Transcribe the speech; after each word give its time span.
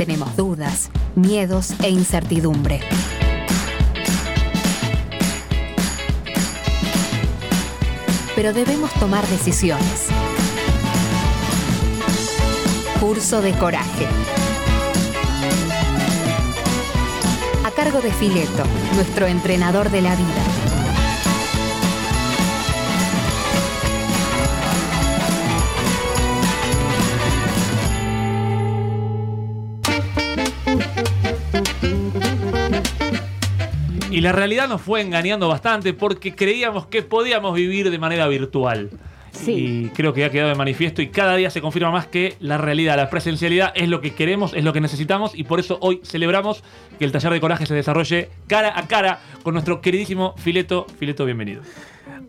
Tenemos 0.00 0.34
dudas, 0.34 0.90
miedos 1.14 1.74
e 1.82 1.90
incertidumbre. 1.90 2.80
Pero 8.34 8.54
debemos 8.54 8.90
tomar 8.94 9.26
decisiones. 9.26 10.06
Curso 12.98 13.42
de 13.42 13.52
coraje. 13.52 14.06
A 17.66 17.70
cargo 17.72 18.00
de 18.00 18.10
Fileto, 18.10 18.64
nuestro 18.94 19.26
entrenador 19.26 19.90
de 19.90 20.00
la 20.00 20.16
vida. 20.16 20.69
Y 34.20 34.22
la 34.22 34.32
realidad 34.32 34.68
nos 34.68 34.82
fue 34.82 35.00
engañando 35.00 35.48
bastante 35.48 35.94
porque 35.94 36.34
creíamos 36.34 36.86
que 36.88 37.00
podíamos 37.00 37.54
vivir 37.54 37.90
de 37.90 37.98
manera 37.98 38.28
virtual. 38.28 38.90
Sí. 39.32 39.52
Y 39.86 39.88
creo 39.94 40.12
que 40.12 40.26
ha 40.26 40.30
quedado 40.30 40.50
de 40.50 40.56
manifiesto 40.56 41.00
y 41.00 41.08
cada 41.08 41.36
día 41.36 41.48
se 41.48 41.62
confirma 41.62 41.90
más 41.90 42.06
que 42.06 42.36
la 42.38 42.58
realidad, 42.58 42.98
la 42.98 43.08
presencialidad 43.08 43.72
es 43.74 43.88
lo 43.88 44.02
que 44.02 44.12
queremos, 44.12 44.52
es 44.52 44.62
lo 44.62 44.74
que 44.74 44.82
necesitamos 44.82 45.34
y 45.34 45.44
por 45.44 45.58
eso 45.58 45.78
hoy 45.80 46.02
celebramos 46.04 46.62
que 46.98 47.06
el 47.06 47.12
taller 47.12 47.32
de 47.32 47.40
coraje 47.40 47.64
se 47.64 47.72
desarrolle 47.72 48.28
cara 48.46 48.78
a 48.78 48.86
cara 48.86 49.20
con 49.42 49.54
nuestro 49.54 49.80
queridísimo 49.80 50.34
Fileto. 50.36 50.84
Fileto, 50.98 51.24
bienvenido. 51.24 51.62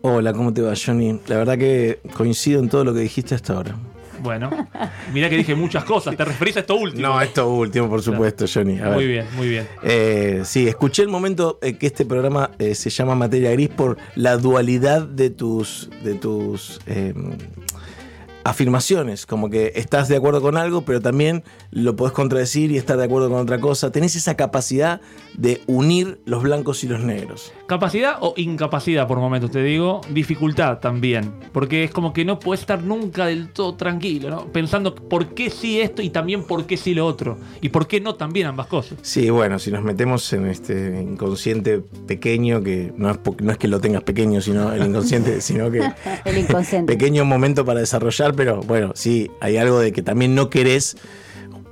Hola, 0.00 0.32
¿cómo 0.32 0.54
te 0.54 0.62
va, 0.62 0.72
Johnny? 0.74 1.20
La 1.26 1.36
verdad 1.36 1.58
que 1.58 2.00
coincido 2.14 2.60
en 2.60 2.70
todo 2.70 2.84
lo 2.84 2.94
que 2.94 3.00
dijiste 3.00 3.34
hasta 3.34 3.52
ahora. 3.52 3.76
Bueno, 4.22 4.68
mirá 5.12 5.28
que 5.28 5.36
dije 5.36 5.56
muchas 5.56 5.84
cosas, 5.84 6.16
te 6.16 6.24
referís 6.24 6.56
a 6.56 6.60
esto 6.60 6.76
último. 6.76 7.08
No, 7.08 7.20
esto 7.20 7.48
último, 7.50 7.88
por 7.88 8.02
supuesto, 8.02 8.44
Johnny. 8.52 8.78
A 8.78 8.84
ver. 8.84 8.94
Muy 8.94 9.06
bien, 9.08 9.26
muy 9.36 9.48
bien. 9.48 9.66
Eh, 9.82 10.42
sí, 10.44 10.68
escuché 10.68 11.02
el 11.02 11.08
momento 11.08 11.58
eh, 11.60 11.76
que 11.76 11.88
este 11.88 12.04
programa 12.04 12.52
eh, 12.60 12.76
se 12.76 12.88
llama 12.88 13.16
Materia 13.16 13.50
Gris 13.50 13.70
por 13.70 13.98
la 14.14 14.36
dualidad 14.36 15.02
de 15.02 15.30
tus, 15.30 15.90
de 16.04 16.14
tus 16.14 16.80
eh, 16.86 17.14
afirmaciones. 18.44 19.26
Como 19.26 19.50
que 19.50 19.72
estás 19.76 20.08
de 20.08 20.16
acuerdo 20.16 20.40
con 20.42 20.56
algo, 20.56 20.84
pero 20.84 21.00
también 21.00 21.42
lo 21.70 21.96
podés 21.96 22.12
contradecir 22.12 22.70
y 22.70 22.76
estar 22.76 22.96
de 22.96 23.04
acuerdo 23.04 23.28
con 23.30 23.38
otra 23.40 23.60
cosa. 23.60 23.90
Tenés 23.92 24.16
esa 24.16 24.36
capacidad 24.36 25.00
de 25.34 25.60
unir 25.66 26.20
los 26.24 26.42
blancos 26.42 26.84
y 26.84 26.88
los 26.88 27.00
negros. 27.00 27.52
Capacidad 27.66 28.16
o 28.20 28.34
incapacidad 28.36 29.06
por 29.06 29.18
momentos, 29.18 29.50
te 29.50 29.62
digo. 29.62 30.00
Dificultad 30.10 30.78
también. 30.78 31.32
Porque 31.52 31.84
es 31.84 31.90
como 31.90 32.12
que 32.12 32.24
no 32.24 32.38
puedes 32.38 32.60
estar 32.60 32.82
nunca 32.82 33.26
del 33.26 33.48
todo 33.48 33.74
tranquilo, 33.74 34.30
¿no? 34.30 34.46
Pensando 34.52 34.94
por 34.94 35.34
qué 35.34 35.50
sí 35.50 35.80
esto 35.80 36.02
y 36.02 36.10
también 36.10 36.44
por 36.44 36.66
qué 36.66 36.76
sí 36.76 36.94
lo 36.94 37.06
otro. 37.06 37.38
Y 37.60 37.70
por 37.70 37.86
qué 37.86 38.00
no 38.00 38.14
también 38.14 38.46
ambas 38.46 38.66
cosas. 38.66 38.98
Sí, 39.02 39.30
bueno, 39.30 39.58
si 39.58 39.70
nos 39.70 39.82
metemos 39.82 40.32
en 40.32 40.46
este 40.46 41.00
inconsciente 41.02 41.80
pequeño, 42.06 42.62
que 42.62 42.92
no 42.96 43.10
es, 43.10 43.18
no 43.40 43.52
es 43.52 43.58
que 43.58 43.68
lo 43.68 43.80
tengas 43.80 44.02
pequeño, 44.02 44.40
sino 44.40 44.72
el 44.72 44.84
inconsciente, 44.86 45.40
sino 45.40 45.70
que 45.70 45.82
El 46.24 46.38
inconsciente. 46.38 46.92
pequeño 46.92 47.24
momento 47.24 47.64
para 47.64 47.80
desarrollar, 47.80 48.31
pero 48.34 48.60
bueno, 48.62 48.92
sí, 48.94 49.30
hay 49.40 49.56
algo 49.56 49.78
de 49.80 49.92
que 49.92 50.02
también 50.02 50.34
no 50.34 50.50
querés 50.50 50.96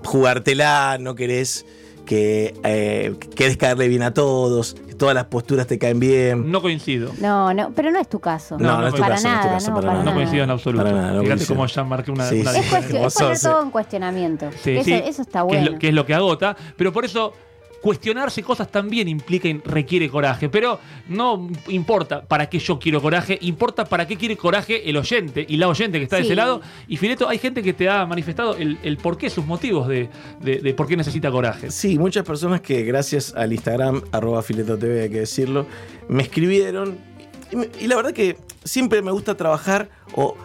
jugártela, 0.05 0.99
no 1.01 1.15
querés 1.15 1.67
que 2.07 2.55
eh, 2.65 3.15
querés 3.37 3.57
caerle 3.57 3.87
bien 3.87 4.03
a 4.03 4.13
todos, 4.13 4.75
que 4.89 4.95
todas 4.95 5.15
las 5.15 5.27
posturas 5.27 5.67
te 5.69 5.79
caen 5.79 6.01
bien. 6.01 6.51
No 6.51 6.61
coincido. 6.61 7.13
No, 7.21 7.55
no, 7.55 7.71
pero 7.75 7.91
no 7.93 8.01
es 8.01 8.09
tu 8.09 8.19
caso. 8.19 8.59
No, 8.59 8.81
no 8.81 8.89
es 8.89 8.95
tu 8.95 9.01
para 9.01 9.15
caso, 9.15 9.29
no 9.29 9.35
es 9.35 9.41
tu 9.41 9.47
nada, 9.47 9.55
caso, 9.59 9.71
no, 9.71 9.75
para 9.77 9.87
para 9.87 9.93
nada. 9.93 10.05
No 10.05 10.11
nada. 10.11 10.17
coincido 10.17 10.45
en 10.45 10.51
absoluto. 10.51 10.85
Para 10.85 10.97
nada, 10.97 11.13
no 11.13 11.21
Fíjate 11.21 11.29
coincido. 11.29 11.55
cómo 11.57 11.67
ya 11.67 11.85
marqué 11.85 12.11
una, 12.11 12.29
Sí, 12.29 12.41
una 12.41 12.53
sí. 12.53 12.59
Es, 12.59 12.67
cuestión- 12.67 13.05
es 13.05 13.15
poner 13.15 13.39
todo 13.41 13.63
en 13.63 13.71
cuestionamiento. 13.71 14.51
Sí, 14.63 14.71
eso, 14.73 14.85
sí. 14.85 14.93
eso 14.95 15.23
está 15.23 15.41
Que 15.47 15.47
es, 15.57 15.61
bueno. 15.63 15.71
lo, 15.73 15.79
que 15.79 15.89
es 15.89 15.95
lo 15.95 16.07
que 16.07 16.15
agota. 16.15 16.57
Pero 16.77 16.93
por 16.93 17.05
eso, 17.05 17.33
cuestionarse 17.81 18.43
cosas 18.43 18.71
también 18.71 19.09
implica 19.09 19.49
y 19.49 19.59
requiere 19.65 20.09
coraje. 20.11 20.49
Pero 20.49 20.79
no 21.09 21.49
importa 21.69 22.23
para 22.23 22.49
qué 22.49 22.59
yo 22.59 22.79
quiero 22.79 23.01
coraje, 23.01 23.39
importa 23.41 23.85
para 23.85 24.07
qué 24.07 24.17
quiere 24.17 24.37
coraje 24.37 24.89
el 24.89 24.97
oyente 24.97 25.45
y 25.49 25.57
la 25.57 25.69
oyente 25.69 25.99
que 25.99 26.05
está 26.05 26.17
de 26.17 26.23
ese 26.23 26.35
lado. 26.35 26.61
Y 26.89 26.97
Fileto, 26.99 27.29
hay 27.29 27.39
gente 27.39 27.63
que 27.63 27.73
te 27.73 27.89
ha 27.89 28.05
manifestado 28.07 28.55
el, 28.57 28.79
el 28.83 28.97
por 28.99 29.17
qué, 29.17 29.31
sus 29.31 29.47
motivos 29.47 29.89
de, 29.89 30.09
de- 30.41 30.59
de 30.59 30.75
por 30.75 30.87
qué 30.87 30.97
necesita 30.97 31.31
coraje. 31.31 31.71
Sí, 31.71 31.99
muchas 31.99 32.25
personas 32.25 32.61
que 32.61 32.83
gracias 32.83 33.35
al 33.35 33.53
Instagram, 33.53 34.03
arroba 34.13 34.43
fileto 34.43 34.77
TV, 34.79 35.03
hay 35.03 35.11
que 35.11 35.21
decirlo, 35.21 35.67
me 36.09 36.23
escribieron. 36.23 36.99
Y, 37.51 37.57
me- 37.57 37.69
y 37.81 37.87
la 37.87 37.97
verdad 37.97 38.13
que 38.13 38.37
siempre 38.65 39.01
me 39.03 39.11
gusta 39.11 39.37
trabajar, 39.37 39.89
o 40.15 40.37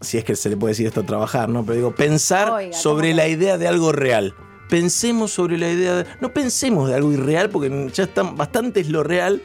si 0.00 0.16
es 0.16 0.24
que 0.24 0.34
se 0.36 0.48
le 0.48 0.56
puede 0.56 0.70
decir 0.72 0.86
esto 0.86 1.02
trabajar, 1.02 1.48
¿no? 1.48 1.62
Pero 1.64 1.74
digo, 1.76 1.94
pensar 1.94 2.50
Oiga, 2.50 2.72
sobre 2.72 3.08
¿cómo 3.10 3.16
la 3.16 3.28
idea 3.28 3.58
de 3.58 3.68
algo 3.68 3.92
real. 3.92 4.34
Pensemos 4.70 5.32
sobre 5.32 5.58
la 5.58 5.70
idea 5.70 5.94
de. 5.96 6.06
No 6.20 6.32
pensemos 6.32 6.88
de 6.88 6.94
algo 6.94 7.12
irreal, 7.12 7.50
porque 7.50 7.90
ya 7.92 8.04
están 8.04 8.36
bastante 8.36 8.84
lo 8.84 9.02
real, 9.02 9.42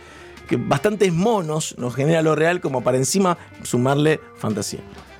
que 0.47 0.55
bastantes 0.55 1.11
monos 1.11 1.75
nos 1.77 1.95
genera 1.95 2.21
lo 2.21 2.35
real, 2.35 2.61
como 2.61 2.83
para 2.83 2.97
encima 2.97 3.37
sumarle 3.63 4.19
fantasía. 4.37 4.79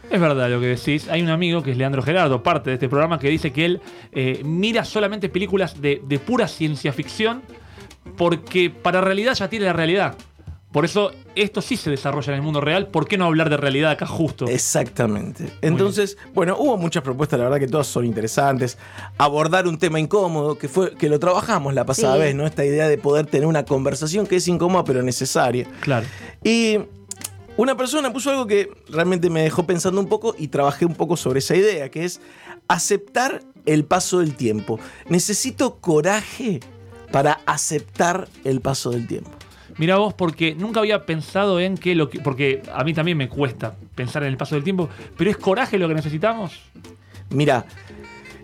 Es 0.10 0.22
verdad 0.22 0.50
lo 0.50 0.60
que 0.60 0.68
decís. 0.68 1.10
Hay 1.10 1.22
un 1.24 1.30
amigo 1.30 1.64
que 1.64 1.72
es 1.72 1.78
Leandro 1.78 2.04
Gerardo, 2.04 2.44
parte 2.44 2.70
de 2.70 2.76
este 2.76 2.88
programa, 2.88 3.20
que 3.20 3.30
dice 3.30 3.52
que 3.52 3.66
él 3.66 3.82
eh, 4.12 4.42
mira 4.46 4.86
solamente 4.86 5.28
películas 5.30 5.82
de, 5.82 6.02
de 6.06 6.20
pura 6.20 6.48
ciencia 6.48 6.94
ficción 6.94 7.42
porque 8.16 8.70
para 8.70 9.02
realidad 9.02 9.34
ya 9.34 9.50
tiene 9.50 9.66
la 9.66 9.74
realidad. 9.74 10.16
Por 10.76 10.84
eso 10.84 11.14
esto 11.36 11.62
sí 11.62 11.78
se 11.78 11.90
desarrolla 11.90 12.34
en 12.34 12.36
el 12.36 12.42
mundo 12.42 12.60
real. 12.60 12.88
¿Por 12.88 13.08
qué 13.08 13.18
no 13.18 13.24
hablar 13.24 13.50
de 13.50 13.56
realidad 13.56 13.92
acá 13.92 14.06
justo? 14.06 14.46
Exactamente. 14.46 15.50
Entonces, 15.62 16.18
bueno, 16.34 16.58
hubo 16.60 16.76
muchas 16.76 17.02
propuestas, 17.02 17.40
la 17.40 17.46
verdad 17.46 17.60
que 17.60 17.68
todas 17.70 17.88
son 17.88 18.04
interesantes. 18.04 18.78
Abordar 19.18 19.70
un 19.70 19.78
tema 19.78 20.02
incómodo, 20.02 20.58
que 20.58 20.68
fue 20.68 20.94
que 20.96 21.08
lo 21.08 21.18
trabajamos 21.18 21.74
la 21.74 21.86
pasada 21.86 22.16
Sí. 22.16 22.20
vez, 22.24 22.36
¿no? 22.36 22.46
Esta 22.46 22.66
idea 22.66 22.90
de 22.90 22.98
poder 22.98 23.26
tener 23.26 23.48
una 23.48 23.64
conversación 23.64 24.28
que 24.28 24.36
es 24.36 24.50
incómoda 24.50 24.84
pero 24.84 25.02
necesaria. 25.02 25.66
Claro. 25.80 26.06
Y 26.44 26.80
una 27.56 27.78
persona 27.78 28.12
puso 28.12 28.32
algo 28.32 28.46
que 28.46 28.70
realmente 28.90 29.30
me 29.30 29.44
dejó 29.44 29.66
pensando 29.66 30.02
un 30.02 30.10
poco 30.10 30.36
y 30.38 30.50
trabajé 30.50 30.86
un 30.86 30.96
poco 30.96 31.16
sobre 31.16 31.40
esa 31.40 31.56
idea, 31.56 31.90
que 31.90 32.04
es 32.04 32.20
aceptar 32.68 33.44
el 33.66 33.86
paso 33.86 34.20
del 34.20 34.36
tiempo. 34.36 34.78
Necesito 35.08 35.76
coraje 35.76 36.60
para 37.14 37.40
aceptar 37.46 38.28
el 38.44 38.60
paso 38.60 38.90
del 38.92 39.08
tiempo. 39.08 39.32
Mira 39.78 39.98
vos, 39.98 40.14
porque 40.14 40.56
nunca 40.56 40.80
había 40.80 41.06
pensado 41.06 41.60
en 41.60 41.78
que 41.78 41.96
lo 41.96 42.10
que. 42.10 42.20
Porque 42.20 42.62
a 42.74 42.84
mí 42.84 42.94
también 42.94 43.18
me 43.18 43.28
cuesta 43.28 43.76
pensar 43.96 44.24
en 44.24 44.30
el 44.30 44.38
paso 44.38 44.56
del 44.56 44.64
tiempo, 44.64 44.90
pero 45.18 45.30
¿es 45.30 45.38
coraje 45.38 45.78
lo 45.78 45.88
que 45.88 45.94
necesitamos? 45.96 46.54
Mira, 47.30 47.66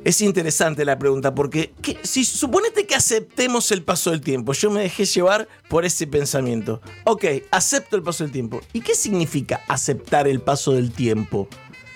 es 0.03 0.19
interesante 0.21 0.83
la 0.83 0.97
pregunta 0.99 1.33
porque 1.35 1.73
¿qué- 1.81 1.99
si 2.03 2.25
suponete 2.25 2.85
que 2.87 2.95
aceptemos 2.95 3.71
el 3.71 3.83
paso 3.83 4.09
del 4.11 4.19
tiempo, 4.21 4.51
yo 4.53 4.71
me 4.71 4.81
dejé 4.81 5.05
llevar 5.05 5.47
por 5.69 5.85
ese 5.85 6.05
pensamiento. 6.07 6.81
Ok, 7.05 7.25
acepto 7.51 7.95
el 7.95 8.03
paso 8.03 8.23
del 8.23 8.33
tiempo. 8.33 8.59
¿Y 8.73 8.81
qué 8.81 8.95
significa 8.95 9.61
aceptar 9.67 10.27
el 10.27 10.41
paso 10.41 10.73
del 10.73 10.91
tiempo? 10.91 11.47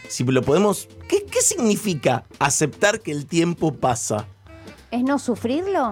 Si 0.08 0.24
lo 0.24 0.44
podemos, 0.44 0.88
¿qué, 1.10 1.26
qué 1.26 1.42
significa 1.42 2.24
aceptar 2.40 3.00
que 3.02 3.12
el 3.12 3.26
tiempo 3.26 3.74
pasa? 3.74 4.28
¿Es 4.92 5.02
no 5.04 5.18
sufrirlo? 5.18 5.92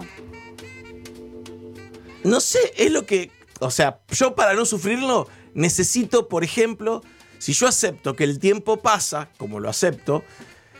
No 2.23 2.39
sé, 2.39 2.59
es 2.77 2.91
lo 2.91 3.05
que, 3.05 3.31
o 3.59 3.71
sea, 3.71 4.01
yo 4.09 4.35
para 4.35 4.53
no 4.53 4.65
sufrirlo 4.65 5.27
necesito, 5.53 6.27
por 6.27 6.43
ejemplo, 6.43 7.01
si 7.39 7.53
yo 7.53 7.67
acepto 7.67 8.15
que 8.15 8.23
el 8.23 8.39
tiempo 8.39 8.77
pasa, 8.77 9.29
como 9.37 9.59
lo 9.59 9.69
acepto, 9.69 10.23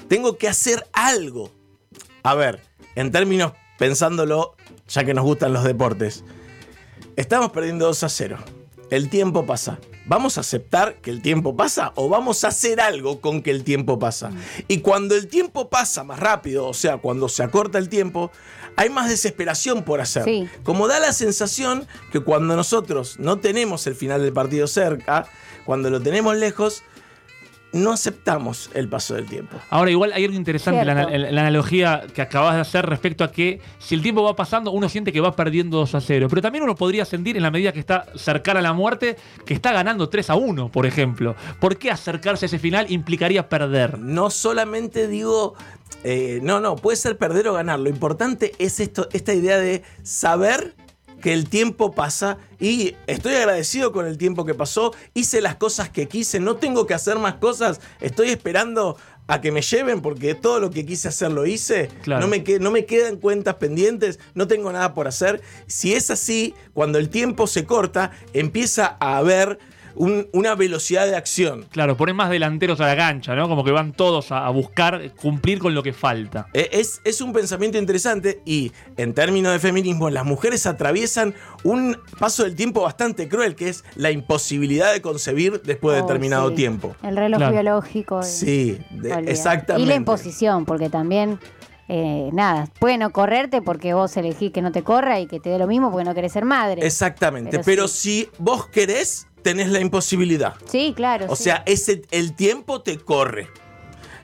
tengo 0.08 0.38
que 0.38 0.48
hacer 0.48 0.88
algo. 0.94 1.52
A 2.24 2.36
ver, 2.36 2.62
en 2.96 3.12
términos, 3.12 3.54
pensándolo, 3.78 4.56
ya 4.88 5.04
que 5.04 5.14
nos 5.14 5.26
gustan 5.26 5.54
los 5.54 5.64
deportes, 5.64 6.24
estamos 7.16 7.52
perdiendo 7.52 7.86
2 7.86 8.04
a 8.04 8.10
0. 8.10 8.38
El 8.90 9.10
tiempo 9.10 9.46
pasa. 9.46 9.80
¿Vamos 10.06 10.38
a 10.38 10.42
aceptar 10.42 10.96
que 10.96 11.10
el 11.10 11.22
tiempo 11.22 11.56
pasa 11.56 11.94
o 11.96 12.10
vamos 12.10 12.44
a 12.44 12.50
hacer 12.50 12.82
algo 12.82 13.22
con 13.22 13.42
que 13.42 13.52
el 13.52 13.64
tiempo 13.64 14.00
pasa? 14.00 14.32
Y 14.68 14.80
cuando 14.80 15.16
el 15.16 15.28
tiempo 15.28 15.70
pasa 15.70 16.04
más 16.04 16.20
rápido, 16.20 16.68
o 16.68 16.74
sea, 16.74 16.98
cuando 16.98 17.30
se 17.30 17.44
acorta 17.44 17.78
el 17.78 17.88
tiempo, 17.88 18.32
hay 18.76 18.90
más 18.90 19.10
desesperación 19.10 19.84
por 19.84 20.02
hacer. 20.02 20.26
Sí. 20.26 20.50
Como 20.64 20.88
da 20.88 21.00
la 21.00 21.14
sensación 21.14 21.88
que 22.12 22.20
cuando 22.20 22.56
nosotros 22.56 23.18
no 23.20 23.40
tenemos 23.40 23.88
el 23.88 23.96
final 23.96 24.22
del 24.22 24.34
partido 24.34 24.68
cerca, 24.68 25.28
cuando 25.66 25.90
lo 25.90 26.02
tenemos 26.02 26.36
lejos, 26.36 26.84
no 27.74 27.92
aceptamos 27.92 28.70
el 28.74 28.88
paso 28.88 29.16
del 29.16 29.26
tiempo. 29.26 29.58
Ahora, 29.70 29.92
igual 29.92 30.14
hay 30.14 30.26
algo 30.26 30.38
interesante, 30.38 30.86
la, 30.86 30.94
la 30.94 31.42
analogía 31.42 32.04
que 32.14 32.22
acabas 32.22 32.56
de 32.56 32.62
hacer 32.62 32.86
respecto 32.86 33.24
a 33.24 33.32
que 33.32 33.60
si 33.80 33.96
el 33.96 34.02
tiempo 34.02 34.24
va 34.24 34.36
pasando, 34.36 34.72
uno 34.72 34.88
siente 34.88 35.12
que 35.12 35.20
va 35.20 35.36
perdiendo 35.36 35.78
2 35.78 35.96
a 35.96 36.02
0. 36.02 36.28
Pero 36.30 36.42
también 36.42 36.64
uno 36.64 36.76
podría 36.76 37.04
sentir, 37.04 37.36
en 37.36 37.44
la 37.44 37.52
medida 37.52 37.72
que 37.72 37.80
está 37.80 38.06
cercana 38.16 38.60
a 38.60 38.64
la 38.64 38.74
muerte, 38.74 39.18
que 39.46 39.54
está 39.54 39.74
ganando 39.74 40.08
3 40.08 40.30
a 40.30 40.36
1, 40.36 40.70
por 40.70 40.86
ejemplo. 40.86 41.36
¿Por 41.60 41.78
qué 41.78 41.92
acercarse 41.92 42.46
a 42.46 42.48
ese 42.48 42.60
final 42.60 42.92
implicaría 42.92 43.50
perder? 43.50 43.98
No 43.98 44.30
solamente 44.30 45.08
digo, 45.08 45.56
eh, 46.04 46.40
no, 46.44 46.60
no, 46.60 46.76
puede 46.76 46.98
ser 46.98 47.18
perder 47.18 47.48
o 47.48 47.54
ganar. 47.54 47.80
Lo 47.80 47.90
importante 47.90 48.54
es 48.60 48.80
esto, 48.80 49.08
esta 49.14 49.34
idea 49.34 49.58
de 49.58 49.84
saber 50.04 50.76
que 51.24 51.32
el 51.34 51.48
tiempo 51.48 51.94
pasa 51.94 52.38
y 52.60 52.96
estoy 53.08 53.36
agradecido 53.36 53.94
con 53.94 54.06
el 54.06 54.18
tiempo 54.18 54.46
que 54.46 54.54
pasó, 54.54 54.94
hice 55.14 55.40
las 55.40 55.56
cosas 55.56 55.90
que 55.90 56.10
quise, 56.10 56.42
no 56.42 56.58
tengo 56.58 56.86
que 56.86 56.94
hacer 56.94 57.18
más 57.18 57.36
cosas, 57.36 57.80
estoy 58.02 58.30
esperando 58.30 58.98
a 59.28 59.40
que 59.40 59.54
me 59.54 59.62
lleven 59.62 60.02
porque 60.02 60.36
todo 60.36 60.60
lo 60.60 60.70
que 60.70 60.86
quise 60.86 61.08
hacer 61.08 61.32
lo 61.32 61.46
hice. 61.46 61.90
Claro. 62.02 62.20
No, 62.24 62.28
me 62.28 62.44
que- 62.44 62.60
no 62.60 62.72
me 62.72 62.84
quedan 62.86 63.16
cuentas 63.16 63.56
pendientes, 63.56 64.20
no 64.36 64.48
tengo 64.50 64.70
nada 64.74 64.94
por 64.94 65.08
hacer. 65.08 65.42
Si 65.66 65.94
es 65.94 66.12
así, 66.12 66.54
cuando 66.74 67.00
el 67.00 67.08
tiempo 67.08 67.48
se 67.48 67.64
corta, 67.64 68.12
empieza 68.34 68.98
a 69.00 69.16
haber 69.18 69.60
un- 69.96 70.28
una 70.34 70.56
velocidad 70.56 71.06
de 71.06 71.16
acción. 71.16 71.66
Claro, 71.72 71.96
ponen 71.98 72.16
más 72.16 72.30
delanteros 72.30 72.80
a 72.82 72.88
la 72.88 72.96
cancha, 72.96 73.36
¿no? 73.36 73.48
Como 73.48 73.64
que 73.64 73.72
van 73.72 73.94
todos 73.94 74.32
a, 74.32 74.46
a 74.46 74.50
buscar 74.50 75.12
cumplir 75.16 75.60
con 75.60 75.74
lo 75.74 75.84
que 75.84 75.94
falta. 75.94 76.48
Eh, 76.54 76.70
Es, 76.74 77.02
es 77.04 77.22
un 77.22 77.34
pensamiento 77.34 77.78
interesante 77.78 78.42
y 78.46 78.72
en 78.98 79.14
términos 79.14 79.52
de 79.54 79.60
feminismo 79.60 80.10
las 80.10 80.26
mujeres 80.26 80.66
atraviesan 80.66 81.34
un 81.64 81.98
paso 82.20 82.44
del 82.44 82.56
tiempo 82.56 82.82
bastante 82.82 83.28
cruel 83.30 83.56
que 83.56 83.70
es 83.70 83.84
la 83.96 84.12
imposibilidad 84.12 84.92
de 84.94 85.02
concebir 85.02 85.62
después 85.64 85.96
de 85.96 86.02
Oh, 86.02 86.06
determinado 86.08 86.50
sí. 86.50 86.56
tiempo. 86.56 86.96
El 87.04 87.16
reloj 87.16 87.38
Claro. 87.38 87.54
biológico. 87.54 88.20
y- 88.22 88.24
Sí, 88.26 88.78
de- 88.92 89.14
exactamente. 89.32 89.84
Y 89.84 89.86
la 89.88 89.96
imposición, 89.96 90.66
porque 90.66 90.90
también, 90.90 91.40
eh, 91.88 92.30
nada, 92.34 92.68
puede 92.80 92.98
no 92.98 93.12
correrte 93.12 93.62
porque 93.62 93.94
vos 93.94 94.16
elegís 94.18 94.52
que 94.52 94.62
no 94.62 94.72
te 94.72 94.84
corra 94.84 95.20
y 95.20 95.28
que 95.28 95.40
te 95.40 95.50
dé 95.50 95.58
lo 95.58 95.68
mismo 95.68 95.92
porque 95.92 96.06
no 96.06 96.16
querés 96.16 96.32
ser 96.32 96.46
madre. 96.46 96.86
Exactamente, 96.86 97.52
Pero 97.52 97.64
pero, 97.66 97.88
sí. 97.88 98.24
si 98.24 98.30
vos 98.40 98.68
querés, 98.68 99.28
tenés 99.44 99.70
la 99.70 99.80
imposibilidad. 99.80 100.56
Sí, 100.70 100.94
claro. 100.96 101.26
O 101.30 101.36
sí. 101.36 101.44
sea, 101.46 101.64
ese, 101.66 102.02
el 102.12 102.36
tiempo 102.36 102.82
te 102.82 102.98
corre. 102.98 103.48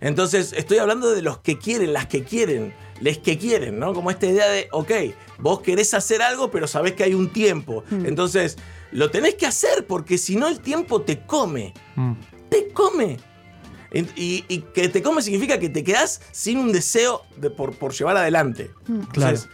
Entonces, 0.02 0.54
estoy 0.54 0.78
hablando 0.78 1.12
de 1.12 1.22
los 1.22 1.40
que 1.40 1.58
quieren, 1.58 1.92
las 1.94 2.08
que 2.08 2.24
quieren, 2.24 2.74
les 3.02 3.18
que 3.18 3.38
quieren, 3.38 3.80
¿no? 3.80 3.94
Como 3.94 4.10
esta 4.12 4.26
idea 4.28 4.48
de, 4.50 4.70
ok, 4.72 4.92
vos 5.40 5.60
querés 5.62 5.94
hacer 5.94 6.22
algo, 6.22 6.50
pero 6.52 6.68
sabés 6.68 6.94
que 6.94 7.04
hay 7.04 7.14
un 7.14 7.30
tiempo. 7.32 7.84
Hmm. 7.90 8.06
Entonces, 8.06 8.58
lo 8.92 9.12
tenés 9.12 9.36
que 9.36 9.46
hacer 9.46 9.86
porque 9.86 10.18
si 10.18 10.36
no 10.38 10.48
el 10.48 10.62
tiempo 10.62 11.02
te 11.02 11.20
come. 11.26 11.74
Mm. 11.96 12.14
Te 12.50 12.70
come. 12.70 13.18
Y, 13.94 14.00
y- 14.16 14.46
y 14.48 14.60
que 14.74 14.90
te 14.90 15.04
come 15.04 15.22
significa 15.22 15.60
que 15.60 15.70
te 15.70 15.84
quedás 15.84 16.22
sin 16.32 16.58
un 16.58 16.72
deseo 16.72 17.22
de- 17.38 17.50
por, 17.52 17.76
por 17.76 17.94
llevar 17.94 18.18
adelante. 18.18 18.72
Mm. 18.88 19.00
Entonces, 19.02 19.48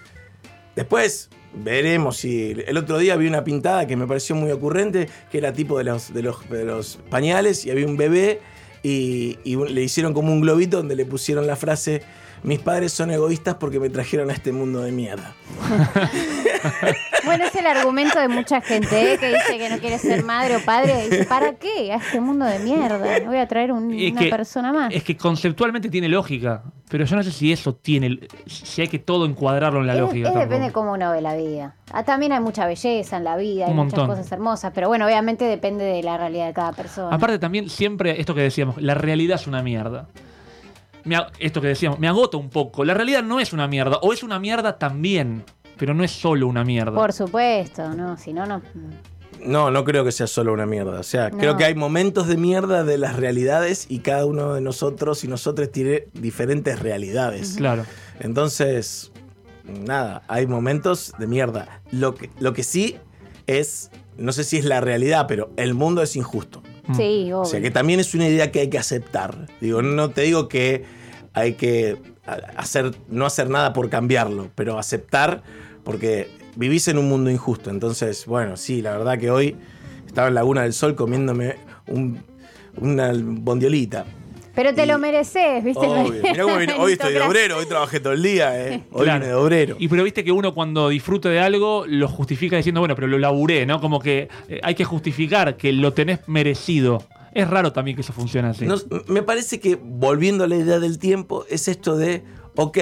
después 0.75 1.29
veremos 1.56 2.18
si. 2.18 2.52
El 2.66 2.78
otro 2.78 2.98
día 2.98 3.16
vi 3.16 3.28
una 3.28 3.44
pintada 3.44 3.88
que 3.88 3.96
me 3.96 4.07
pareció 4.07 4.36
muy 4.36 4.52
ocurrente, 4.52 5.10
que 5.31 5.38
era 5.38 5.54
tipo 5.54 5.78
de 5.78 5.86
los, 5.86 6.13
de 6.13 6.22
los, 6.24 7.00
pañales, 7.10 7.66
y 7.66 7.72
había 7.72 7.86
un 7.86 7.98
bebé, 7.98 8.42
y, 8.84 9.38
y 9.44 9.56
le 9.56 9.81
hicieron 9.81 10.13
como 10.13 10.31
un 10.31 10.42
globito 10.42 10.78
donde 10.78 10.96
le 10.96 11.06
pusieron 11.06 11.48
la 11.48 11.56
frase. 11.56 12.02
Mis 12.45 12.59
padres 12.59 12.94
son 12.94 13.12
egoístas 13.12 13.56
porque 13.56 13.80
me 13.80 13.89
trajeron 13.89 14.30
a 14.30 14.33
este 14.33 14.51
mundo 14.51 14.81
de 14.81 14.92
mierda. 14.92 15.33
Bueno, 17.25 17.45
es 17.45 17.56
el 17.56 17.65
argumento 17.65 18.19
de 18.19 18.27
mucha 18.27 18.62
gente 18.62 19.13
¿eh? 19.13 19.18
que 19.18 19.27
dice 19.33 19.57
que 19.57 19.69
no 19.69 19.80
quiere 19.80 19.97
ser 19.97 20.24
madre 20.24 20.57
o 20.57 20.59
padre. 20.63 21.09
Dice, 21.09 21.25
¿para 21.25 21.53
qué? 21.56 21.92
A 21.92 21.95
este 21.97 22.19
mundo 22.21 22.45
de 22.45 22.59
mierda. 22.59 23.19
Voy 23.25 23.38
a 23.38 23.47
traer 23.47 23.71
un- 23.71 23.86
una 23.94 24.21
que- 24.21 24.30
persona 24.30 24.71
más. 24.71 24.94
Es 24.94 25.03
que 25.03 25.18
conceptualmente 25.18 25.89
tiene 25.89 26.07
lógica, 26.07 26.63
pero 26.89 27.03
yo 27.06 27.15
no 27.15 27.24
sé 27.24 27.31
si 27.31 27.51
eso 27.51 27.74
tiene, 27.75 28.19
si 28.45 28.81
hay 28.81 28.88
que 28.88 29.00
todo 29.00 29.25
encuadrarlo 29.25 29.81
en 29.81 29.88
la 29.88 29.94
Es- 29.94 30.00
lógica. 30.00 30.30
es 30.30 30.36
depende 30.36 30.68
de 30.68 30.71
cómo 30.71 30.94
uno 30.94 31.12
ve 31.12 31.21
la 31.21 31.36
vida. 31.36 31.75
Ah, 31.91 32.03
también 32.03 32.31
hay 32.31 32.39
mucha 32.41 32.65
belleza 32.68 33.18
en 33.18 33.24
la 33.24 33.38
vida, 33.38 33.65
hay 33.65 33.71
Un 33.71 33.77
muchas 33.77 33.98
montón. 33.98 34.15
cosas 34.18 34.31
hermosas, 34.31 34.71
pero 34.75 34.88
bueno, 34.88 35.06
obviamente 35.06 35.45
depende 35.45 35.83
de 35.83 36.03
la 36.03 36.18
realidad 36.18 36.45
de 36.48 36.53
cada 36.53 36.74
persona. 36.74 37.15
Aparte 37.15 37.39
también 37.39 37.69
siempre 37.69 38.19
esto 38.19 38.36
que 38.36 38.41
decíamos, 38.41 38.80
la 38.81 38.94
realidad 38.94 39.39
es 39.39 39.48
una 39.48 39.63
mierda. 39.63 40.07
Me 41.06 41.18
esto 41.40 41.62
que 41.62 41.68
decíamos, 41.68 42.00
me 42.00 42.07
agota 42.07 42.38
un 42.38 42.50
poco. 42.50 42.84
La 42.84 42.94
realidad 42.94 43.24
no 43.24 43.40
es 43.40 43.54
una 43.54 43.68
mierda, 43.68 43.98
o 44.02 44.12
es 44.12 44.24
una 44.24 44.40
mierda 44.40 44.78
también, 44.78 45.44
pero 45.78 45.94
no 45.94 46.04
es 46.04 46.12
solo 46.12 46.48
una 46.48 46.63
mierda. 46.66 46.94
Por 46.96 47.13
supuesto, 47.13 47.90
no, 47.94 48.18
si 48.18 48.34
no, 48.34 48.46
no. 48.46 48.62
No, 49.46 49.69
no 49.69 49.84
creo 49.84 50.04
que 50.04 50.12
sea 50.12 50.25
solo 50.28 50.54
una 50.54 50.66
mierda. 50.66 51.00
O 51.00 51.04
sea, 51.04 51.30
No. 51.30 51.38
creo 51.38 51.57
que 51.57 51.66
hay 51.66 51.75
momentos 51.75 52.28
de 52.28 52.38
mierda 52.38 52.84
de 52.84 52.98
las 52.98 53.16
realidades 53.16 53.86
y 53.90 54.00
cada 54.00 54.25
uno 54.25 54.56
de 54.56 54.62
nosotros 54.62 55.24
y 55.24 55.28
nosotros 55.28 55.72
tiene 55.72 56.07
diferentes 56.13 56.80
realidades. 56.80 57.56
Claro. 57.58 57.86
Entonces, 58.19 59.12
nada, 59.63 60.24
hay 60.28 60.48
momentos 60.48 61.13
de 61.19 61.28
mierda. 61.28 61.81
Lo 61.92 62.16
que, 62.16 62.31
lo 62.40 62.54
que 62.54 62.63
sí 62.63 62.98
es, 63.46 63.92
no 64.18 64.31
sé 64.31 64.44
si 64.44 64.58
es 64.58 64.66
la 64.66 64.81
realidad, 64.81 65.25
pero 65.28 65.51
el 65.58 65.75
mundo 65.75 66.01
es 66.01 66.16
injusto. 66.16 66.63
Mm. 66.88 66.96
Sí, 66.96 67.04
obvio. 67.26 67.40
O 67.42 67.46
sea, 67.46 67.62
que 67.62 67.72
también 67.72 68.00
es 68.00 68.14
una 68.14 68.28
idea 68.28 68.52
que 68.52 68.60
hay 68.62 68.70
que 68.70 68.78
aceptar. 68.78 69.48
Digo, 69.62 69.82
no 69.82 70.10
te 70.12 70.22
digo 70.22 70.48
que 70.48 70.84
hay 71.34 71.54
que 71.54 71.98
hacer, 72.58 72.96
no 73.10 73.26
hacer 73.26 73.50
nada 73.50 73.74
por 73.74 73.90
cambiarlo, 73.90 74.50
pero 74.56 74.78
aceptar 74.80 75.44
porque 75.84 76.30
vivís 76.56 76.88
en 76.88 76.98
un 76.98 77.08
mundo 77.10 77.30
injusto. 77.30 77.70
Entonces, 77.70 78.26
bueno, 78.26 78.56
sí, 78.58 78.82
la 78.82 78.92
verdad 78.98 79.18
que 79.20 79.30
hoy 79.30 79.56
estaba 80.08 80.28
en 80.30 80.36
Laguna 80.36 80.62
del 80.64 80.74
Sol 80.74 80.96
comiéndome 80.96 81.56
un- 81.88 82.20
una 82.78 83.12
bondiolita. 83.16 84.06
Pero 84.56 84.74
te 84.74 84.84
y- 84.84 84.88
lo 84.88 84.98
mereces, 84.98 85.63
¿viste? 85.63 85.86
Obvio. 85.86 86.22
Mirá 86.24 86.44
cómo 86.44 86.57
vine- 86.57 86.75
hoy 86.80 86.94
estoy 86.94 87.13
de 87.13 87.22
obrero, 87.22 87.57
hoy 87.57 87.66
trabajé 87.66 88.00
todo 88.00 88.13
el 88.13 88.24
día, 88.24 88.68
¿eh? 88.68 88.84
Hoy 88.92 89.04
Claro. 89.04 89.19
vine 89.19 89.28
de 89.31 89.34
obrero. 89.36 89.75
Y 89.80 89.88
pero 89.88 90.04
viste 90.04 90.24
que 90.24 90.31
uno 90.31 90.54
cuando 90.54 90.90
disfruta 90.90 91.30
de 91.30 91.40
algo 91.40 91.86
lo 91.88 92.07
justifica 92.07 92.57
diciendo, 92.57 92.80
bueno, 92.81 92.96
pero 92.96 93.07
lo 93.07 93.18
laburé, 93.19 93.66
¿no? 93.66 93.80
Como 93.81 94.00
que 94.00 94.30
eh, 94.48 94.60
hay 94.63 94.75
que 94.75 94.86
justificar 94.86 95.57
que 95.57 95.72
lo 95.74 95.94
tenés 95.94 96.19
merecido. 96.28 97.04
Es 97.34 97.50
raro 97.50 97.74
también 97.74 97.96
que 97.98 98.02
eso 98.02 98.13
funcione 98.13 98.48
así. 98.48 98.66
Me 99.07 99.22
parece 99.22 99.60
que, 99.60 99.75
volviendo 99.75 100.46
a 100.46 100.48
la 100.48 100.56
idea 100.56 100.80
del 100.80 101.00
tiempo, 101.00 101.46
es 101.50 101.68
esto 101.68 101.98
de, 101.98 102.24
ok, 102.56 102.78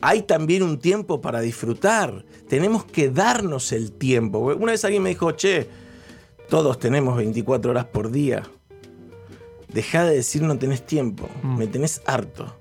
hay 0.00 0.22
también 0.22 0.62
un 0.62 0.78
tiempo 0.78 1.20
para 1.20 1.40
disfrutar. 1.42 2.24
Tenemos 2.48 2.84
que 2.86 3.10
darnos 3.10 3.70
el 3.72 3.92
tiempo. 3.92 4.38
Una 4.38 4.72
vez 4.72 4.82
alguien 4.86 5.02
me 5.02 5.10
dijo, 5.10 5.32
che, 5.32 5.68
todos 6.48 6.78
tenemos 6.78 7.16
24 7.18 7.70
horas 7.70 7.84
por 7.84 8.10
día. 8.10 8.42
Deja 9.72 10.04
de 10.04 10.16
decir 10.16 10.42
no 10.42 10.58
tenés 10.58 10.84
tiempo. 10.86 11.28
Mm. 11.42 11.56
Me 11.58 11.66
tenés 11.66 12.02
harto. 12.06 12.54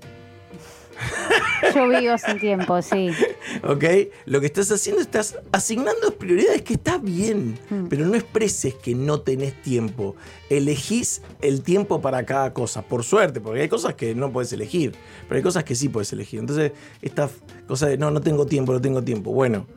Yo 1.73 1.87
vivo 1.87 2.17
sin 2.17 2.39
tiempo, 2.39 2.81
sí. 2.81 3.09
¿Ok? 3.63 3.83
Lo 4.25 4.39
que 4.39 4.45
estás 4.47 4.71
haciendo, 4.71 5.01
estás 5.01 5.37
asignando 5.51 6.15
prioridades 6.15 6.61
que 6.63 6.73
está 6.73 6.97
bien, 6.97 7.57
Mm. 7.69 7.87
pero 7.87 8.05
no 8.05 8.15
expreses 8.15 8.73
que 8.75 8.93
no 8.95 9.21
tenés 9.21 9.59
tiempo. 9.61 10.15
Elegís 10.49 11.21
el 11.41 11.61
tiempo 11.61 12.01
para 12.01 12.25
cada 12.25 12.53
cosa, 12.53 12.81
por 12.81 13.03
suerte, 13.03 13.41
porque 13.41 13.61
hay 13.61 13.69
cosas 13.69 13.93
que 13.95 14.13
no 14.15 14.31
puedes 14.31 14.51
elegir, 14.53 14.93
pero 15.27 15.37
hay 15.37 15.43
cosas 15.43 15.63
que 15.63 15.75
sí 15.75 15.89
puedes 15.89 16.11
elegir. 16.13 16.39
Entonces, 16.39 16.71
esta 17.01 17.29
cosa 17.67 17.87
de 17.87 17.97
no, 17.97 18.11
no 18.11 18.21
tengo 18.21 18.45
tiempo, 18.45 18.73
no 18.73 18.81
tengo 18.81 19.03
tiempo. 19.03 19.31
Bueno, 19.31 19.67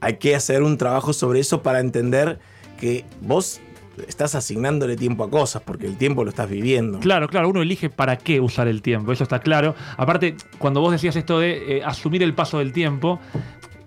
hay 0.00 0.16
que 0.18 0.34
hacer 0.36 0.62
un 0.62 0.78
trabajo 0.78 1.12
sobre 1.12 1.40
eso 1.40 1.62
para 1.62 1.80
entender 1.80 2.38
que 2.80 3.04
vos 3.20 3.60
estás 4.06 4.34
asignándole 4.34 4.96
tiempo 4.96 5.24
a 5.24 5.30
cosas, 5.30 5.62
porque 5.62 5.86
el 5.86 5.96
tiempo 5.96 6.24
lo 6.24 6.30
estás 6.30 6.48
viviendo. 6.48 7.00
Claro, 7.00 7.28
claro, 7.28 7.48
uno 7.48 7.62
elige 7.62 7.90
para 7.90 8.16
qué 8.16 8.40
usar 8.40 8.68
el 8.68 8.82
tiempo, 8.82 9.12
eso 9.12 9.24
está 9.24 9.40
claro. 9.40 9.74
Aparte, 9.96 10.36
cuando 10.58 10.80
vos 10.80 10.92
decías 10.92 11.16
esto 11.16 11.40
de 11.40 11.78
eh, 11.78 11.82
asumir 11.84 12.22
el 12.22 12.34
paso 12.34 12.58
del 12.58 12.72
tiempo, 12.72 13.18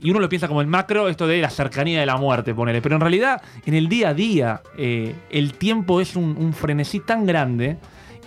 y 0.02 0.10
uno 0.10 0.20
lo 0.20 0.30
piensa 0.30 0.48
como 0.48 0.62
el 0.62 0.68
macro, 0.68 1.10
esto 1.10 1.28
de 1.28 1.40
la 1.40 1.50
cercanía 1.50 2.00
de 2.00 2.06
la 2.08 2.18
muerte, 2.18 2.56
ponele. 2.56 2.82
Pero 2.82 2.96
en 2.96 3.02
realidad, 3.02 3.42
en 3.66 3.76
el 3.76 3.88
día 3.88 4.10
a 4.10 4.14
día, 4.16 4.62
eh, 4.76 5.16
el 5.30 5.54
tiempo 5.54 6.02
es 6.02 6.16
un, 6.16 6.54
frenesí 6.54 7.00
tan 7.00 7.26
grande 7.28 7.78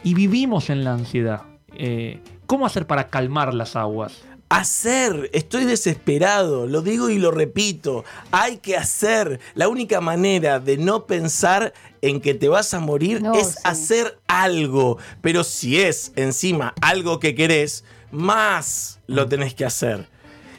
y 0.04 0.14
vivimos 0.14 0.70
en 0.70 0.84
la 0.84 0.92
ansiedad. 0.92 1.42
Eh, 1.76 2.20
¿Cómo 2.46 2.64
hacer 2.64 2.86
para 2.86 3.08
calmar 3.08 3.54
las 3.54 3.74
aguas? 3.74 4.24
Hacer, 4.48 5.30
estoy 5.32 5.64
desesperado, 5.64 6.66
lo 6.66 6.82
digo 6.82 7.08
y 7.10 7.18
lo 7.18 7.30
repito, 7.30 8.04
hay 8.30 8.58
que 8.58 8.76
hacer. 8.76 9.40
La 9.54 9.68
única 9.68 10.00
manera 10.00 10.60
de 10.60 10.76
no 10.76 11.06
pensar 11.06 11.72
en 12.02 12.20
que 12.20 12.34
te 12.34 12.48
vas 12.48 12.72
a 12.74 12.80
morir 12.80 13.22
No, 13.22 13.34
es 13.34 13.48
sí. 13.48 13.54
hacer 13.64 14.18
algo. 14.28 14.98
Pero 15.22 15.42
si 15.44 15.80
es 15.80 16.12
encima 16.14 16.74
algo 16.82 17.18
que 17.18 17.34
querés, 17.34 17.84
más 18.10 19.00
lo 19.06 19.26
tenés 19.28 19.54
que 19.54 19.64
hacer. 19.64 20.08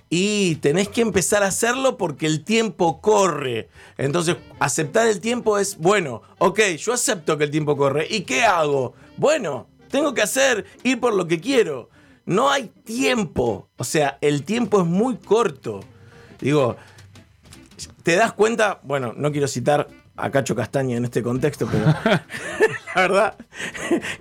Y 0.09 0.55
tenés 0.57 0.87
que 0.89 1.01
empezar 1.01 1.43
a 1.43 1.47
hacerlo 1.47 1.97
porque 1.97 2.25
el 2.25 2.43
tiempo 2.43 3.01
corre. 3.01 3.69
Entonces, 3.97 4.37
aceptar 4.59 5.07
el 5.07 5.19
tiempo 5.19 5.57
es, 5.57 5.77
bueno, 5.77 6.21
ok, 6.37 6.59
yo 6.77 6.93
acepto 6.93 7.37
que 7.37 7.45
el 7.45 7.51
tiempo 7.51 7.75
corre. 7.77 8.07
¿Y 8.09 8.21
qué 8.21 8.43
hago? 8.43 8.93
Bueno, 9.17 9.67
tengo 9.89 10.13
que 10.13 10.21
hacer, 10.21 10.65
ir 10.83 10.99
por 10.99 11.13
lo 11.13 11.27
que 11.27 11.39
quiero. 11.39 11.89
No 12.25 12.49
hay 12.49 12.71
tiempo. 12.83 13.69
O 13.77 13.83
sea, 13.83 14.17
el 14.21 14.43
tiempo 14.43 14.81
es 14.81 14.87
muy 14.87 15.17
corto. 15.17 15.81
Digo, 16.39 16.75
te 18.03 18.15
das 18.15 18.33
cuenta, 18.33 18.79
bueno, 18.83 19.13
no 19.15 19.31
quiero 19.31 19.47
citar 19.47 19.87
a 20.17 20.31
Cacho 20.31 20.55
Castaña 20.55 20.95
en 20.95 21.03
este 21.05 21.21
contexto, 21.21 21.67
pero 21.69 21.85
la 22.95 23.01
verdad 23.01 23.35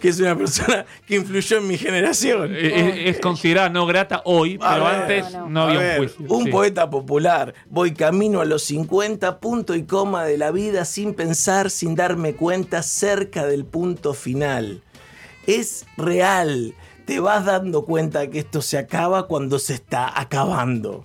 que 0.01 0.09
es 0.09 0.19
una 0.19 0.37
persona 0.37 0.85
que 1.07 1.17
influyó 1.17 1.59
en 1.59 1.69
mi 1.69 1.79
generación. 1.79 2.53
Eh, 2.55 3.07
es, 3.09 3.17
es 3.17 3.21
considerada 3.21 3.69
no 3.69 3.87
grata 3.87 4.23
hoy, 4.25 4.59
A 4.61 4.73
pero 4.73 4.85
ver, 4.85 4.95
antes 4.95 5.33
no, 5.33 5.41
no, 5.41 5.49
no. 5.49 5.61
A 5.61 5.65
había 5.69 5.79
ver, 5.79 6.01
un 6.01 6.09
juicio. 6.09 6.37
un 6.37 6.45
sí. 6.45 6.51
poeta 6.51 6.91
popular. 6.91 7.55
Voy 7.71 7.95
camino 7.95 8.41
a 8.41 8.45
los 8.45 8.65
50, 8.65 9.39
punto 9.39 9.75
y 9.75 9.85
coma 9.85 10.25
de 10.25 10.37
la 10.37 10.51
vida, 10.51 10.85
sin 10.85 11.15
pensar, 11.15 11.71
sin 11.71 11.95
darme 11.95 12.35
cuenta, 12.35 12.83
cerca 12.83 13.47
del 13.47 13.65
punto 13.65 14.15
final. 14.15 14.83
Es 15.47 15.87
real. 15.97 16.75
Te 17.07 17.21
vas 17.21 17.45
dando 17.45 17.85
cuenta 17.85 18.29
que 18.31 18.39
esto 18.39 18.63
se 18.63 18.79
acaba 18.79 19.27
cuando 19.27 19.59
se 19.59 19.75
está 19.75 20.19
acabando. 20.21 21.05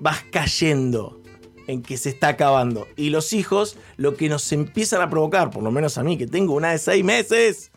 Vas 0.00 0.24
cayendo 0.32 1.20
en 1.68 1.82
que 1.82 1.96
se 1.96 2.08
está 2.08 2.28
acabando. 2.28 2.88
Y 2.96 3.10
los 3.10 3.32
hijos, 3.32 3.76
lo 3.96 4.16
que 4.16 4.28
nos 4.28 4.50
empiezan 4.52 5.00
a 5.00 5.08
provocar, 5.08 5.50
por 5.50 5.62
lo 5.62 5.70
menos 5.70 5.96
a 5.96 6.02
mí, 6.02 6.18
que 6.18 6.26
tengo 6.26 6.54
una 6.54 6.72
de 6.72 6.78
seis 6.78 7.04
meses, 7.04 7.70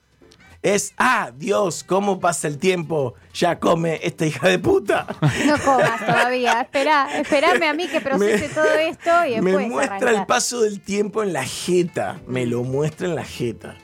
es, 0.63 0.93
ah, 0.97 1.31
Dios, 1.37 1.83
¿cómo 1.83 2.19
pasa 2.19 2.47
el 2.47 2.57
tiempo? 2.57 3.13
Ya 3.35 3.59
come 3.59 3.99
esta 4.01 4.25
hija 4.25 4.47
de 4.47 4.57
puta. 4.57 5.05
No 5.45 5.59
comas 5.63 5.99
todavía. 6.03 6.61
Espera, 6.61 7.19
esperame 7.19 7.67
a 7.67 7.73
mí 7.75 7.87
que 7.87 8.01
procese 8.01 8.47
Me- 8.47 8.53
todo 8.55 8.73
esto 8.73 9.25
y 9.27 9.31
después 9.33 9.55
me 9.57 9.67
muestra 9.69 9.95
arrancar. 9.97 10.15
el 10.15 10.25
paso 10.25 10.61
del 10.61 10.79
tiempo 10.81 11.21
en 11.21 11.33
la 11.33 11.43
jeta. 11.45 12.19
Me 12.25 12.47
lo 12.47 12.63
muestra 12.63 13.07
en 13.07 13.13
la 13.13 13.23
jeta. 13.23 13.75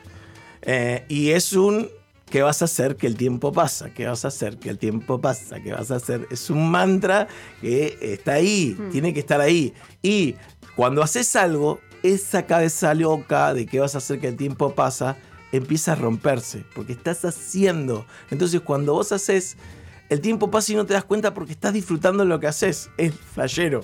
Eh, 0.63 1.05
y 1.09 1.29
es 1.29 1.53
un. 1.53 1.87
¿Qué 2.31 2.41
vas 2.41 2.61
a 2.61 2.65
hacer 2.65 2.95
que 2.95 3.07
el 3.07 3.17
tiempo 3.17 3.51
pasa? 3.51 3.89
¿Qué 3.93 4.07
vas 4.07 4.23
a 4.25 4.29
hacer 4.29 4.57
que 4.57 4.69
el 4.69 4.77
tiempo 4.77 5.19
pasa? 5.19 5.59
¿Qué 5.61 5.73
vas 5.73 5.91
a 5.91 5.97
hacer? 5.97 6.27
Es 6.31 6.49
un 6.49 6.71
mantra 6.71 7.27
que 7.59 7.97
está 8.01 8.33
ahí, 8.33 8.75
Hmm. 8.79 8.89
tiene 8.89 9.13
que 9.13 9.19
estar 9.19 9.41
ahí. 9.41 9.73
Y 10.01 10.35
cuando 10.75 11.03
haces 11.03 11.35
algo, 11.35 11.79
esa 12.03 12.45
cabeza 12.47 12.93
loca 12.93 13.53
de 13.53 13.65
qué 13.67 13.79
vas 13.81 13.95
a 13.95 13.99
hacer 13.99 14.19
que 14.19 14.29
el 14.29 14.37
tiempo 14.37 14.73
pasa 14.73 15.17
empieza 15.51 15.91
a 15.91 15.95
romperse, 15.95 16.63
porque 16.73 16.93
estás 16.93 17.25
haciendo. 17.25 18.05
Entonces, 18.31 18.61
cuando 18.61 18.93
vos 18.93 19.11
haces, 19.11 19.57
el 20.09 20.21
tiempo 20.21 20.49
pasa 20.49 20.71
y 20.71 20.75
no 20.77 20.85
te 20.85 20.93
das 20.93 21.03
cuenta 21.03 21.33
porque 21.33 21.51
estás 21.51 21.73
disfrutando 21.73 22.23
lo 22.23 22.39
que 22.39 22.47
haces. 22.47 22.89
Es 22.97 23.13
flashero. 23.13 23.81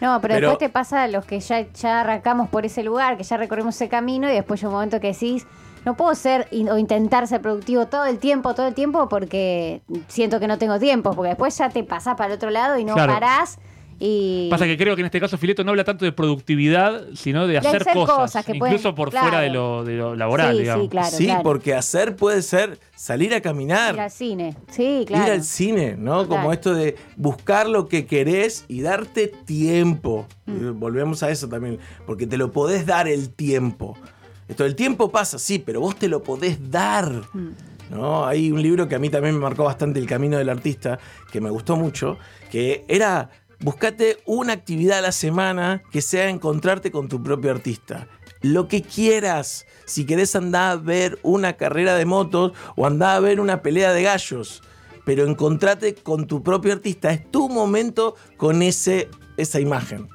No, 0.00 0.20
pero, 0.20 0.34
Pero- 0.34 0.48
después 0.50 0.58
te 0.68 0.72
pasa 0.72 1.02
a 1.02 1.08
los 1.08 1.24
que 1.24 1.40
ya, 1.40 1.66
ya 1.72 2.00
arrancamos 2.02 2.48
por 2.48 2.64
ese 2.64 2.84
lugar, 2.84 3.16
que 3.16 3.24
ya 3.24 3.36
recorrimos 3.36 3.74
ese 3.74 3.88
camino 3.88 4.30
y 4.30 4.32
después 4.32 4.60
llega 4.60 4.68
un 4.68 4.74
momento 4.76 5.00
que 5.00 5.08
decís, 5.08 5.44
no 5.84 5.96
puedo 5.96 6.14
ser 6.14 6.48
in- 6.50 6.68
o 6.68 6.78
intentar 6.78 7.26
ser 7.26 7.40
productivo 7.40 7.86
todo 7.86 8.04
el 8.04 8.18
tiempo, 8.18 8.54
todo 8.54 8.66
el 8.68 8.74
tiempo 8.74 9.08
porque 9.08 9.80
siento 10.08 10.40
que 10.40 10.46
no 10.48 10.58
tengo 10.58 10.78
tiempo, 10.78 11.12
porque 11.14 11.28
después 11.30 11.56
ya 11.58 11.68
te 11.70 11.82
pasás 11.84 12.16
para 12.16 12.28
el 12.32 12.36
otro 12.36 12.50
lado 12.50 12.78
y 12.78 12.84
no 12.84 12.94
Claro. 12.94 13.12
parás 13.12 13.58
y... 14.00 14.46
Pasa 14.48 14.64
que 14.64 14.76
creo 14.78 14.94
que 14.94 15.00
en 15.02 15.06
este 15.06 15.18
caso 15.18 15.36
Fileto 15.38 15.64
no 15.64 15.70
habla 15.70 15.82
tanto 15.82 16.04
de 16.04 16.12
productividad, 16.12 17.02
sino 17.14 17.48
de 17.48 17.58
hacer, 17.58 17.82
hacer 17.82 17.92
cosas, 17.94 18.16
cosas 18.16 18.44
que 18.46 18.54
pueden- 18.54 18.74
incluso 18.74 18.94
por 18.94 19.10
claro. 19.10 19.26
fuera 19.28 19.42
de 19.42 19.50
lo, 19.50 19.82
de 19.84 19.94
lo 19.96 20.14
laboral, 20.14 20.54
sí, 20.54 20.60
digamos. 20.62 20.84
sí, 20.84 20.88
claro, 20.88 21.10
sí, 21.16 21.24
claro. 21.24 21.42
porque 21.42 21.74
hacer 21.74 22.14
puede 22.14 22.42
ser 22.42 22.78
salir 22.94 23.34
a 23.34 23.40
caminar, 23.40 23.94
Ir 23.94 24.00
al 24.00 24.10
cine, 24.12 24.54
sí, 24.70 25.04
claro. 25.06 25.26
ir 25.26 25.32
al 25.32 25.42
cine, 25.42 25.96
¿no? 25.98 26.28
Como 26.28 26.52
esto 26.52 26.74
de 26.74 26.96
buscar 27.16 27.68
lo 27.68 27.88
que 27.88 28.06
querés 28.06 28.64
y 28.68 28.82
darte 28.82 29.26
tiempo. 29.28 30.26
Mm. 30.46 30.56
Y 30.56 30.70
Volvemos 30.70 31.24
a 31.24 31.30
eso 31.30 31.48
también, 31.48 31.78
porque 32.06 32.26
te 32.28 32.36
lo 32.36 32.52
podés 32.52 32.86
dar 32.86 33.08
el 33.08 33.30
tiempo. 33.30 33.96
Esto, 34.48 34.64
el 34.64 34.74
tiempo 34.74 35.10
pasa, 35.10 35.38
sí, 35.38 35.58
pero 35.58 35.80
vos 35.80 35.96
te 35.96 36.08
lo 36.08 36.22
podés 36.22 36.70
dar. 36.70 37.12
Mm. 37.34 37.50
¿no? 37.90 38.26
Hay 38.26 38.50
un 38.50 38.62
libro 38.62 38.88
que 38.88 38.94
a 38.94 38.98
mí 38.98 39.10
también 39.10 39.34
me 39.34 39.40
marcó 39.40 39.64
bastante, 39.64 39.98
El 39.98 40.06
Camino 40.06 40.38
del 40.38 40.48
Artista, 40.48 40.98
que 41.30 41.40
me 41.40 41.50
gustó 41.50 41.76
mucho, 41.76 42.18
que 42.50 42.84
era, 42.88 43.30
buscate 43.60 44.18
una 44.26 44.54
actividad 44.54 44.98
a 44.98 45.02
la 45.02 45.12
semana 45.12 45.82
que 45.90 46.02
sea 46.02 46.28
encontrarte 46.28 46.90
con 46.90 47.08
tu 47.08 47.22
propio 47.22 47.50
artista. 47.50 48.08
Lo 48.40 48.68
que 48.68 48.82
quieras. 48.82 49.66
Si 49.84 50.04
querés 50.04 50.36
andar 50.36 50.72
a 50.72 50.76
ver 50.76 51.18
una 51.22 51.54
carrera 51.54 51.96
de 51.96 52.04
motos 52.04 52.52
o 52.76 52.86
andar 52.86 53.16
a 53.16 53.20
ver 53.20 53.40
una 53.40 53.62
pelea 53.62 53.92
de 53.92 54.02
gallos. 54.02 54.62
Pero 55.04 55.26
encontrate 55.26 55.94
con 55.94 56.26
tu 56.26 56.42
propio 56.42 56.72
artista. 56.72 57.10
Es 57.10 57.28
tu 57.30 57.48
momento 57.48 58.14
con 58.36 58.62
ese, 58.62 59.08
esa 59.36 59.58
imagen. 59.58 60.08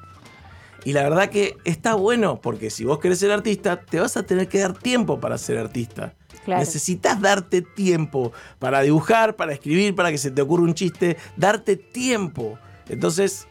Y 0.84 0.92
la 0.92 1.02
verdad 1.02 1.30
que 1.30 1.56
está 1.64 1.94
bueno, 1.94 2.40
porque 2.40 2.70
si 2.70 2.84
vos 2.84 2.98
querés 2.98 3.18
ser 3.18 3.30
artista, 3.30 3.80
te 3.80 4.00
vas 4.00 4.16
a 4.16 4.22
tener 4.24 4.48
que 4.48 4.58
dar 4.58 4.74
tiempo 4.74 5.18
para 5.18 5.38
ser 5.38 5.58
artista. 5.58 6.14
Claro. 6.44 6.60
Necesitas 6.60 7.20
darte 7.20 7.62
tiempo 7.62 8.32
para 8.58 8.82
dibujar, 8.82 9.34
para 9.34 9.54
escribir, 9.54 9.94
para 9.94 10.10
que 10.10 10.18
se 10.18 10.30
te 10.30 10.42
ocurra 10.42 10.64
un 10.64 10.74
chiste, 10.74 11.16
darte 11.36 11.76
tiempo. 11.76 12.58
Entonces, 12.88 13.48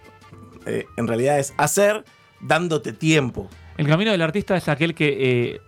eh, 0.66 0.86
en 0.96 1.08
realidad 1.08 1.40
es 1.40 1.54
hacer 1.58 2.06
dándote 2.40 2.94
tiempo. 2.94 3.50
El 3.78 3.88
camino 3.88 4.12
del 4.12 4.22
artista 4.22 4.56
es 4.56 4.70
aquel 4.70 4.94
que 4.94 5.54
eh, 5.54 5.62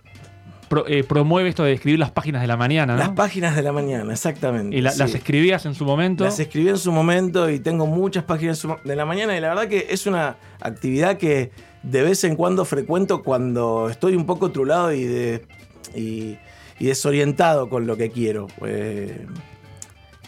pro- 0.68 0.86
eh, 0.86 1.04
promueve 1.04 1.48
esto 1.48 1.62
de 1.64 1.72
escribir 1.72 1.98
las 1.98 2.10
páginas 2.10 2.42
de 2.42 2.48
la 2.48 2.56
mañana, 2.56 2.94
¿no? 2.94 2.98
Las 2.98 3.10
páginas 3.10 3.54
de 3.56 3.62
la 3.62 3.72
mañana, 3.72 4.12
exactamente. 4.12 4.76
y 4.76 4.80
la- 4.80 4.90
sí. 4.92 4.98
las 4.98 5.14
escribías 5.14 5.64
en 5.66 5.74
su 5.74 5.84
momento. 5.84 6.24
Las 6.24 6.38
escribí 6.40 6.68
en 6.68 6.78
su 6.78 6.92
momento 6.92 7.48
y 7.50 7.58
tengo 7.60 7.86
muchas 7.86 8.24
páginas 8.24 8.66
de 8.84 8.96
la 8.96 9.04
mañana 9.06 9.36
y 9.36 9.40
la 9.40 9.48
verdad 9.48 9.68
que 9.68 9.86
es 9.90 10.06
una 10.06 10.36
actividad 10.60 11.16
que 11.16 11.50
de 11.82 12.02
vez 12.02 12.24
en 12.24 12.36
cuando 12.36 12.64
frecuento 12.64 13.22
cuando 13.22 13.88
estoy 13.90 14.16
un 14.16 14.26
poco 14.26 14.50
trulado 14.50 14.92
y, 14.92 15.04
de, 15.04 15.46
y, 15.94 16.36
y 16.78 16.86
desorientado 16.86 17.68
con 17.68 17.86
lo 17.86 17.96
que 17.96 18.10
quiero. 18.10 18.48
Eh, 18.64 19.26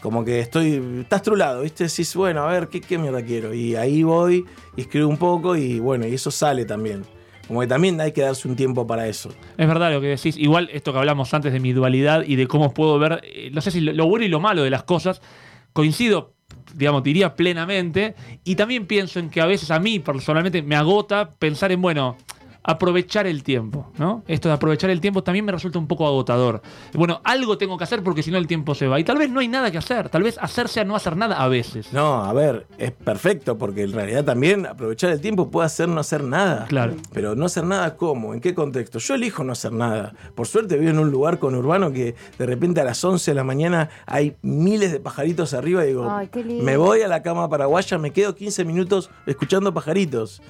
como 0.00 0.24
que 0.24 0.38
estoy, 0.38 1.00
estás 1.00 1.22
trulado, 1.22 1.62
¿viste? 1.62 1.82
Decís, 1.84 2.14
bueno, 2.14 2.44
a 2.46 2.52
ver, 2.52 2.68
¿qué, 2.68 2.80
qué 2.80 2.98
mierda 2.98 3.20
quiero? 3.22 3.52
Y 3.52 3.74
ahí 3.74 4.04
voy 4.04 4.44
y 4.76 4.82
escribo 4.82 5.08
un 5.08 5.16
poco 5.16 5.56
y 5.56 5.80
bueno, 5.80 6.06
y 6.06 6.14
eso 6.14 6.30
sale 6.30 6.64
también. 6.64 7.02
Como 7.48 7.60
que 7.60 7.66
también 7.66 8.00
hay 8.00 8.12
que 8.12 8.20
darse 8.20 8.46
un 8.46 8.54
tiempo 8.54 8.86
para 8.86 9.08
eso. 9.08 9.30
Es 9.56 9.66
verdad 9.66 9.90
lo 9.90 10.00
que 10.00 10.08
decís. 10.08 10.36
Igual 10.36 10.68
esto 10.72 10.92
que 10.92 10.98
hablamos 10.98 11.32
antes 11.34 11.52
de 11.52 11.60
mi 11.60 11.72
dualidad 11.72 12.22
y 12.26 12.36
de 12.36 12.46
cómo 12.46 12.72
puedo 12.74 12.98
ver, 12.98 13.20
eh, 13.24 13.50
no 13.52 13.60
sé 13.62 13.70
si 13.70 13.80
lo, 13.80 13.92
lo 13.92 14.06
bueno 14.06 14.24
y 14.24 14.28
lo 14.28 14.38
malo 14.38 14.62
de 14.62 14.70
las 14.70 14.82
cosas, 14.82 15.22
coincido, 15.72 16.34
digamos, 16.74 17.02
diría 17.02 17.34
plenamente. 17.34 18.14
Y 18.44 18.54
también 18.54 18.86
pienso 18.86 19.18
en 19.18 19.30
que 19.30 19.40
a 19.40 19.46
veces 19.46 19.70
a 19.70 19.80
mí 19.80 19.98
personalmente 19.98 20.62
me 20.62 20.76
agota 20.76 21.30
pensar 21.30 21.72
en, 21.72 21.80
bueno, 21.80 22.16
aprovechar 22.68 23.26
el 23.26 23.42
tiempo, 23.44 23.90
¿no? 23.96 24.22
Esto 24.28 24.50
de 24.50 24.54
aprovechar 24.54 24.90
el 24.90 25.00
tiempo 25.00 25.22
también 25.22 25.42
me 25.42 25.52
resulta 25.52 25.78
un 25.78 25.86
poco 25.86 26.06
agotador. 26.06 26.60
Bueno, 26.92 27.22
algo 27.24 27.56
tengo 27.56 27.78
que 27.78 27.84
hacer 27.84 28.02
porque 28.02 28.22
si 28.22 28.30
no 28.30 28.36
el 28.36 28.46
tiempo 28.46 28.74
se 28.74 28.86
va. 28.86 29.00
Y 29.00 29.04
tal 29.04 29.16
vez 29.16 29.30
no 29.30 29.40
hay 29.40 29.48
nada 29.48 29.70
que 29.70 29.78
hacer. 29.78 30.10
Tal 30.10 30.22
vez 30.22 30.36
hacer 30.38 30.68
sea 30.68 30.84
no 30.84 30.94
hacer 30.94 31.16
nada 31.16 31.42
a 31.42 31.48
veces. 31.48 31.90
No, 31.94 32.22
a 32.22 32.30
ver, 32.34 32.66
es 32.76 32.92
perfecto 32.92 33.56
porque 33.56 33.84
en 33.84 33.92
realidad 33.92 34.22
también 34.22 34.66
aprovechar 34.66 35.08
el 35.08 35.22
tiempo 35.22 35.50
puede 35.50 35.64
hacer 35.64 35.88
no 35.88 35.98
hacer 35.98 36.22
nada. 36.22 36.66
Claro. 36.66 36.94
Pero 37.14 37.34
no 37.34 37.46
hacer 37.46 37.64
nada, 37.64 37.96
¿cómo? 37.96 38.34
¿En 38.34 38.42
qué 38.42 38.54
contexto? 38.54 38.98
Yo 38.98 39.14
elijo 39.14 39.42
no 39.44 39.52
hacer 39.52 39.72
nada. 39.72 40.12
Por 40.34 40.46
suerte 40.46 40.76
vivo 40.76 40.90
en 40.90 40.98
un 40.98 41.10
lugar 41.10 41.38
conurbano 41.38 41.90
que 41.90 42.16
de 42.38 42.44
repente 42.44 42.82
a 42.82 42.84
las 42.84 43.02
11 43.02 43.30
de 43.30 43.34
la 43.34 43.44
mañana 43.44 43.88
hay 44.04 44.36
miles 44.42 44.92
de 44.92 45.00
pajaritos 45.00 45.54
arriba 45.54 45.84
y 45.84 45.88
digo, 45.88 46.06
Ay, 46.06 46.28
qué 46.28 46.44
lindo. 46.44 46.64
me 46.64 46.76
voy 46.76 47.00
a 47.00 47.08
la 47.08 47.22
cama 47.22 47.48
paraguaya, 47.48 47.96
me 47.96 48.10
quedo 48.10 48.34
15 48.34 48.66
minutos 48.66 49.08
escuchando 49.24 49.72
pajaritos. 49.72 50.42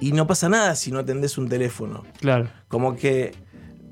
Y 0.00 0.12
no 0.12 0.26
pasa 0.26 0.48
nada 0.48 0.74
si 0.76 0.90
no 0.92 0.98
atendés 1.00 1.38
un 1.38 1.48
teléfono. 1.48 2.04
Claro. 2.20 2.48
Como 2.68 2.96
que. 2.96 3.34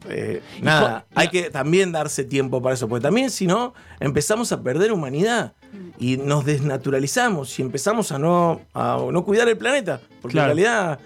eh, 0.09 0.43
nada, 0.61 1.07
hay 1.15 1.29
que 1.29 1.49
también 1.51 1.91
darse 1.93 2.25
tiempo 2.25 2.61
para 2.61 2.75
eso, 2.75 2.89
porque 2.89 3.03
también 3.03 3.31
si 3.31 3.47
no, 3.47 3.73
empezamos 4.01 4.53
a 4.53 4.63
perder 4.63 4.93
humanidad 4.93 5.55
y 5.99 6.19
nos 6.19 6.45
desnaturalizamos 6.45 7.59
y 7.59 7.63
empezamos 7.63 8.13
a 8.13 8.19
no, 8.19 8.61
a 8.75 8.99
no 9.11 9.25
cuidar 9.25 9.49
el 9.49 9.57
planeta, 9.57 10.01
porque 10.21 10.33
Claro. 10.35 10.51
en 10.53 10.57
realidad 10.59 10.99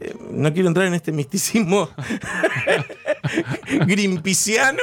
eh, 0.00 0.14
no 0.30 0.52
quiero 0.52 0.68
entrar 0.68 0.86
en 0.86 0.94
este 0.94 1.12
misticismo 1.20 1.88
grimpiciano. 3.86 4.82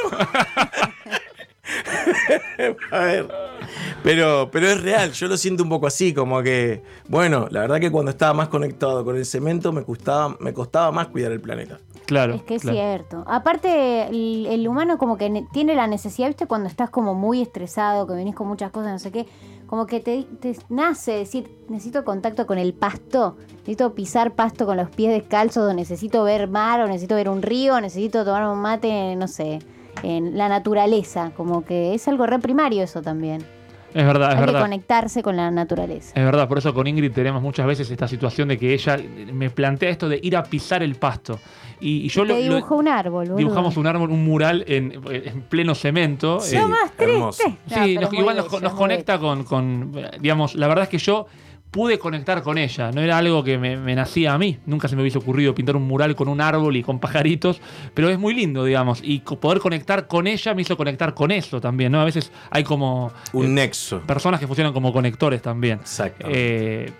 a 2.92 3.00
ver. 3.00 3.28
Pero, 4.04 4.50
pero 4.52 4.68
es 4.68 4.82
real, 4.82 5.12
yo 5.12 5.28
lo 5.28 5.38
siento 5.38 5.64
un 5.64 5.70
poco 5.70 5.88
así, 5.88 6.14
como 6.14 6.42
que, 6.42 6.82
bueno, 7.08 7.48
la 7.52 7.62
verdad 7.62 7.80
que 7.80 7.92
cuando 7.92 8.12
estaba 8.12 8.34
más 8.34 8.48
conectado 8.48 9.04
con 9.04 9.18
el 9.18 9.26
cemento 9.26 9.72
me 9.72 9.84
costaba, 9.84 10.36
me 10.40 10.54
costaba 10.54 10.92
más 10.92 11.08
cuidar 11.08 11.32
el 11.32 11.42
planeta. 11.42 11.80
Claro. 12.06 12.34
Es 12.34 12.42
que 12.44 12.56
es 12.56 12.64
claro. 12.64 12.78
cierto. 12.78 13.24
Aparte, 13.28 14.08
el, 14.08 14.48
el 14.48 14.68
humano 14.68 14.98
como 14.98 15.18
que 15.18 15.30
ne- 15.30 15.48
tiene 15.54 15.76
la 15.76 15.86
necesidad, 15.86 16.30
¿viste? 16.30 16.48
Cuando 16.48 16.68
estás 16.68 16.90
como 16.90 17.14
muy 17.14 17.42
estresado, 17.42 18.08
que 18.08 18.14
venís 18.14 18.34
con 18.34 18.48
muchas 18.48 18.72
cosas, 18.72 18.92
no 18.92 18.98
sé 19.00 19.12
qué, 19.12 19.28
como 19.68 19.86
que 19.86 20.00
te, 20.00 20.24
te 20.40 20.58
nace 20.70 21.12
decir, 21.12 21.52
necesito 21.68 22.04
contacto 22.04 22.48
con 22.48 22.58
el 22.58 22.74
pasto, 22.74 23.38
necesito 23.60 23.94
pisar 23.94 24.32
pasto 24.34 24.66
con 24.66 24.78
los 24.78 24.90
pies 24.90 25.12
descalzos, 25.12 25.70
o 25.70 25.74
necesito 25.76 26.24
ver 26.24 26.48
mar, 26.48 26.82
o 26.82 26.88
necesito 26.88 27.14
ver 27.14 27.30
un 27.30 27.44
río, 27.44 27.76
o 27.76 27.82
necesito 27.82 28.26
tomar 28.26 28.48
un 28.48 28.58
mate, 28.60 29.16
no 29.16 29.28
sé, 29.28 29.60
en 30.04 30.38
la 30.38 30.50
naturaleza. 30.50 31.32
Como 31.36 31.64
que 31.66 31.94
es 31.94 32.08
algo 32.08 32.26
re 32.26 32.40
primario 32.40 32.84
eso 32.84 33.02
también. 33.02 33.44
Es 33.92 34.06
verdad, 34.06 34.30
es 34.30 34.36
Hay 34.36 34.40
que 34.42 34.46
verdad. 34.46 34.62
conectarse 34.62 35.24
con 35.24 35.36
la 35.36 35.50
naturaleza. 35.50 36.12
Es 36.16 36.24
verdad, 36.24 36.48
por 36.48 36.60
eso 36.60 36.74
con 36.76 36.86
Ingrid 36.86 37.12
tenemos 37.12 37.42
muchas 37.42 37.66
veces 37.66 37.90
esta 37.90 38.08
situación 38.08 38.48
de 38.50 38.60
que 38.60 38.72
ella 38.74 38.98
me 39.34 39.50
plantea 39.50 39.90
esto 39.90 40.08
de 40.08 40.20
ir 40.22 40.38
a 40.38 40.44
pisar 40.44 40.84
el 40.84 40.94
pasto. 40.94 41.40
Y, 41.82 42.06
y 42.06 42.10
yo 42.10 42.22
te 42.22 42.28
lo, 42.28 42.36
lo- 42.36 42.42
dibujó 42.42 42.76
un 42.76 42.88
árbol, 42.88 43.24
boludo. 43.26 43.38
dibujamos 43.38 43.78
un 43.78 43.88
árbol, 43.88 44.12
un 44.12 44.24
mural 44.24 44.64
en, 44.68 45.02
en 45.10 45.42
pleno 45.42 45.74
cemento. 45.74 46.40
Sí, 46.40 46.56
eh, 46.58 46.62
más 46.68 46.92
triste. 46.92 47.18
No, 47.18 47.32
sí, 47.32 47.96
nos- 47.98 48.14
igual 48.14 48.36
nos, 48.38 48.46
bello, 48.52 48.60
nos 48.62 48.74
muy 48.74 48.78
conecta 48.80 49.18
con, 49.18 49.44
con, 49.44 49.92
digamos, 50.20 50.54
la 50.54 50.68
verdad 50.68 50.84
es 50.84 50.90
que 50.90 50.98
yo 51.00 51.26
pude 51.72 52.00
conectar 52.00 52.42
con 52.42 52.58
ella, 52.58 52.92
no 52.92 53.02
era 53.02 53.18
algo 53.18 53.44
que 53.44 53.58
me, 53.58 53.78
me 53.78 53.94
nacía 53.96 54.34
a 54.34 54.38
mí, 54.38 54.58
nunca 54.66 54.88
se 54.88 54.96
me 54.96 55.02
hubiese 55.04 55.20
ocurrido 55.20 55.54
pintar 55.54 55.76
un 55.76 55.84
mural 55.84 56.16
con 56.16 56.28
un 56.28 56.42
árbol 56.42 56.76
y 56.76 56.84
con 56.84 57.00
pajaritos, 57.00 57.62
pero 57.94 58.10
es 58.10 58.18
muy 58.18 58.34
lindo, 58.34 58.64
digamos, 58.66 59.02
y 59.04 59.20
poder 59.20 59.60
conectar 59.60 60.08
con 60.08 60.26
ella 60.28 60.54
me 60.56 60.64
hizo 60.64 60.76
conectar 60.76 61.14
con 61.14 61.32
eso 61.32 61.62
también, 61.62 61.92
¿no? 61.92 62.02
A 62.02 62.06
veces 62.06 62.32
hay 62.50 62.64
como 62.64 63.12
Un 63.34 63.46
eh, 63.46 63.50
nexo. 63.50 64.02
personas 64.02 64.40
que 64.40 64.48
funcionan 64.48 64.74
como 64.74 64.92
conectores 64.92 65.42
también. 65.42 65.80
Exacto. 65.80 66.28
Eh, 66.30 66.92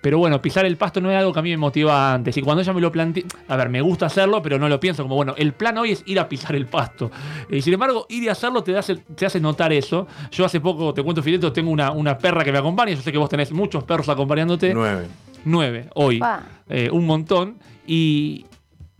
pero 0.00 0.18
bueno, 0.18 0.40
pisar 0.40 0.64
el 0.66 0.76
pasto 0.76 1.00
no 1.00 1.10
era 1.10 1.20
algo 1.20 1.32
que 1.32 1.38
a 1.40 1.42
mí 1.42 1.50
me 1.50 1.56
motivaba 1.56 2.14
antes. 2.14 2.36
Y 2.36 2.42
cuando 2.42 2.62
ella 2.62 2.72
me 2.72 2.80
lo 2.80 2.92
planteó, 2.92 3.24
a 3.48 3.56
ver, 3.56 3.68
me 3.68 3.80
gusta 3.80 4.06
hacerlo, 4.06 4.40
pero 4.42 4.58
no 4.58 4.68
lo 4.68 4.78
pienso 4.78 5.02
como, 5.02 5.16
bueno, 5.16 5.34
el 5.36 5.52
plan 5.52 5.76
hoy 5.78 5.92
es 5.92 6.02
ir 6.06 6.20
a 6.20 6.28
pisar 6.28 6.54
el 6.54 6.66
pasto. 6.66 7.10
Y 7.50 7.62
sin 7.62 7.74
embargo, 7.74 8.06
ir 8.08 8.22
y 8.22 8.28
hacerlo 8.28 8.62
te 8.62 8.76
hace, 8.76 8.96
te 8.96 9.26
hace 9.26 9.40
notar 9.40 9.72
eso. 9.72 10.06
Yo 10.30 10.44
hace 10.44 10.60
poco, 10.60 10.94
te 10.94 11.02
cuento, 11.02 11.22
Fileto, 11.22 11.52
tengo 11.52 11.70
una, 11.70 11.90
una 11.90 12.16
perra 12.18 12.44
que 12.44 12.52
me 12.52 12.58
acompaña. 12.58 12.92
Yo 12.92 13.02
sé 13.02 13.12
que 13.12 13.18
vos 13.18 13.28
tenés 13.28 13.52
muchos 13.52 13.84
perros 13.84 14.08
acompañándote. 14.08 14.72
Nueve. 14.74 15.06
Nueve, 15.44 15.88
hoy. 15.94 16.20
Eh, 16.68 16.90
un 16.90 17.06
montón. 17.06 17.56
Y 17.86 18.44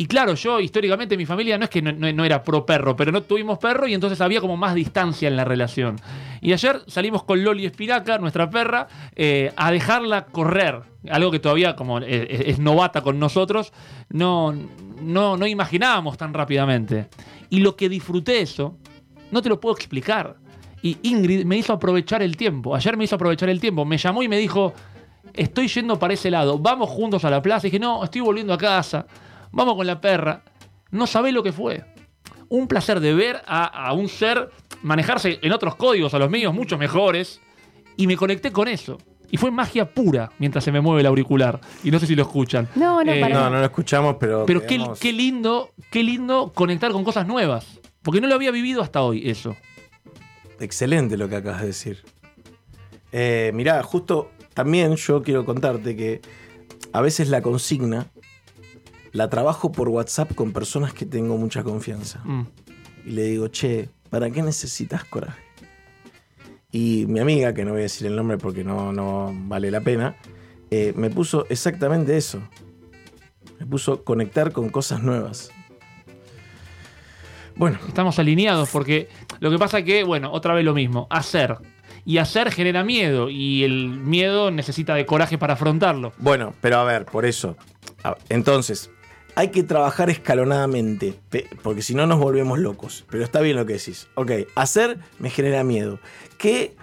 y 0.01 0.07
claro, 0.07 0.35
yo 0.35 0.61
históricamente 0.61 1.17
mi 1.17 1.27
familia 1.27 1.59
no 1.59 1.65
es 1.65 1.71
que 1.71 1.83
no, 1.83 2.25
era 2.25 2.41
pro 2.45 2.65
perro, 2.65 2.95
pero 2.95 3.11
no 3.11 3.21
tuvimos 3.25 3.59
perro 3.59 3.89
y 3.89 3.95
entonces 3.95 4.21
había 4.21 4.41
como 4.41 4.57
más 4.57 4.77
distancia 4.77 5.27
en 5.27 5.35
la 5.35 5.45
relación. 5.45 5.97
Y 6.41 6.53
ayer 6.53 6.83
salimos 6.87 7.25
con 7.25 7.43
Loli 7.43 7.67
Espiraca, 7.67 8.17
nuestra 8.19 8.49
perra, 8.49 8.87
eh, 9.17 9.53
a 9.57 9.73
dejarla 9.73 10.27
correr. 10.27 10.83
Algo 11.11 11.33
que 11.33 11.41
todavía 11.41 11.75
como 11.75 11.99
eh, 11.99 12.29
es, 12.31 12.41
es 12.47 12.59
novata 12.61 13.03
con 13.03 13.19
nosotros, 13.19 13.73
no, 14.09 14.55
no, 15.03 15.37
no 15.37 15.47
imaginábamos 15.49 16.17
tan 16.17 16.33
rápidamente. 16.33 17.09
Y 17.51 17.59
lo 17.59 17.75
que 17.75 17.89
disfruté 17.89 18.41
eso, 18.41 18.79
no 19.33 19.43
te 19.43 19.49
lo 19.49 19.59
puedo 19.61 19.75
explicar. 19.75 20.37
Y 20.81 20.97
Ingrid 21.03 21.45
me 21.45 21.57
hizo 21.57 21.73
aprovechar 21.73 22.23
el 22.23 22.37
tiempo. 22.37 22.77
Ayer 22.77 22.97
me 22.97 23.03
hizo 23.03 23.17
aprovechar 23.17 23.49
el 23.49 23.59
tiempo. 23.59 23.85
Me 23.85 23.99
llamó 23.99 24.23
y 24.23 24.29
me 24.29 24.39
dijo, 24.39 24.75
estoy 25.35 25.67
yendo 25.67 25.99
para 25.99 26.15
ese 26.15 26.31
lado, 26.31 26.57
vamos 26.57 26.89
juntos 26.89 27.25
a 27.25 27.31
la 27.31 27.43
plaza. 27.43 27.67
Y 27.67 27.71
dije, 27.71 27.81
no, 27.81 28.05
estoy 28.05 28.21
volviendo 28.21 28.53
a 28.53 28.59
casa, 28.59 29.07
vamos 29.53 29.77
con 29.77 29.87
la 29.87 30.01
perra. 30.01 30.43
No 30.91 31.07
sabés 31.07 31.35
lo 31.35 31.43
que 31.43 31.53
fue. 31.53 31.85
Un 32.49 32.67
placer 32.67 33.01
de 33.01 33.15
ver 33.15 33.43
a, 33.47 33.65
a 33.65 33.93
un 33.93 34.09
ser 34.09 34.51
manejarse 34.83 35.39
en 35.43 35.53
otros 35.53 35.77
códigos, 35.77 36.15
a 36.15 36.19
los 36.19 36.31
míos, 36.31 36.55
mucho 36.55 36.79
mejores. 36.79 37.41
Y 37.97 38.07
me 38.07 38.17
conecté 38.17 38.53
con 38.53 38.69
eso. 38.69 38.99
Y 39.31 39.37
fue 39.37 39.51
magia 39.51 39.93
pura 39.93 40.31
mientras 40.39 40.65
se 40.65 40.73
me 40.73 40.81
mueve 40.81 41.01
el 41.01 41.07
auricular. 41.07 41.61
Y 41.85 41.91
no 41.91 41.99
sé 41.99 42.07
si 42.07 42.15
lo 42.15 42.23
escuchan. 42.23 42.69
No, 42.75 43.05
no, 43.05 43.13
para 43.21 43.51
No, 43.51 43.51
lo 43.51 43.65
escuchamos, 43.65 44.17
pero. 44.19 44.47
Pero 44.47 44.63
qué 44.63 45.13
lindo, 45.13 45.71
qué 45.91 46.03
lindo 46.03 46.53
conectar 46.55 46.93
con 46.93 47.05
cosas 47.05 47.27
nuevas. 47.27 47.81
Porque 48.03 48.21
no 48.21 48.27
lo 48.27 48.35
había 48.35 48.51
vivido 48.51 48.81
hasta 48.81 49.03
hoy 49.03 49.29
eso. 49.29 49.57
Excelente 50.61 51.17
lo 51.17 51.29
que 51.29 51.37
acabas 51.37 51.61
de 51.61 51.67
decir. 51.67 52.05
Eh, 53.13 53.51
mirá, 53.55 53.83
justo 53.83 54.31
también 54.55 54.97
yo 54.97 55.23
quiero 55.23 55.45
contarte 55.45 55.95
que 55.97 56.21
a 56.93 57.01
veces 57.01 57.29
la 57.29 57.43
consigna 57.43 58.07
la 59.13 59.29
trabajo 59.29 59.73
por 59.73 59.89
WhatsApp 59.89 60.35
con 60.35 60.53
personas 60.53 60.93
que 60.93 61.07
tengo 61.07 61.37
mucha 61.37 61.63
confianza. 61.63 62.21
Mm. 62.25 62.47
Y 63.07 63.11
le 63.11 63.23
digo, 63.23 63.49
che, 63.49 63.89
¿para 64.11 64.31
qué 64.31 64.43
necesitas 64.43 65.05
coraje? 65.05 65.43
Y 66.71 67.07
mi 67.07 67.21
amiga, 67.21 67.55
que 67.55 67.65
no 67.65 67.73
voy 67.73 67.81
a 67.81 67.83
decir 67.85 68.07
el 68.07 68.17
nombre 68.17 68.37
porque 68.37 68.63
no, 68.63 68.93
no 68.93 69.33
vale 69.35 69.71
la 69.71 69.81
pena, 69.81 70.17
eh, 70.71 70.93
me 70.97 71.09
puso 71.09 71.47
exactamente 71.49 72.17
eso. 72.17 72.43
Me 73.59 73.67
puso 73.67 74.05
conectar 74.05 74.53
con 74.53 74.69
cosas 74.69 75.03
nuevas. 75.03 75.51
Bueno, 77.57 77.79
Estamos 77.89 78.19
alineados 78.19 78.69
porque 78.71 79.09
lo 79.41 79.51
que 79.51 79.59
pasa 79.59 79.83
que, 79.83 80.05
bueno, 80.05 80.31
otra 80.31 80.55
vez 80.55 80.65
lo 80.65 80.75
mismo, 80.75 81.09
hacer. 81.11 81.57
Y 82.05 82.19
hacer 82.19 82.53
genera 82.53 82.85
miedo 82.85 83.29
y 83.29 83.65
el 83.65 83.89
miedo 83.89 84.51
necesita 84.51 84.95
de 84.95 85.05
coraje 85.07 85.39
para 85.39 85.55
afrontarlo. 85.55 86.13
Bueno, 86.19 86.55
pero 86.61 86.79
a 86.79 86.85
ver, 86.85 87.05
por 87.05 87.27
eso. 87.27 87.57
Entonces, 88.29 88.91
hay 89.39 89.49
que 89.51 89.63
trabajar 89.63 90.11
escalonadamente, 90.11 91.15
porque 91.63 91.81
si 91.83 91.95
no 91.95 92.07
nos 92.09 92.19
volvemos 92.19 92.59
locos. 92.59 93.05
Pero 93.09 93.23
está 93.23 93.41
bien 93.41 93.55
lo 93.57 93.65
que 93.67 93.75
decís. 93.75 94.09
Ok, 94.17 94.33
hacer 94.57 94.99
me 95.21 95.31
genera 95.31 95.63
miedo. 95.63 96.01
¿Qué, 96.39 96.75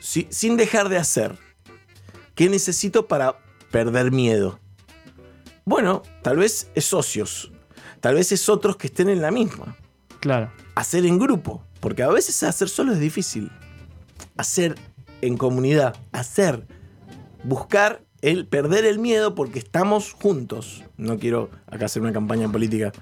si- 0.00 0.26
sin 0.30 0.56
dejar 0.56 0.88
de 0.88 0.96
hacer, 0.98 1.36
qué 2.34 2.48
necesito 2.48 3.06
para 3.06 3.36
perder 3.70 4.10
miedo? 4.10 4.58
Bueno, 5.64 6.02
tal 6.22 6.38
vez 6.38 6.68
es 6.74 6.84
socios. 6.84 7.52
Tal 8.00 8.14
vez 8.16 8.32
es 8.32 8.48
otros 8.48 8.76
que 8.76 8.88
estén 8.88 9.08
en 9.08 9.22
la 9.22 9.30
misma. 9.30 9.76
Claro. 10.18 10.50
Hacer 10.74 11.06
en 11.06 11.16
grupo, 11.18 11.62
porque 11.78 12.02
a 12.02 12.08
veces 12.08 12.42
hacer 12.42 12.68
solo 12.68 12.92
es 12.92 12.98
difícil. 12.98 13.52
Hacer 14.36 14.74
en 15.20 15.36
comunidad, 15.36 15.94
hacer, 16.10 16.66
buscar 17.44 18.02
el 18.22 18.46
perder 18.46 18.84
el 18.84 18.98
miedo 18.98 19.34
porque 19.34 19.58
estamos 19.58 20.12
juntos. 20.12 20.84
No 20.96 21.18
quiero 21.18 21.50
acá 21.66 21.86
hacer 21.86 22.02
una 22.02 22.12
campaña 22.12 22.50
política 22.50 22.92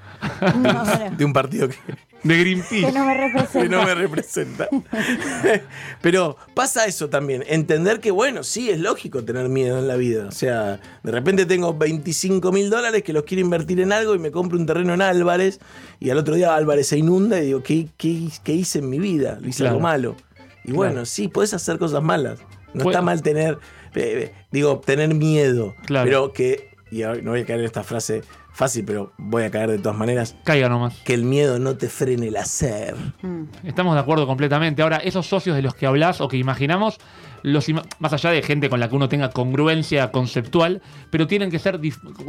No, 0.57 0.85
de 1.17 1.25
un 1.25 1.33
partido 1.33 1.69
que, 1.69 1.75
De 2.23 2.35
Que 2.35 2.41
Greenpeace. 2.41 2.93
no 2.93 3.05
me 3.05 3.15
representa. 3.15 3.61
que 3.63 3.69
no 3.69 3.85
me 3.85 3.95
representa. 3.95 4.69
Pero 6.01 6.37
pasa 6.55 6.87
eso 6.87 7.09
también, 7.09 7.45
entender 7.49 8.01
que 8.01 8.11
bueno, 8.11 8.43
sí, 8.45 8.71
es 8.71 8.79
lógico 8.79 9.25
tener 9.25 9.49
miedo 9.49 9.79
en 9.79 9.89
la 9.89 9.97
vida. 9.97 10.27
O 10.27 10.33
sea, 10.33 10.81
de 11.03 11.11
repente 11.13 11.47
tengo 11.47 11.75
25 11.75 12.53
mil 12.53 12.71
dólares 12.71 13.03
que 13.03 13.13
los 13.13 13.25
quiero 13.25 13.41
invertir 13.43 13.81
en 13.81 13.93
algo 13.93 14.15
y 14.15 14.19
me 14.19 14.31
compro 14.31 14.59
un 14.59 14.67
terreno 14.67 14.95
en 14.95 15.03
Álvarez 15.03 15.61
y 16.01 16.11
al 16.11 16.19
otro 16.19 16.35
día 16.35 16.55
Álvarez 16.55 16.89
se 16.89 16.99
inunda 16.99 17.41
y 17.41 17.47
digo, 17.47 17.63
¿qué, 17.63 17.89
qué, 17.97 18.29
qué 18.45 18.53
hice 18.53 18.79
en 18.81 18.89
mi 18.91 18.99
vida? 18.99 19.39
Lo 19.41 19.49
hice 19.49 19.59
Claro. 19.65 19.71
algo 19.77 19.81
malo. 19.83 20.17
Y 20.65 20.73
bueno, 20.73 20.93
Claro. 20.93 21.07
sí, 21.07 21.29
puedes 21.29 21.55
hacer 21.55 21.79
cosas 21.79 22.03
malas. 22.03 22.39
No 22.75 22.85
está 22.85 23.01
mal 23.01 23.23
tener, 23.23 23.59
eh, 23.95 24.33
digo, 24.51 24.81
tener 24.85 25.15
miedo. 25.15 25.75
Claro. 25.87 26.05
Pero 26.07 26.33
que, 26.33 26.71
y 26.91 27.03
ahora 27.03 27.21
no 27.23 27.31
voy 27.33 27.41
a 27.41 27.47
caer 27.47 27.61
en 27.61 27.67
esta 27.67 27.83
frase 27.83 28.23
fácil, 28.53 28.85
pero 28.85 29.13
voy 29.19 29.45
a 29.45 29.51
caer 29.53 29.71
de 29.71 29.79
todas 29.79 29.97
maneras, 29.97 30.35
Caiga 30.43 30.69
nomás. 30.69 30.97
que 31.05 31.15
el 31.15 31.23
miedo 31.23 31.61
no 31.61 31.77
te 31.77 31.89
frene 31.89 32.27
el 32.29 32.37
hacer. 32.37 32.97
Mm. 33.23 33.45
Estamos 33.65 33.95
de 33.95 34.01
acuerdo 34.01 34.27
completamente. 34.27 34.83
Ahora, 34.83 34.97
esos 34.97 35.27
socios 35.29 35.55
de 35.55 35.63
los 35.63 35.75
que 35.77 35.87
hablas 35.87 36.21
o 36.21 36.27
que 36.27 36.39
imaginamos, 36.39 36.99
los 37.45 37.69
ima- 37.69 37.85
más 38.01 38.13
allá 38.15 38.31
de 38.31 38.43
gente 38.43 38.69
con 38.69 38.81
la 38.81 38.89
que 38.89 38.97
uno 38.97 39.09
tenga 39.09 39.31
congruencia 39.31 40.11
conceptual, 40.11 40.83
pero 41.09 41.29
tienen 41.29 41.53
que 41.53 41.61
ser, 41.61 41.79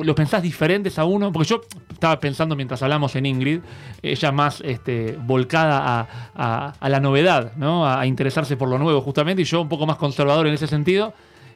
los 0.04 0.16
pensás 0.16 0.44
diferentes 0.44 1.00
a 1.00 1.06
uno, 1.06 1.32
porque 1.32 1.50
yo 1.50 1.62
estaba 1.92 2.20
pensando 2.20 2.56
mientras 2.56 2.84
hablamos 2.84 3.16
en 3.16 3.26
Ingrid, 3.26 3.62
ella 4.04 4.32
más 4.32 4.62
este, 4.64 5.18
volcada 5.20 5.80
a, 6.02 6.08
a- 6.36 6.74
a 6.80 6.90
la 6.90 7.00
novedad, 7.00 7.54
¿no? 7.56 7.88
a, 7.88 8.02
a 8.02 8.06
interesarse 8.06 8.56
por 8.56 8.70
lo 8.70 8.78
nuevo 8.78 9.02
justamente, 9.02 9.42
y 9.42 9.46
yo 9.46 9.62
un 9.62 9.70
poco 9.70 9.88
más 9.88 9.98
conservador 9.98 10.46
en 10.46 10.54
ese 10.54 10.68
sentido. 10.68 11.12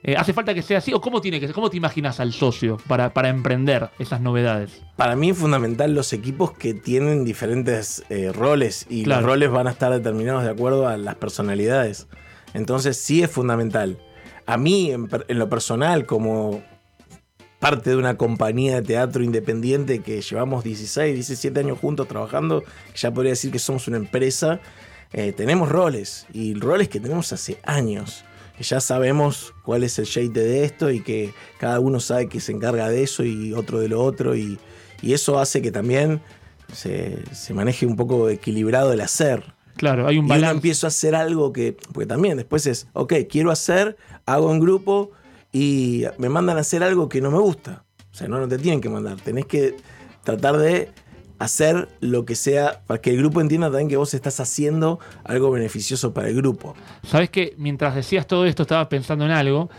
Eh, 0.06 0.16
¿Hace 0.18 0.34
falta 0.34 0.54
que 0.54 0.62
sea 0.62 0.80
así? 0.80 0.94
¿O 0.94 1.00
cómo 1.00 1.22
tiene 1.22 1.39
que 1.39 1.48
ser? 1.48 1.56
¿Cómo 1.56 1.70
te 1.70 1.78
imaginas 1.78 2.20
al 2.20 2.34
socio 2.34 2.78
para, 2.88 3.13
para 3.13 3.30
emprender 3.30 3.89
esas 4.00 4.20
novedades? 4.20 4.82
Para 4.98 5.16
mí 5.16 5.30
es 5.30 5.38
fundamental 5.38 5.96
los 5.96 6.12
equipos 6.12 6.52
que 6.52 6.74
tienen 6.74 7.24
diferentes 7.24 8.04
eh, 8.10 8.32
roles 8.34 8.86
y 8.89 9.04
Claro. 9.06 9.22
los 9.22 9.30
roles 9.32 9.50
van 9.52 9.68
a 9.68 9.72
estar 9.72 9.92
determinados 9.94 10.44
de 10.44 10.50
acuerdo 10.50 10.89
a 10.89 10.98
las 10.98 11.16
personalidades. 11.16 12.08
Entonces 12.54 12.98
sí 12.98 13.24
es 13.24 13.32
fundamental. 13.32 13.98
A 14.46 14.58
mí, 14.58 14.92
en 14.92 15.39
lo 15.39 15.48
personal, 15.50 16.06
como 16.06 16.62
parte 17.60 17.92
de 17.92 17.96
una 17.96 18.18
compañía 18.18 18.76
de 18.76 18.82
teatro 18.82 19.24
independiente 19.24 20.00
que 20.00 20.22
llevamos 20.22 20.66
16, 20.66 21.16
17 21.16 21.58
años 21.62 21.80
juntos 21.80 22.10
trabajando, 22.10 22.62
ya 22.94 23.12
podría 23.12 23.32
decir 23.32 23.52
que 23.52 23.60
somos 23.60 23.88
una 23.88 23.96
empresa, 23.96 24.60
eh, 25.13 25.32
tenemos 25.32 25.70
roles 25.70 26.26
y 26.34 26.56
roles 26.56 26.89
que 26.89 27.00
tenemos 27.00 27.32
hace 27.32 27.58
años. 27.63 28.26
Que 28.58 28.63
ya 28.63 28.80
sabemos 28.80 29.54
cuál 29.63 29.84
es 29.84 29.98
el 30.00 30.06
shade 30.06 30.30
de 30.30 30.63
esto 30.63 30.92
y 30.92 31.02
que 31.02 31.34
cada 31.60 31.80
uno 31.80 32.00
sabe 32.00 32.30
que 32.30 32.39
se 32.39 32.52
encarga 32.52 32.89
de 32.89 33.04
eso 33.04 33.24
y 33.24 33.54
otro 33.54 33.80
de 33.80 33.88
lo 33.89 34.04
otro 34.04 34.36
y, 34.36 34.60
y 35.02 35.13
eso 35.13 35.39
hace 35.39 35.62
que 35.62 35.72
también 35.72 36.22
se, 36.72 37.24
se 37.34 37.54
maneje 37.54 37.86
un 37.86 37.96
poco 37.96 38.30
equilibrado 38.30 38.94
el 38.94 39.02
hacer. 39.02 39.54
Claro, 39.76 40.08
hay 40.08 40.18
un 40.20 40.26
Y 40.26 40.28
uno 40.28 40.36
balance. 40.36 40.56
empiezo 40.56 40.86
a 40.86 40.89
hacer 40.89 41.16
algo 41.16 41.52
que. 41.52 41.76
Porque 41.92 42.06
también 42.06 42.38
después 42.38 42.68
es, 42.68 42.88
ok, 42.94 43.13
quiero 43.28 43.50
hacer, 43.50 43.98
hago 44.28 44.52
en 44.52 44.60
grupo 44.60 45.12
y 45.52 46.04
me 46.20 46.30
mandan 46.30 46.58
a 46.58 46.62
hacer 46.62 46.84
algo 46.84 47.10
que 47.10 47.22
no 47.22 47.32
me 47.32 47.39
gusta. 47.39 47.84
O 48.12 48.16
sea, 48.16 48.28
no, 48.28 48.39
no 48.39 48.48
te 48.48 48.60
tienen 48.60 48.82
que 48.82 48.89
mandar. 48.89 49.20
Tenés 49.20 49.48
que 49.48 49.76
tratar 50.24 50.58
de 50.58 50.92
hacer 51.43 51.89
lo 51.99 52.25
que 52.25 52.36
sea 52.36 52.82
para 52.88 53.01
que 53.01 53.10
el 53.10 53.17
grupo 53.17 53.41
entienda 53.41 53.67
también 53.67 53.89
que 53.89 53.97
vos 53.97 54.13
estás 54.13 54.39
haciendo 54.39 54.99
algo 55.23 55.51
beneficioso 55.51 56.13
para 56.13 56.29
el 56.29 56.36
grupo. 56.36 56.75
Sabes 57.03 57.29
que 57.29 57.53
mientras 57.58 57.95
decías 57.95 58.27
todo 58.27 58.45
esto 58.45 58.63
estaba 58.63 58.88
pensando 58.88 59.25
en 59.25 59.32
algo. 59.32 59.69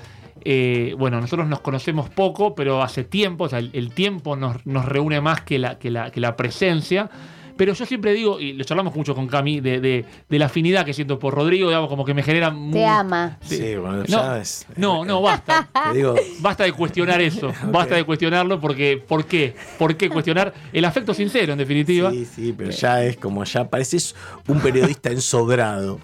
Eh, 0.45 0.95
bueno, 0.99 1.21
nosotros 1.21 1.49
nos 1.49 1.61
conocemos 1.61 2.11
poco, 2.11 2.55
pero 2.55 2.83
hace 2.83 3.03
tiempo, 3.03 3.45
o 3.45 3.49
sea, 3.49 3.61
el, 3.61 3.71
el 3.73 3.93
tiempo 3.95 4.37
nos, 4.37 4.67
nos 4.67 4.85
reúne 4.85 5.23
más 5.23 5.41
que 5.41 5.59
la, 5.59 5.79
que, 5.79 5.91
la, 5.91 6.11
que 6.11 6.21
la 6.21 6.37
presencia. 6.37 7.09
Pero 7.57 7.73
yo 7.75 7.87
siempre 7.87 8.13
digo, 8.13 8.41
y 8.41 8.53
lo 8.55 8.65
charlamos 8.65 8.95
mucho 8.95 9.15
con 9.15 9.27
Cami, 9.29 9.61
de, 9.61 9.81
de- 9.81 10.05
de 10.29 10.39
la 10.39 10.47
afinidad 10.47 10.85
que 10.85 10.93
siento 10.93 11.19
por 11.19 11.35
Rodrigo, 11.35 11.69
digamos, 11.69 11.89
como 11.89 12.05
que 12.05 12.13
me 12.15 12.23
genera. 12.23 12.49
Te 12.51 12.55
mu- 12.57 12.87
ama. 12.89 13.39
Sí, 13.43 13.77
bueno, 13.77 13.99
No, 13.99 14.05
ya 14.07 14.39
es- 14.41 14.67
no, 14.77 15.05
no, 15.05 15.23
basta. 15.23 15.69
Te 15.93 15.97
digo, 15.97 16.15
Basta 16.41 16.65
de 16.65 16.73
cuestionar 16.73 17.21
eso. 17.21 17.53
Basta 17.71 17.95
de 17.95 18.05
cuestionarlo 18.05 18.61
porque, 18.61 19.03
¿por 19.07 19.25
qué? 19.27 19.55
¿Por 19.79 19.97
qué 19.97 20.09
cuestionar 20.11 20.53
el 20.73 20.85
afecto 20.85 21.15
sincero, 21.15 21.53
en 21.53 21.59
definitiva? 21.59 22.11
sí, 22.11 22.25
sí, 22.25 22.55
pero 22.57 22.71
ya 22.71 23.05
es 23.05 23.17
como 23.17 23.45
ya 23.45 23.69
pareces 23.69 24.15
un 24.49 24.61
periodista 24.61 25.11
ensobrado. 25.11 26.01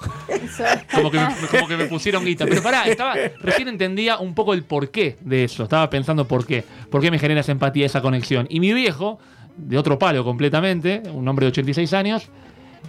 Como 0.95 1.11
que, 1.11 1.19
me, 1.19 1.27
como 1.51 1.67
que 1.69 1.77
me 1.77 1.87
pusieron 1.87 2.25
guita. 2.25 2.47
Pero 2.47 2.63
pará, 2.63 2.85
estaba, 2.87 3.15
recién 3.41 3.69
entendía 3.69 4.19
un 4.19 4.35
poco 4.35 4.55
el 4.55 4.63
porqué 4.65 5.17
de 5.21 5.45
eso. 5.45 5.65
Estaba 5.65 5.89
pensando 5.91 6.27
por 6.27 6.47
qué. 6.47 6.65
¿Por 6.91 7.01
qué 7.01 7.11
me 7.11 7.19
genera 7.19 7.41
esa 7.41 7.53
empatía, 7.53 7.87
esa 7.87 8.01
conexión? 8.01 8.47
Y 8.51 8.61
mi 8.61 8.73
viejo, 8.73 9.19
de 9.69 9.79
otro 9.79 9.99
palo 9.99 10.25
completamente, 10.25 11.03
un 11.13 11.27
hombre 11.29 11.47
de 11.47 11.51
86 11.51 11.93
años, 11.95 12.29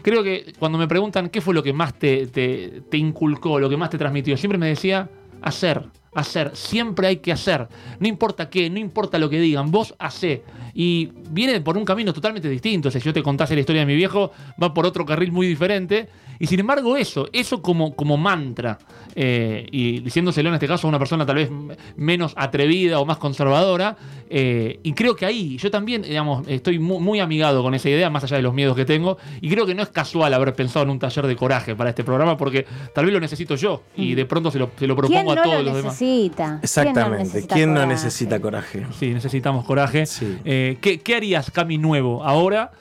creo 0.01 0.23
que 0.23 0.53
cuando 0.59 0.77
me 0.77 0.87
preguntan 0.87 1.29
qué 1.29 1.41
fue 1.41 1.53
lo 1.53 1.63
que 1.63 1.73
más 1.73 1.93
te, 1.93 2.27
te- 2.27 2.97
inculcó, 2.97 3.59
lo 3.59 3.69
que 3.69 3.77
más 3.77 3.89
te 3.89 3.97
transmitió, 3.97 4.35
siempre 4.37 4.57
me 4.57 4.67
decía 4.67 5.09
hacer, 5.41 5.83
hacer, 6.13 6.51
siempre 6.55 7.07
hay 7.07 7.17
que 7.17 7.31
hacer. 7.31 7.67
No 7.99 8.07
importa 8.07 8.49
qué, 8.49 8.69
no 8.69 8.79
importa 8.79 9.17
lo 9.17 9.29
que 9.29 9.39
digan, 9.39 9.71
vos 9.71 9.95
hacé. 9.99 10.43
Y 10.73 11.09
viene 11.29 11.59
por 11.61 11.77
un 11.77 11.85
camino 11.85 12.13
totalmente 12.13 12.49
distinto. 12.49 12.87
O 12.89 12.91
sea, 12.91 13.01
si 13.01 13.05
yo 13.05 13.13
te 13.13 13.23
contase 13.23 13.53
la 13.55 13.61
historia 13.61 13.81
de 13.81 13.85
mi 13.87 13.95
viejo, 13.95 14.31
va 14.61 14.73
por 14.73 14.85
otro 14.85 15.05
carril 15.05 15.31
muy 15.31 15.47
diferente. 15.47 16.07
Y 16.39 16.47
sin 16.47 16.59
embargo, 16.59 16.95
eso, 16.97 17.27
eso 17.33 17.61
como, 17.61 17.95
como 17.95 18.17
mantra, 18.17 18.77
eh, 19.15 19.65
y 19.71 19.99
diciéndoselo 19.99 20.49
en 20.49 20.55
este 20.55 20.67
caso 20.67 20.87
a 20.87 20.89
una 20.89 20.99
persona 20.99 21.25
tal 21.25 21.35
vez 21.35 21.49
menos 21.95 22.33
atrevida 22.35 22.99
o 22.99 23.05
más 23.05 23.17
conservadora. 23.17 23.95
eh, 24.29 24.79
y 24.83 24.93
creo 24.93 25.15
que 25.15 25.25
ahí 25.25 25.57
yo 25.57 25.69
también, 25.69 26.03
digamos, 26.03 26.47
estoy 26.47 26.79
mu- 26.79 26.99
muy, 26.99 27.19
amigado 27.19 27.61
con 27.63 27.73
esa 27.75 27.89
idea, 27.89 28.09
más 28.09 28.23
allá 28.23 28.37
de 28.37 28.43
los 28.43 28.53
miedos 28.53 28.75
que 28.75 28.85
tengo. 28.85 29.17
Y 29.41 29.49
creo 29.49 29.65
que 29.65 29.75
no 29.75 29.83
es 29.83 29.89
casual 29.89 30.33
haber 30.33 30.53
pensado 30.53 30.83
en 30.83 30.89
un 30.91 30.99
taller 30.99 31.27
de 31.27 31.35
coraje 31.35 31.75
para 31.75 31.89
este 31.89 32.03
programa, 32.03 32.37
porque 32.37 32.65
tal 32.95 33.05
vez 33.05 33.13
lo 33.13 33.19
necesito 33.19 33.55
yo 33.55 33.83
y 33.97 34.13
de 34.15 34.25
pronto 34.25 34.49
se 34.51 34.59
lo, 34.59 34.69
se 34.77 34.87
lo 34.87 34.95
Mm. 34.95 34.97
¿Quién 35.07 35.25
propongo 35.25 35.35
no 35.35 35.41
a 35.41 35.43
todos 35.43 35.55
lo 35.57 35.63
los 35.63 35.75
demás. 35.75 35.93
necesita? 36.01 36.59
Exactamente. 36.63 37.45
¿Quién 37.47 37.69
no 37.69 37.81
coraje? 37.81 37.93
necesita 37.93 38.39
coraje? 38.39 38.85
Sí, 38.99 39.09
necesitamos 39.13 39.65
coraje. 39.65 40.05
Sí. 40.05 40.37
Eh, 40.45 40.77
¿qué, 40.79 40.99
qué 41.01 41.15
harías, 41.15 41.51
Cami, 41.51 41.77
nuevo 41.77 42.23
ahora? 42.23 42.71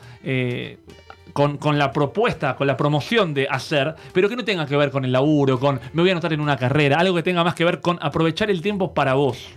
Con, 1.33 1.57
con 1.59 1.79
la 1.79 1.93
propuesta, 1.93 2.57
con 2.57 2.67
la 2.67 2.77
promoción 2.77 3.35
de 3.35 3.47
hacer, 3.51 3.95
pero 4.13 4.29
que 4.29 4.37
no 4.37 4.45
tenga 4.45 4.67
que 4.67 4.77
ver 4.77 4.91
con 4.91 5.05
el 5.05 5.13
laburo, 5.13 5.59
con 5.61 5.81
me 5.93 6.03
voy 6.03 6.11
a 6.11 6.13
anotar 6.13 6.33
en 6.33 6.41
una 6.41 6.57
carrera, 6.57 6.99
algo 6.99 7.15
que 7.15 7.23
tenga 7.23 7.45
más 7.45 7.55
que 7.55 7.65
ver 7.65 7.81
con 7.81 7.99
aprovechar 8.03 8.51
el 8.51 8.63
tiempo 8.63 8.93
para 8.95 9.15
vos. 9.15 9.49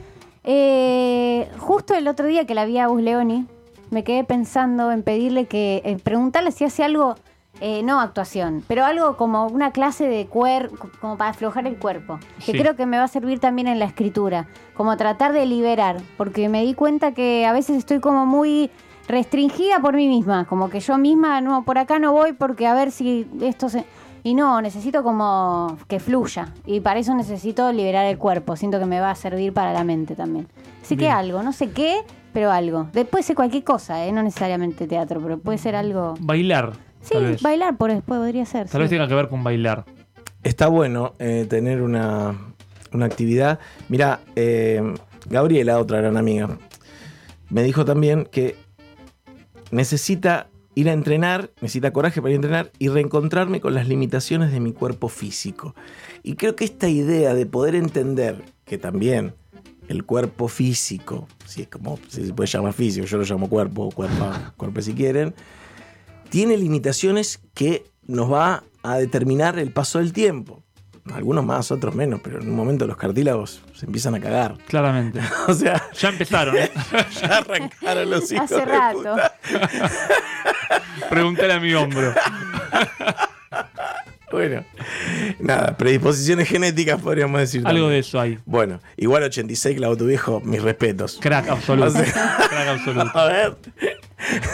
Eh, 0.44 1.48
justo 1.58 1.94
el 1.96 2.08
otro 2.08 2.28
día 2.28 2.46
que 2.46 2.54
la 2.54 2.66
vi 2.66 2.78
a 2.78 2.88
Gus 2.88 3.02
Leoni, 3.02 3.46
me 3.92 4.04
quedé 4.04 4.24
pensando 4.24 4.92
en 4.92 5.04
pedirle 5.04 5.46
que, 5.46 5.82
en 5.86 6.00
preguntarle 6.00 6.52
si 6.52 6.66
hace 6.66 6.84
algo, 6.84 7.16
eh, 7.62 7.82
no 7.84 8.02
actuación, 8.02 8.64
pero 8.68 8.84
algo 8.84 9.16
como 9.16 9.46
una 9.48 9.72
clase 9.72 10.08
de 10.08 10.26
cuerpo, 10.26 10.90
como 11.00 11.18
para 11.18 11.30
aflojar 11.30 11.66
el 11.68 11.78
cuerpo, 11.78 12.20
que 12.46 12.52
Sí. 12.52 12.58
creo 12.58 12.76
que 12.76 12.86
me 12.86 12.98
va 12.98 13.04
a 13.04 13.08
servir 13.08 13.40
también 13.40 13.68
en 13.68 13.80
la 13.80 13.86
escritura, 13.86 14.48
como 14.74 14.98
tratar 14.98 15.32
de 15.34 15.46
liberar, 15.46 15.98
porque 16.18 16.50
me 16.50 16.64
di 16.64 16.74
cuenta 16.74 17.14
que 17.14 17.46
a 17.46 17.54
veces 17.54 17.78
estoy 17.78 18.00
como 18.00 18.26
muy 18.26 18.70
restringida 19.08 19.80
por 19.80 19.96
mí 19.96 20.08
misma, 20.08 20.46
como 20.46 20.70
que 20.70 20.80
yo 20.80 20.98
misma, 20.98 21.42
no, 21.42 21.64
por 21.64 21.78
acá 21.78 22.00
no 22.00 22.12
voy 22.14 22.34
porque 22.34 22.68
a 22.68 22.74
ver 22.74 22.92
si 22.92 23.28
esto 23.42 23.70
se... 23.70 23.86
Y 24.26 24.36
no, 24.36 24.62
necesito 24.62 25.04
como 25.04 25.78
que 25.90 26.00
fluya. 26.00 26.54
Y 26.66 26.80
para 26.80 26.98
eso 27.02 27.14
necesito 27.14 27.74
liberar 27.74 28.06
el 28.06 28.18
cuerpo. 28.18 28.56
Siento 28.56 28.80
que 28.80 28.86
me 28.86 29.02
va 29.02 29.12
a 29.12 29.16
servir 29.16 29.52
para 29.52 29.74
la 29.74 29.84
mente 29.84 30.16
también. 30.16 30.48
Así 30.82 30.96
que 30.96 31.10
algo, 31.10 31.44
no 31.44 31.52
sé 31.52 31.72
qué, 31.72 31.98
pero 32.32 32.50
algo. 32.50 32.88
De- 32.94 33.04
Puede 33.04 33.22
ser 33.26 33.36
cualquier 33.36 33.66
cosa, 33.66 34.06
¿eh? 34.06 34.14
no 34.14 34.24
necesariamente 34.24 34.88
teatro, 34.88 35.20
pero 35.22 35.40
puede 35.40 35.58
ser 35.58 35.76
algo. 35.76 36.14
Bailar. 36.22 36.72
Sí, 37.02 37.16
tal 37.16 37.24
vez. 37.26 37.42
bailar 37.42 37.76
por 37.76 37.92
después 37.92 38.18
podría 38.18 38.46
ser. 38.46 38.70
Tal 38.70 38.80
vez 38.80 38.90
tenga 38.90 39.10
que 39.10 39.14
ver 39.16 39.28
con 39.28 39.44
bailar. 39.44 39.84
Está 40.42 40.70
bueno 40.70 41.12
eh, 41.20 41.46
tener 41.50 41.82
una, 41.82 42.34
una 42.94 43.06
actividad. 43.06 43.60
Mira, 43.90 44.22
eh, 44.38 44.82
Gabriela, 45.30 45.80
otra 45.80 45.98
gran 46.00 46.16
amiga, 46.16 46.48
me 47.50 47.62
dijo 47.62 47.84
también 47.84 48.26
que 48.32 48.56
necesita 49.74 50.50
ir 50.76 50.90
a 50.90 50.94
entrenar, 50.94 51.52
necesita 51.62 51.94
coraje 51.94 52.22
para 52.22 52.32
ir 52.32 52.36
a 52.36 52.38
entrenar 52.38 52.72
y 52.80 52.90
reencontrarme 52.90 53.62
con 53.62 53.74
las 53.74 53.88
limitaciones 53.88 54.52
de 54.52 54.60
mi 54.60 54.72
cuerpo 54.72 55.10
físico. 55.10 55.76
Y 56.24 56.36
creo 56.36 56.56
que 56.56 56.66
esta 56.66 56.90
idea 56.90 57.34
de 57.34 57.46
poder 57.46 57.76
entender 57.76 58.44
que 58.66 58.78
también 58.78 59.36
el 59.88 60.06
cuerpo 60.06 60.48
físico, 60.48 61.28
si 61.46 61.64
es 61.64 61.68
como 61.68 62.00
si 62.08 62.26
se 62.26 62.34
puede 62.34 62.48
llamar 62.48 62.74
físico, 62.74 63.06
yo 63.06 63.18
lo 63.18 63.24
llamo 63.24 63.50
cuerpo, 63.50 63.92
cuerpo, 63.92 64.32
cuerpo 64.58 64.82
si 64.82 64.94
quieren, 64.94 65.34
tiene 66.30 66.58
limitaciones 66.58 67.40
que 67.54 67.86
nos 68.08 68.32
va 68.32 68.64
a 68.82 68.98
determinar 68.98 69.60
el 69.60 69.72
paso 69.72 70.00
del 70.00 70.14
tiempo. 70.14 70.64
Algunos 71.14 71.44
más, 71.46 71.70
otros 71.72 71.94
menos, 71.96 72.22
pero 72.24 72.40
en 72.42 72.48
un 72.50 72.56
momento 72.56 72.88
los 72.88 72.96
cartílagos 72.96 73.62
se 73.74 73.86
empiezan 73.88 74.16
a 74.16 74.20
cagar. 74.22 74.56
Claramente. 74.68 75.20
O 75.48 75.54
sea, 75.54 75.82
Ya 76.00 76.10
empezaron. 76.10 76.56
¿eh? 76.58 76.72
ya 77.22 77.38
arrancaron 77.40 78.10
los 78.10 78.32
hijos 78.32 78.46
Hace 78.52 78.56
de 78.62 78.66
rato. 78.66 78.98
puta. 79.00 79.34
Pregúntale 81.10 81.54
a 81.54 81.60
mi 81.60 81.74
hombro. 81.74 82.14
Bueno, 84.32 84.64
nada, 85.40 85.78
predisposiciones 85.78 86.48
genéticas 86.50 87.00
podríamos 87.00 87.40
decir. 87.40 87.60
Algo 87.60 87.70
también. 87.82 87.90
de 87.92 88.00
eso 88.00 88.20
hay. 88.20 88.40
Bueno, 88.46 88.80
igual 88.98 89.22
86 89.24 89.78
clavo 89.78 89.96
tu 89.96 90.08
viejo, 90.08 90.42
mis 90.44 90.60
respetos. 90.64 91.20
Crack 91.22 91.50
absoluto. 91.50 91.88
O 91.90 91.92
sea- 91.92 92.04
Crack 92.50 92.68
absoluto. 92.70 93.12
A 93.20 93.26
ver, 93.26 93.56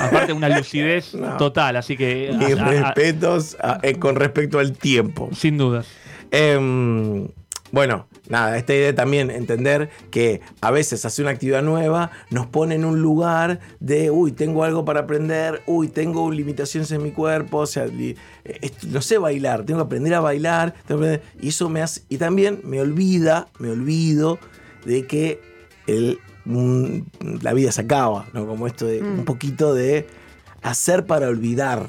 Aparte, 0.02 0.34
una 0.34 0.50
lucidez 0.50 1.14
No. 1.14 1.38
total, 1.38 1.78
así 1.78 1.96
que. 1.96 2.32
mis 2.36 2.58
a- 2.58 2.64
a- 2.64 2.66
a- 2.68 2.72
respetos 2.72 3.56
a- 3.62 3.80
eh, 3.84 3.96
con 4.00 4.16
respecto 4.16 4.60
al 4.60 4.74
tiempo. 4.74 5.30
sin 5.34 5.58
dudas. 5.58 5.86
Em, 6.32 7.28
bueno, 7.72 8.08
nada, 8.28 8.58
esta 8.58 8.74
idea 8.74 8.96
también 8.96 9.30
entender 9.30 9.90
que 10.10 10.42
a 10.62 10.72
veces 10.72 11.06
hacer 11.06 11.26
una 11.26 11.32
actividad 11.32 11.62
nueva 11.62 12.10
nos 12.32 12.48
pone 12.48 12.76
en 12.76 12.84
un 12.86 13.02
lugar 13.02 13.60
de, 13.80 14.10
uy, 14.10 14.32
tengo 14.32 14.64
algo 14.64 14.86
para 14.86 15.02
aprender, 15.02 15.62
uy, 15.68 15.88
tengo 15.88 16.32
limitaciones 16.32 16.92
en 16.92 17.04
mi 17.04 17.12
cuerpo, 17.12 17.60
o 17.60 17.66
sea, 17.68 17.86
no 18.88 19.02
sé 19.02 19.18
bailar, 19.20 19.66
tengo 19.66 19.80
que 19.82 19.86
aprender 19.86 20.16
a 20.16 20.20
bailar, 20.20 20.74
tengo 20.88 21.02
que 21.02 21.08
aprender- 21.08 21.22
y 21.42 21.50
eso 21.50 21.70
me 21.70 21.82
hace, 21.82 22.02
y 22.10 22.18
también 22.18 22.62
me 22.64 22.82
olvida, 22.82 23.48
me 23.60 23.70
olvido 23.70 24.40
de 24.86 25.06
que 25.06 25.40
el, 25.86 26.20
mm, 26.46 26.98
la 27.42 27.54
vida 27.54 27.72
se 27.72 27.82
acaba, 27.82 28.26
¿no? 28.34 28.48
Como 28.48 28.66
esto 28.66 28.86
de 28.88 29.02
un 29.02 29.26
poquito 29.26 29.74
de 29.76 30.08
hacer 30.64 31.06
para 31.06 31.28
olvidar, 31.28 31.88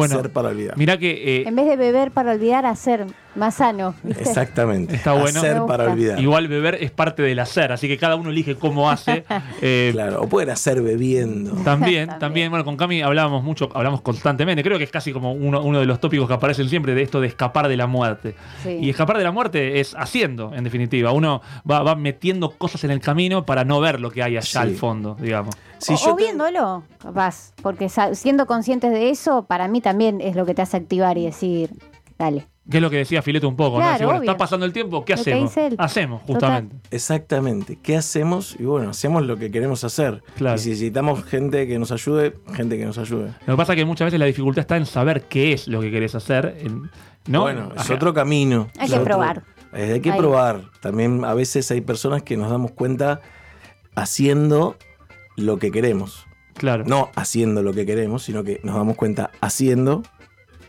Bueno, 0.00 0.18
hacer 0.18 0.32
para 0.32 0.48
olvidar. 0.48 0.76
Mirá 0.76 0.98
que. 0.98 1.10
eh, 1.40 1.44
En 1.46 1.54
vez 1.56 1.66
de 1.66 1.76
beber 1.76 2.10
para 2.10 2.32
olvidar, 2.32 2.66
hacer 2.66 3.06
más 3.36 3.54
sano. 3.54 3.94
¿viste? 4.02 4.22
Exactamente. 4.24 4.96
Está 4.96 5.12
bueno. 5.12 5.38
Hacer 5.38 5.62
para 5.66 5.92
olvidar. 5.92 6.18
Igual 6.20 6.48
beber 6.48 6.74
es 6.80 6.90
parte 6.90 7.22
del 7.22 7.38
hacer, 7.38 7.70
así 7.72 7.86
que 7.86 7.96
cada 7.96 8.16
uno 8.16 8.30
elige 8.30 8.56
cómo 8.56 8.90
hace. 8.90 9.24
Eh, 9.62 9.90
Claro, 9.92 10.22
o 10.22 10.28
pueden 10.28 10.50
hacer 10.50 10.80
bebiendo. 10.82 11.50
También, 11.62 11.64
También. 11.64 12.18
también, 12.18 12.50
bueno, 12.50 12.64
con 12.64 12.76
Cami 12.76 13.02
hablábamos 13.02 13.42
mucho, 13.44 13.68
hablamos 13.74 14.00
constantemente, 14.00 14.62
creo 14.62 14.78
que 14.78 14.84
es 14.84 14.90
casi 14.90 15.12
como 15.12 15.32
uno, 15.32 15.62
uno 15.62 15.78
de 15.80 15.86
los 15.86 16.00
tópicos 16.00 16.26
que 16.26 16.34
aparecen 16.34 16.68
siempre 16.68 16.94
de 16.94 17.02
esto 17.02 17.20
de 17.20 17.26
escapar 17.28 17.68
de 17.68 17.76
la 17.76 17.86
muerte. 17.86 18.34
Sí. 18.62 18.78
Y 18.80 18.90
escapar 18.90 19.18
de 19.18 19.24
la 19.24 19.32
muerte 19.32 19.80
es 19.80 19.94
haciendo, 19.98 20.52
en 20.54 20.64
definitiva. 20.64 21.12
Uno 21.12 21.40
va, 21.70 21.82
va 21.82 21.94
metiendo 21.94 22.50
cosas 22.50 22.82
en 22.84 22.90
el 22.90 23.00
camino 23.00 23.44
para 23.44 23.64
no 23.64 23.80
ver 23.80 24.00
lo 24.00 24.10
que 24.10 24.22
hay 24.22 24.36
allá 24.36 24.42
Sí. 24.42 24.58
al 24.58 24.74
fondo, 24.74 25.16
digamos. 25.20 25.54
Si 25.80 25.94
o, 25.94 25.96
yo 25.96 26.12
o 26.12 26.16
te- 26.16 26.22
viéndolo, 26.24 26.84
capaz. 26.98 27.52
Porque 27.62 27.88
siendo 27.88 28.46
conscientes 28.46 28.92
de 28.92 29.10
eso, 29.10 29.44
para 29.46 29.66
mí 29.68 29.80
también 29.80 30.20
es 30.20 30.36
lo 30.36 30.46
que 30.46 30.54
te 30.54 30.62
hace 30.62 30.76
activar 30.76 31.18
y 31.18 31.24
decir, 31.26 31.70
dale. 32.18 32.46
Que 32.70 32.76
es 32.76 32.82
lo 32.82 32.90
que 32.90 32.98
decía 32.98 33.20
Fileto 33.22 33.48
un 33.48 33.56
poco, 33.56 33.78
¿no? 33.78 33.82
Claro, 33.82 33.92
Decir, 33.94 34.06
bueno, 34.06 34.20
obvio. 34.20 34.30
está 34.30 34.38
pasando 34.38 34.64
el 34.64 34.72
tiempo, 34.72 35.04
¿qué 35.04 35.16
Lo 35.16 35.24
que 35.24 35.30
hacemos? 35.32 35.50
dice 35.50 35.66
él. 35.66 35.74
Hacemos, 35.78 36.22
justamente. 36.22 36.76
Exactamente. 36.92 37.78
¿Qué 37.82 37.96
hacemos? 37.96 38.54
Y 38.60 38.64
bueno, 38.64 38.90
hacemos 38.90 39.26
lo 39.26 39.36
que 39.38 39.50
queremos 39.50 39.82
hacer. 39.82 40.22
Claro. 40.36 40.54
Y 40.56 40.58
si 40.60 40.68
necesitamos 40.70 41.24
gente 41.24 41.66
que 41.66 41.78
nos 41.80 41.90
ayude, 41.90 42.36
gente 42.54 42.78
que 42.78 42.84
nos 42.84 42.98
ayude. 42.98 43.32
Lo 43.46 43.54
que 43.54 43.56
pasa 43.56 43.72
es 43.72 43.76
que 43.76 43.84
muchas 43.84 44.06
veces 44.06 44.20
la 44.20 44.26
dificultad 44.26 44.60
está 44.60 44.76
en 44.76 44.86
saber 44.86 45.22
qué 45.22 45.52
es 45.52 45.66
lo 45.66 45.80
que 45.80 45.90
querés 45.90 46.14
hacer, 46.14 46.56
¿no? 47.26 47.40
Bueno, 47.42 47.72
es 47.74 47.80
Ajá. 47.82 47.94
otro 47.94 48.14
camino. 48.14 48.68
Hay 48.78 48.86
que 48.88 48.94
otro- 48.94 49.04
probar. 49.04 49.42
eh, 49.72 49.92
hay 49.94 50.00
que 50.00 50.12
Ahí. 50.12 50.18
probar. 50.18 50.60
También 50.80 51.24
a 51.24 51.34
veces 51.34 51.68
hay 51.72 51.80
personas 51.80 52.22
que 52.22 52.36
nos 52.36 52.50
damos 52.50 52.70
cuenta 52.70 53.20
haciendo 53.96 54.76
lo 55.40 55.58
que 55.58 55.70
queremos. 55.70 56.26
Claro. 56.54 56.84
No 56.86 57.10
haciendo 57.14 57.62
lo 57.62 57.72
que 57.72 57.86
queremos, 57.86 58.22
sino 58.24 58.44
que 58.44 58.60
nos 58.62 58.74
damos 58.76 58.96
cuenta 58.96 59.30
haciendo 59.40 60.02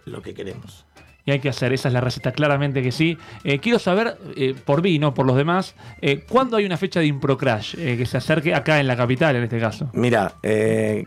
lo 0.05 0.21
que 0.21 0.33
queremos. 0.33 0.85
Y 1.25 1.31
hay 1.31 1.39
que 1.39 1.49
hacer, 1.49 1.71
esa 1.71 1.89
es 1.89 1.93
la 1.93 2.01
receta, 2.01 2.31
claramente 2.31 2.81
que 2.81 2.91
sí. 2.91 3.17
Eh, 3.43 3.59
quiero 3.59 3.77
saber, 3.77 4.17
eh, 4.35 4.55
por 4.65 4.81
mí, 4.81 4.97
no 4.97 5.13
por 5.13 5.25
los 5.27 5.37
demás, 5.37 5.75
eh, 6.01 6.25
¿cuándo 6.27 6.57
hay 6.57 6.65
una 6.65 6.77
fecha 6.77 6.99
de 6.99 7.05
Improcrash 7.05 7.75
eh, 7.77 7.95
que 7.95 8.05
se 8.05 8.17
acerque 8.17 8.55
acá 8.55 8.79
en 8.79 8.87
la 8.87 8.97
capital, 8.97 9.35
en 9.35 9.43
este 9.43 9.59
caso? 9.59 9.89
Mira, 9.93 10.33
en 10.41 11.05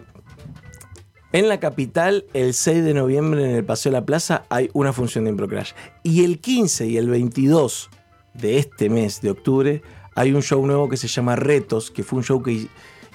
la 1.49 1.59
capital, 1.59 2.27
el 2.33 2.55
6 2.55 2.85
de 2.85 2.95
noviembre 2.95 3.45
en 3.45 3.57
el 3.57 3.65
Paseo 3.65 3.91
de 3.91 3.99
la 3.99 4.07
Plaza 4.07 4.45
hay 4.51 4.71
una 4.73 4.93
función 4.93 5.25
de 5.25 5.31
Improcrash. 5.31 5.73
Y 6.05 6.25
el 6.25 6.39
15 6.39 6.87
y 6.87 6.97
el 6.97 7.09
22 7.09 7.91
de 8.35 8.59
este 8.59 8.89
mes 8.89 9.21
de 9.21 9.31
octubre 9.31 9.83
hay 10.15 10.33
un 10.33 10.43
show 10.43 10.65
nuevo 10.65 10.89
que 10.89 10.97
se 10.97 11.09
llama 11.09 11.35
Retos, 11.35 11.91
que 11.91 12.05
fue 12.05 12.19
un 12.19 12.25
show 12.25 12.41
que 12.41 12.69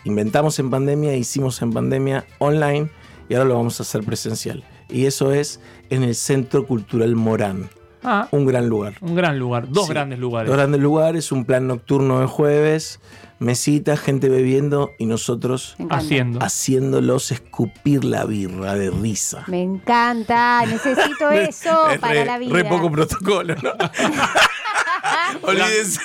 inventamos 0.03 0.59
en 0.59 0.69
pandemia, 0.69 1.15
hicimos 1.15 1.61
en 1.61 1.71
pandemia 1.73 2.25
online 2.39 2.89
y 3.27 3.35
ahora 3.35 3.47
lo 3.49 3.55
vamos 3.55 3.79
a 3.79 3.83
hacer 3.83 4.03
presencial. 4.03 4.63
Y 4.89 5.05
eso 5.05 5.33
es 5.33 5.59
en 5.89 6.03
el 6.03 6.15
Centro 6.15 6.65
Cultural 6.65 7.15
Morán, 7.15 7.69
Ah, 8.01 8.29
un 8.31 8.45
gran 8.45 8.69
lugar. 8.69 8.93
un 9.01 9.13
gran 9.13 9.37
lugar, 9.37 9.67
dos 9.69 9.87
Sí, 9.87 9.91
grandes 9.93 10.19
lugares. 10.19 10.47
Dos 10.47 10.55
grandes 10.57 10.79
lugares, 10.81 11.31
un 11.33 11.43
plan 11.43 11.67
nocturno 11.67 12.21
de 12.21 12.27
jueves, 12.27 13.01
mesita, 13.39 13.97
gente 13.97 14.29
bebiendo 14.29 14.91
y 14.97 15.05
nosotros. 15.05 15.75
Haciendo. 15.89 16.39
haciéndolos 16.41 17.31
escupir 17.33 18.05
la 18.05 18.23
birra 18.23 18.75
de 18.75 18.89
risa. 18.89 19.43
Me 19.47 19.61
encanta, 19.61 20.65
necesito 20.65 21.29
eso 21.31 21.89
Es 21.89 21.99
para 21.99 22.13
re, 22.13 22.25
la 22.25 22.37
vida. 22.37 22.53
re 22.53 22.63
poco 22.63 22.89
protocolo, 22.89 23.53
¿no? 23.61 23.71
Olvídense. 25.43 25.99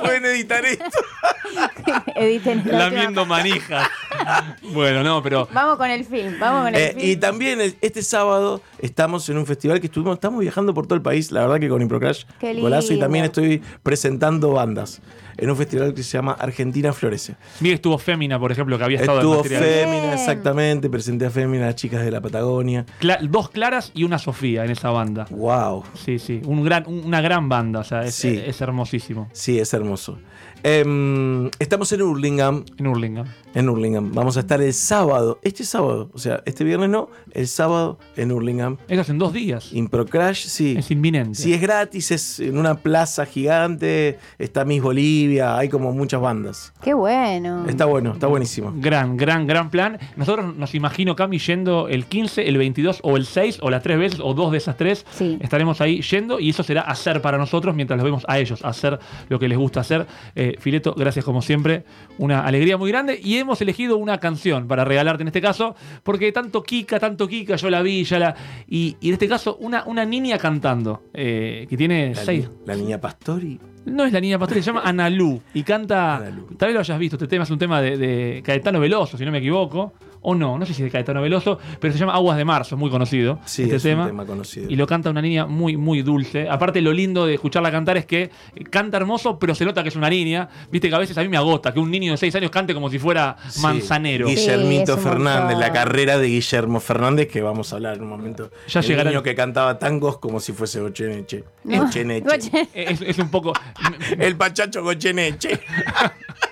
Pueden 0.00 0.24
editar 0.24 0.64
esto. 0.64 0.84
Editen 2.14 2.62
Lamiendo 2.66 3.24
manijas. 3.24 3.88
Bueno, 4.72 5.02
no, 5.02 5.22
pero 5.22 5.48
Vamos 5.52 5.76
con 5.76 5.90
el 5.90 6.04
film, 6.04 6.34
vamos 6.38 6.64
con 6.64 6.74
el 6.74 6.80
Eh, 6.80 6.94
film. 6.96 7.10
y 7.10 7.16
también 7.16 7.60
este 7.80 8.02
sábado 8.02 8.60
estamos 8.78 9.28
en 9.28 9.38
un 9.38 9.46
festival 9.46 9.80
que 9.80 9.86
estuvimos, 9.86 10.14
estamos 10.14 10.40
viajando 10.40 10.74
por 10.74 10.86
todo 10.86 10.94
el 10.96 11.02
país, 11.02 11.32
la 11.32 11.42
verdad 11.42 11.58
que 11.60 11.68
con 11.68 11.80
Improcrash, 11.82 12.24
Qué 12.38 12.54
golazo, 12.60 12.92
y 12.92 12.98
también 12.98 13.24
estoy 13.24 13.62
presentando 13.82 14.50
bandas 14.52 15.00
en 15.36 15.50
un 15.50 15.56
festival 15.56 15.94
que 15.94 16.02
se 16.02 16.18
llama 16.18 16.32
Argentina 16.32 16.92
Florece. 16.92 17.36
que 17.60 17.72
estuvo 17.72 17.96
Fémina, 17.98 18.38
por 18.40 18.50
ejemplo, 18.50 18.76
que 18.76 18.84
había 18.84 18.98
estado 19.00 19.18
Estuvo 19.20 19.36
en. 19.44 19.62
Fémina, 19.62 20.14
exactamente, 20.14 20.90
presenté 20.90 21.26
a 21.26 21.30
Fémina, 21.30 21.66
las 21.66 21.76
chicas 21.76 22.04
de 22.04 22.10
la 22.10 22.20
Patagonia. 22.20 22.84
Cla- 23.00 23.20
dos 23.28 23.48
Claras 23.50 23.92
y 23.94 24.02
una 24.04 24.18
Sofía 24.18 24.64
en 24.64 24.72
esa 24.72 24.90
banda. 24.90 25.26
Wow, 25.30 25.84
Sí, 25.94 26.18
sí, 26.18 26.40
un 26.44 26.64
gran, 26.64 26.84
un- 26.88 27.04
una 27.04 27.20
gran 27.20 27.48
banda, 27.48 27.80
o 27.80 27.84
sea, 27.84 28.02
es, 28.02 28.14
Sí. 28.16 28.40
es 28.44 28.60
hermosísimo. 28.60 29.28
sí, 29.32 29.58
es 29.60 29.72
hermoso. 29.72 30.18
Em, 30.64 31.48
estamos 31.60 31.90
en 31.92 32.02
Hurlingham, 32.02 32.64
En 32.78 32.86
Hurlingham. 32.88 33.26
En 33.58 33.68
Hurlingham. 33.68 34.12
Vamos 34.14 34.36
a 34.36 34.40
estar 34.40 34.62
el 34.62 34.72
sábado, 34.72 35.40
este 35.42 35.64
sábado, 35.64 36.10
o 36.12 36.18
sea, 36.18 36.42
este 36.46 36.62
viernes 36.62 36.90
no, 36.90 37.10
el 37.32 37.48
sábado 37.48 37.98
en 38.16 38.30
Hurlingham. 38.30 38.76
Eso 38.88 39.00
es 39.00 39.08
en 39.08 39.18
dos 39.18 39.32
días. 39.32 39.72
Improcrash, 39.72 40.46
sí. 40.46 40.76
Es 40.78 40.90
inminente. 40.92 41.34
Sí, 41.34 41.52
es 41.52 41.60
gratis, 41.60 42.12
es 42.12 42.38
en 42.38 42.56
una 42.56 42.76
plaza 42.76 43.26
gigante, 43.26 44.18
está 44.38 44.64
Miss 44.64 44.80
Bolivia, 44.80 45.56
hay 45.58 45.68
como 45.68 45.92
muchas 45.92 46.20
bandas. 46.20 46.72
Qué 46.82 46.94
bueno. 46.94 47.66
Está 47.68 47.84
bueno, 47.86 48.12
está 48.12 48.28
buenísimo. 48.28 48.72
Gran, 48.76 49.16
gran, 49.16 49.46
gran 49.48 49.70
plan. 49.70 49.98
Nosotros 50.14 50.54
nos 50.54 50.76
imagino, 50.76 51.16
Cami, 51.16 51.38
yendo 51.38 51.88
el 51.88 52.06
15, 52.06 52.48
el 52.48 52.58
22 52.58 53.00
o 53.02 53.16
el 53.16 53.26
6, 53.26 53.58
o 53.62 53.70
las 53.70 53.82
tres 53.82 53.98
veces, 53.98 54.20
o 54.22 54.34
dos 54.34 54.52
de 54.52 54.58
esas 54.58 54.76
tres. 54.76 55.04
Sí. 55.10 55.36
Estaremos 55.40 55.80
ahí 55.80 56.00
yendo 56.02 56.38
y 56.38 56.50
eso 56.50 56.62
será 56.62 56.82
hacer 56.82 57.20
para 57.20 57.38
nosotros 57.38 57.74
mientras 57.74 57.96
los 57.98 58.04
vemos 58.04 58.24
a 58.28 58.38
ellos, 58.38 58.64
hacer 58.64 59.00
lo 59.28 59.40
que 59.40 59.48
les 59.48 59.58
gusta 59.58 59.80
hacer. 59.80 60.06
Eh, 60.36 60.54
Fileto, 60.60 60.94
gracias 60.94 61.24
como 61.24 61.42
siempre. 61.42 61.82
Una 62.18 62.44
alegría 62.44 62.76
muy 62.76 62.90
grande. 62.90 63.18
Y 63.20 63.36
hemos 63.38 63.47
elegido 63.60 63.96
una 63.96 64.18
canción 64.18 64.66
para 64.68 64.84
regalarte 64.84 65.22
en 65.22 65.28
este 65.28 65.40
caso, 65.40 65.74
porque 66.02 66.30
tanto 66.32 66.62
Kika, 66.62 66.98
tanto 67.00 67.26
Kika, 67.28 67.56
yo 67.56 67.70
la 67.70 67.82
vi, 67.82 68.04
ya 68.04 68.18
la. 68.18 68.34
Y, 68.68 68.96
y 69.00 69.08
en 69.08 69.12
este 69.14 69.28
caso, 69.28 69.56
una, 69.60 69.84
una 69.86 70.04
niña 70.04 70.38
cantando, 70.38 71.02
eh, 71.14 71.66
que 71.68 71.76
tiene 71.76 72.14
La, 72.14 72.22
seis. 72.24 72.48
ni- 72.48 72.66
la 72.66 72.76
niña 72.76 73.00
Pastori. 73.00 73.58
No 73.86 74.04
es 74.04 74.12
la 74.12 74.20
niña 74.20 74.38
pastora, 74.38 74.60
se 74.60 74.66
llama 74.66 74.82
Analú. 74.84 75.40
Y 75.54 75.62
canta. 75.62 76.16
Analú. 76.16 76.46
Tal 76.58 76.68
vez 76.68 76.74
lo 76.74 76.80
hayas 76.80 76.98
visto. 76.98 77.16
Este 77.16 77.26
tema 77.26 77.44
es 77.44 77.50
un 77.50 77.58
tema 77.58 77.80
de, 77.80 77.96
de 77.96 78.42
Caetano 78.44 78.80
Veloso, 78.80 79.16
si 79.16 79.24
no 79.24 79.32
me 79.32 79.38
equivoco. 79.38 79.94
O 80.20 80.34
no, 80.34 80.58
no 80.58 80.66
sé 80.66 80.74
si 80.74 80.82
es 80.82 80.86
de 80.86 80.90
Caetano 80.90 81.22
Veloso, 81.22 81.58
pero 81.80 81.92
se 81.92 81.98
llama 81.98 82.14
Aguas 82.14 82.36
de 82.36 82.44
Marzo, 82.44 82.74
es 82.74 82.78
muy 82.78 82.90
conocido. 82.90 83.38
Sí, 83.44 83.62
este 83.64 83.76
es 83.76 83.82
tema. 83.82 84.02
un 84.02 84.08
tema 84.08 84.26
conocido. 84.26 84.68
Y 84.70 84.76
lo 84.76 84.86
canta 84.86 85.10
una 85.10 85.22
niña 85.22 85.46
muy, 85.46 85.76
muy 85.76 86.02
dulce. 86.02 86.48
Aparte, 86.48 86.80
lo 86.80 86.92
lindo 86.92 87.26
de 87.26 87.34
escucharla 87.34 87.70
cantar 87.70 87.96
es 87.96 88.06
que 88.06 88.30
canta 88.70 88.96
hermoso, 88.96 89.38
pero 89.38 89.54
se 89.54 89.64
nota 89.64 89.82
que 89.82 89.88
es 89.90 89.96
una 89.96 90.10
niña. 90.10 90.48
Viste 90.70 90.88
que 90.88 90.94
a 90.94 90.98
veces 90.98 91.16
a 91.18 91.22
mí 91.22 91.28
me 91.28 91.36
agota 91.36 91.72
que 91.72 91.80
un 91.80 91.90
niño 91.90 92.12
de 92.12 92.16
6 92.18 92.34
años 92.34 92.50
cante 92.50 92.74
como 92.74 92.90
si 92.90 92.98
fuera 92.98 93.36
Sí. 93.48 93.60
manzanero. 93.60 94.26
Guillermito 94.26 94.96
Sí, 94.96 95.02
Fernández, 95.02 95.42
montón. 95.56 95.60
la 95.60 95.72
carrera 95.72 96.18
de 96.18 96.26
Guillermo 96.28 96.80
Fernández, 96.80 97.28
que 97.28 97.40
vamos 97.42 97.72
a 97.72 97.76
hablar 97.76 97.96
en 97.96 98.02
un 98.02 98.08
momento. 98.08 98.50
Ya 98.68 98.80
El 98.80 99.04
niño 99.06 99.22
que 99.22 99.34
cantaba 99.34 99.78
tangos 99.78 100.18
como 100.18 100.40
si 100.40 100.52
fuese 100.52 100.80
Gocheneche. 100.80 101.44
No. 101.64 101.84
Gocheneche. 101.84 102.26
Goche- 102.26 102.68
Es, 102.74 103.00
es 103.02 103.18
un 103.18 103.30
poco. 103.30 103.52
El 104.18 104.36
pachacho 104.36 104.82
Gocheneche. 104.82 105.60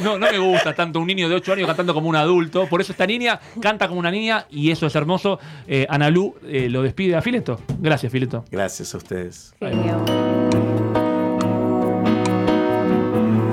No, 0.00 0.18
no 0.18 0.30
me 0.30 0.38
gusta 0.38 0.74
tanto 0.74 1.00
un 1.00 1.06
niño 1.06 1.28
de 1.28 1.34
8 1.34 1.52
años 1.54 1.66
cantando 1.66 1.94
como 1.94 2.08
un 2.08 2.16
adulto. 2.16 2.66
Por 2.68 2.80
eso 2.80 2.92
esta 2.92 3.06
niña 3.06 3.40
canta 3.60 3.88
como 3.88 4.00
una 4.00 4.10
niña 4.10 4.46
y 4.50 4.70
eso 4.70 4.86
es 4.86 4.94
hermoso. 4.94 5.38
Eh, 5.66 5.86
Analú 5.88 6.34
eh, 6.46 6.68
lo 6.68 6.82
despide 6.82 7.16
a 7.16 7.22
Fileto. 7.22 7.60
Gracias, 7.78 8.10
Fileto. 8.12 8.44
Gracias 8.50 8.94
a 8.94 8.98
ustedes. 8.98 9.54
Genio. 9.60 10.04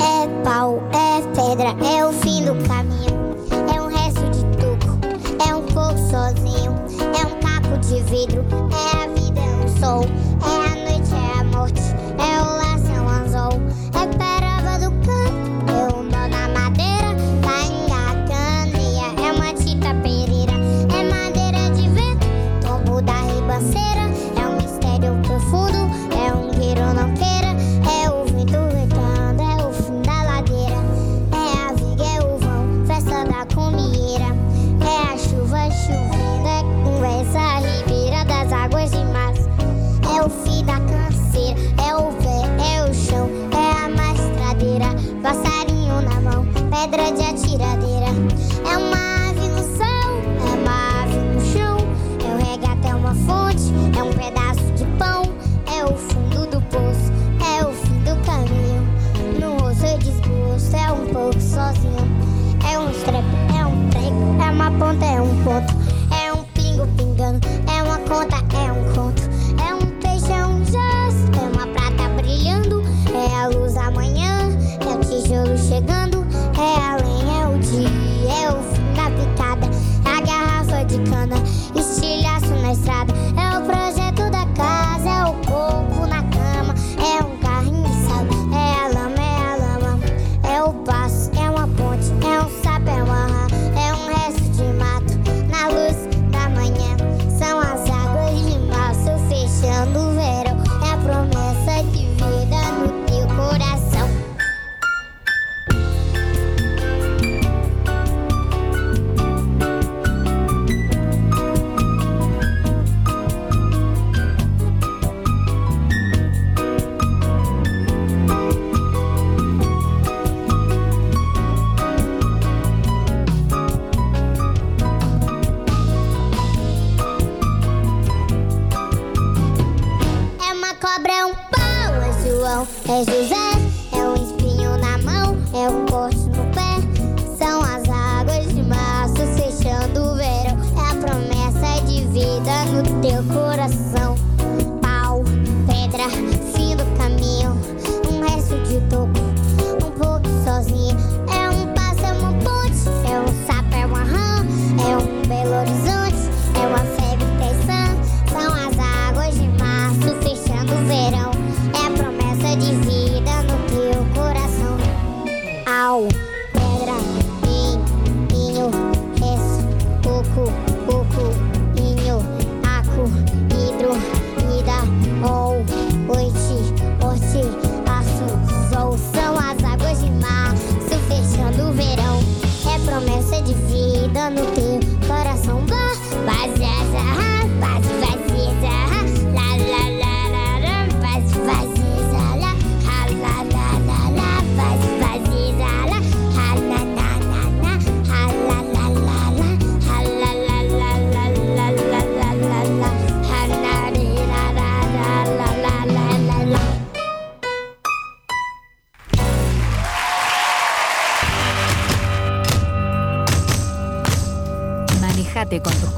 É 0.02 0.44
pau, 0.44 0.82
é 0.94 1.22
pedra, 1.36 1.76
é 1.86 2.06
o 2.06 2.12
fim 2.14 2.46
do 2.46 2.56
caminho. 2.68 3.36
É 3.76 3.82
um 3.82 3.88
resto 3.88 4.24
de 4.30 4.44
tuco, 4.58 5.00
é 5.50 5.54
um 5.56 5.64
pouco 5.64 5.98
sozinho. 5.98 6.76
É 7.20 7.26
um 7.26 7.40
caco 7.40 7.78
de 7.80 8.02
vidro, 8.04 8.46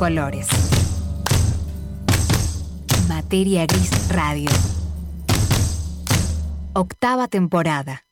colores. 0.08 0.48
Materia 3.10 3.66
Gris 3.66 3.92
Radio. 4.10 4.50
Octava 6.74 7.28
temporada. 7.28 8.07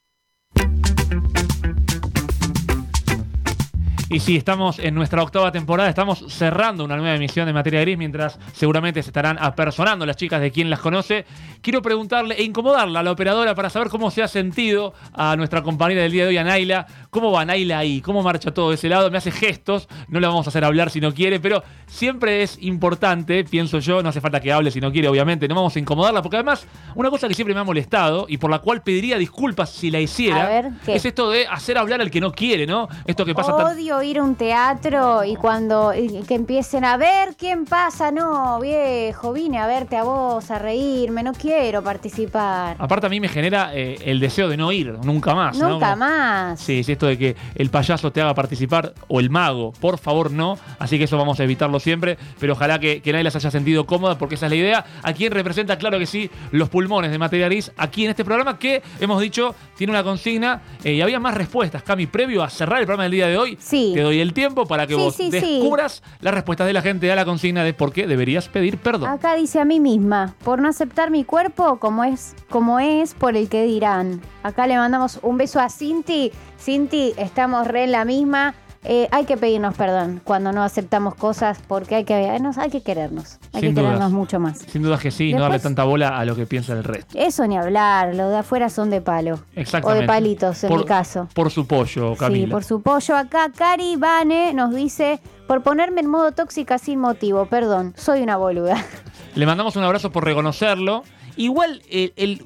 Y 4.08 4.20
sí, 4.20 4.36
estamos 4.38 4.78
en 4.78 4.94
nuestra 4.94 5.24
octava 5.24 5.52
temporada, 5.52 5.90
estamos 5.90 6.24
cerrando 6.28 6.86
una 6.86 6.96
nueva 6.96 7.16
emisión 7.16 7.48
de 7.48 7.54
Materia 7.54 7.82
Gris, 7.82 7.98
mientras 7.98 8.38
seguramente 8.54 9.02
se 9.02 9.10
estarán 9.10 9.38
apersonando 9.40 10.06
las 10.06 10.16
chicas 10.16 10.40
de 10.42 10.52
quien 10.52 10.70
las 10.70 10.80
conoce. 10.80 11.26
Quiero 11.62 11.82
preguntarle 11.82 12.36
e 12.36 12.44
incomodarla 12.44 13.00
a 13.00 13.04
la 13.04 13.12
operadora 13.12 13.56
para 13.56 13.72
saber 13.72 13.90
cómo 13.90 14.12
se 14.12 14.22
ha 14.22 14.28
sentido 14.28 14.94
a 15.12 15.36
nuestra 15.36 15.64
compañera 15.64 16.04
del 16.04 16.12
día 16.12 16.24
de 16.24 16.30
hoy, 16.30 16.38
a 16.38 16.44
Naila. 16.44 16.86
¿Cómo 17.10 17.32
va 17.32 17.46
Naila 17.46 17.80
ahí? 17.80 18.00
¿Cómo 18.02 18.22
marcha 18.22 18.52
todo 18.54 18.70
de 18.70 18.76
ese 18.76 18.90
lado? 18.90 19.10
Me 19.10 19.18
hace 19.18 19.32
gestos, 19.32 19.90
no 20.08 20.20
la 20.20 20.28
vamos 20.28 20.46
a 20.46 20.50
hacer 20.50 20.64
hablar 20.66 20.92
si 20.92 21.02
no 21.02 21.12
quiere, 21.12 21.40
pero 21.40 21.64
siempre 21.88 22.44
es 22.44 22.60
importante, 22.62 23.44
pienso 23.44 23.80
yo, 23.80 24.04
no 24.04 24.10
hace 24.10 24.22
falta 24.22 24.40
que 24.40 24.54
hable 24.54 24.70
si 24.70 24.80
no 24.80 24.92
quiere, 24.92 25.08
obviamente, 25.08 25.48
no 25.48 25.56
vamos 25.56 25.76
a 25.76 25.80
incomodarla, 25.80 26.22
porque 26.22 26.38
además, 26.38 26.68
una 26.94 27.10
cosa 27.10 27.28
que 27.28 27.34
siempre 27.34 27.56
me 27.56 27.62
ha 27.62 27.64
molestado 27.64 28.28
y 28.30 28.38
por 28.38 28.52
la 28.52 28.60
cual 28.60 28.84
pediría 28.84 29.18
disculpas 29.18 29.72
si 29.72 29.90
la 29.90 30.00
hiciera, 30.00 30.46
es 30.94 31.06
esto 31.06 31.32
de 31.32 31.48
hacer 31.48 31.80
hablar 31.80 32.02
al 32.02 32.12
que 32.12 32.22
no 32.22 32.32
quiere, 32.32 32.68
¿no? 32.68 32.88
Esto 33.08 33.26
que 33.26 33.34
pasa 33.34 33.52
tan- 33.58 33.66
Ir 34.04 34.20
a 34.20 34.24
un 34.24 34.36
teatro 34.36 35.24
y 35.24 35.36
cuando 35.36 35.94
y 35.94 36.22
que 36.24 36.36
empiecen 36.36 36.86
a 36.86 36.98
ver 36.98 37.36
quién 37.38 37.66
pasa. 37.66 38.12
No, 38.12 38.60
viejo, 38.60 39.34
vine 39.34 39.58
a 39.60 39.68
verte 39.68 39.98
a 39.98 40.04
vos, 40.04 40.50
a 40.52 40.60
reírme, 40.60 41.24
no 41.24 41.34
quiero 41.34 41.82
participar. 41.84 42.76
Aparte 42.80 43.08
a 43.08 43.10
mí 43.10 43.20
me 43.20 43.28
genera 43.28 43.72
eh, 43.74 43.98
el 44.06 44.20
deseo 44.20 44.48
de 44.50 44.58
no 44.58 44.72
ir, 44.72 44.94
nunca 45.04 45.34
más. 45.36 45.58
¿no? 45.58 45.70
Nunca 45.70 45.92
Como- 45.92 46.06
más. 46.06 46.60
Sí, 46.60 46.84
sí, 46.84 46.92
esto 46.94 47.08
de 47.08 47.18
que 47.18 47.36
el 47.56 47.70
payaso 47.70 48.12
te 48.12 48.22
haga 48.22 48.34
participar 48.34 48.94
o 49.08 49.20
el 49.20 49.30
mago, 49.30 49.74
por 49.80 49.98
favor 49.98 50.32
no. 50.32 50.58
Así 50.80 50.98
que 50.98 51.06
eso 51.06 51.18
vamos 51.18 51.40
a 51.40 51.44
evitarlo 51.44 51.80
siempre. 51.80 52.18
Pero 52.40 52.54
ojalá 52.54 52.80
que, 52.80 53.02
que 53.02 53.12
nadie 53.12 53.24
las 53.24 53.36
haya 53.36 53.52
sentido 53.52 53.86
cómoda 53.86 54.18
porque 54.18 54.36
esa 54.36 54.46
es 54.48 54.52
la 54.52 54.56
idea. 54.58 54.86
¿A 55.04 55.14
quién 55.14 55.32
representa? 55.32 55.78
Claro 55.78 56.00
que 56.00 56.06
sí, 56.06 56.30
los 56.52 56.70
pulmones 56.70 57.12
de 57.12 57.18
Materia 57.18 57.48
Gris 57.48 57.72
aquí 57.78 58.04
en 58.06 58.12
este 58.12 58.24
programa 58.26 58.58
que 58.60 58.82
hemos 59.00 59.22
dicho 59.22 59.56
tiene 59.78 59.92
una 59.92 60.04
consigna 60.04 60.62
eh, 60.84 60.94
y 60.94 61.02
había 61.02 61.20
más 61.20 61.34
respuestas. 61.36 61.84
Cami, 61.84 62.08
previo 62.08 62.44
a 62.44 62.50
cerrar 62.50 62.80
el 62.80 62.86
programa 62.86 63.04
del 63.04 63.12
día 63.12 63.28
de 63.28 63.38
hoy, 63.38 63.58
Sí. 63.60 63.85
Te 63.94 64.02
doy 64.02 64.20
el 64.20 64.34
tiempo 64.34 64.66
para 64.66 64.88
que 64.88 64.96
Sí, 64.96 65.00
vos 65.00 65.16
sí. 65.16 65.30
descubras 65.30 66.02
las 66.22 66.34
respuestas 66.34 66.68
de 66.68 66.74
la 66.74 66.82
gente 66.82 67.12
a 67.12 67.16
la 67.16 67.26
consigna 67.26 67.64
de 67.64 67.74
por 67.74 67.92
qué 67.94 68.08
deberías 68.08 68.48
pedir 68.50 68.78
perdón. 68.78 69.10
Acá 69.10 69.36
dice 69.36 69.60
a 69.60 69.66
mí 69.66 69.80
misma, 69.80 70.36
por 70.44 70.62
no 70.62 70.68
aceptar 70.70 71.12
mi 71.12 71.24
cuerpo 71.24 71.78
como 71.80 72.04
es, 72.04 72.36
como 72.50 72.80
es 72.80 73.14
por 73.14 73.36
el 73.36 73.50
que 73.50 73.64
dirán. 73.64 74.22
Acá 74.44 74.68
le 74.68 74.78
mandamos 74.78 75.20
un 75.22 75.38
beso 75.38 75.60
a 75.60 75.70
Cinti. 75.70 76.32
Cinti, 76.60 77.14
estamos 77.18 77.68
re 77.68 77.84
en 77.84 77.92
la 77.92 78.06
misma. 78.06 78.56
Eh, 78.88 79.08
hay 79.12 79.26
que 79.26 79.36
pedirnos 79.36 79.74
perdón 79.76 80.22
cuando 80.24 80.52
no 80.52 80.64
aceptamos 80.64 81.16
cosas 81.16 81.60
porque 81.68 81.96
hay 81.96 82.04
que, 82.04 82.14
eh, 82.14 82.40
hay 82.58 82.70
que 82.70 82.82
querernos. 82.82 83.40
Hay 83.54 83.62
Sin 83.62 83.62
que 83.62 83.68
dudas. 83.82 83.86
querernos 83.86 84.12
mucho 84.12 84.40
más. 84.40 84.60
Sin 84.60 84.84
dudas 84.84 85.00
que 85.02 85.10
sí, 85.12 85.34
no 85.34 85.42
darle 85.42 85.60
tanta 85.60 85.84
bola 85.84 86.18
a 86.20 86.24
lo 86.26 86.36
que 86.36 86.46
piensa 86.46 86.74
el 86.74 86.84
resto. 86.84 87.18
Eso 87.18 87.48
ni 87.48 87.58
hablar, 87.58 88.14
los 88.16 88.30
de 88.32 88.38
afuera 88.38 88.70
son 88.70 88.90
de 88.92 89.02
palo. 89.02 89.36
O 89.36 89.40
Exactamente. 89.60 90.02
de 90.04 90.08
palitos, 90.08 90.64
en 90.64 90.70
Por- 90.70 90.80
mi 90.82 90.86
caso. 90.86 91.28
Por 91.34 91.50
su 91.52 91.66
pollo, 91.66 92.16
Camila. 92.16 92.46
Sí, 92.46 92.52
por 92.52 92.64
su 92.64 92.82
pollo. 92.82 93.16
Acá 93.18 93.52
Cari 93.56 93.96
Vane 93.96 94.54
nos 94.54 94.74
dice, 94.74 95.20
por 95.48 95.64
ponerme 95.64 96.02
en 96.02 96.08
modo 96.08 96.32
tóxica 96.32 96.78
sin 96.78 97.00
motivo, 97.00 97.48
perdón, 97.48 97.94
soy 97.98 98.22
una 98.22 98.38
boluda. 98.38 98.76
Le 99.36 99.46
mandamos 99.46 99.76
un 99.76 99.84
abrazo 99.84 100.12
por 100.12 100.24
reconocerlo. 100.24 101.04
Igual 101.38 101.82
el, 101.90 102.14
el 102.16 102.46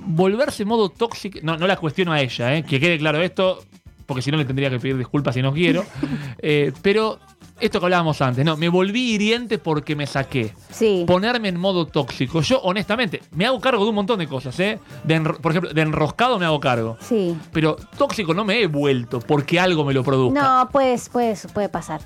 volverse 0.00 0.64
modo 0.64 0.88
tóxico, 0.90 1.38
no, 1.42 1.56
no 1.56 1.66
la 1.66 1.76
cuestiono 1.76 2.12
a 2.12 2.20
ella, 2.20 2.54
¿eh? 2.54 2.62
que 2.62 2.78
quede 2.78 2.98
claro 2.98 3.20
esto, 3.20 3.64
porque 4.08 4.22
si 4.22 4.30
no 4.30 4.38
le 4.38 4.46
tendría 4.46 4.70
que 4.70 4.80
pedir 4.80 4.96
disculpas 4.96 5.34
si 5.34 5.42
no 5.42 5.52
quiero. 5.52 5.84
Eh, 6.40 6.72
pero 6.82 7.18
esto 7.60 7.80
que 7.80 7.86
hablábamos 7.86 8.20
antes, 8.22 8.44
no, 8.44 8.56
me 8.56 8.68
volví 8.68 9.12
hiriente 9.12 9.58
porque 9.58 9.96
me 9.96 10.06
saqué. 10.06 10.54
Sí. 10.70 11.04
Ponerme 11.06 11.48
en 11.48 11.58
modo 11.58 11.86
tóxico. 11.86 12.40
Yo, 12.40 12.60
honestamente, 12.60 13.22
me 13.32 13.46
hago 13.46 13.60
cargo 13.60 13.82
de 13.84 13.90
un 13.90 13.94
montón 13.96 14.18
de 14.18 14.26
cosas, 14.28 14.58
¿eh? 14.60 14.78
De 15.04 15.20
por 15.20 15.52
ejemplo, 15.52 15.72
de 15.72 15.80
enroscado 15.82 16.38
me 16.38 16.44
hago 16.46 16.60
cargo. 16.60 16.96
Sí. 17.00 17.36
Pero 17.52 17.76
tóxico 17.96 18.34
no 18.34 18.44
me 18.44 18.60
he 18.62 18.66
vuelto 18.66 19.18
porque 19.20 19.58
algo 19.58 19.84
me 19.84 19.92
lo 19.92 20.04
produzca. 20.04 20.40
No, 20.40 20.68
pues, 20.70 21.08
pues, 21.10 21.46
puede 21.52 21.68
pasar. 21.68 22.00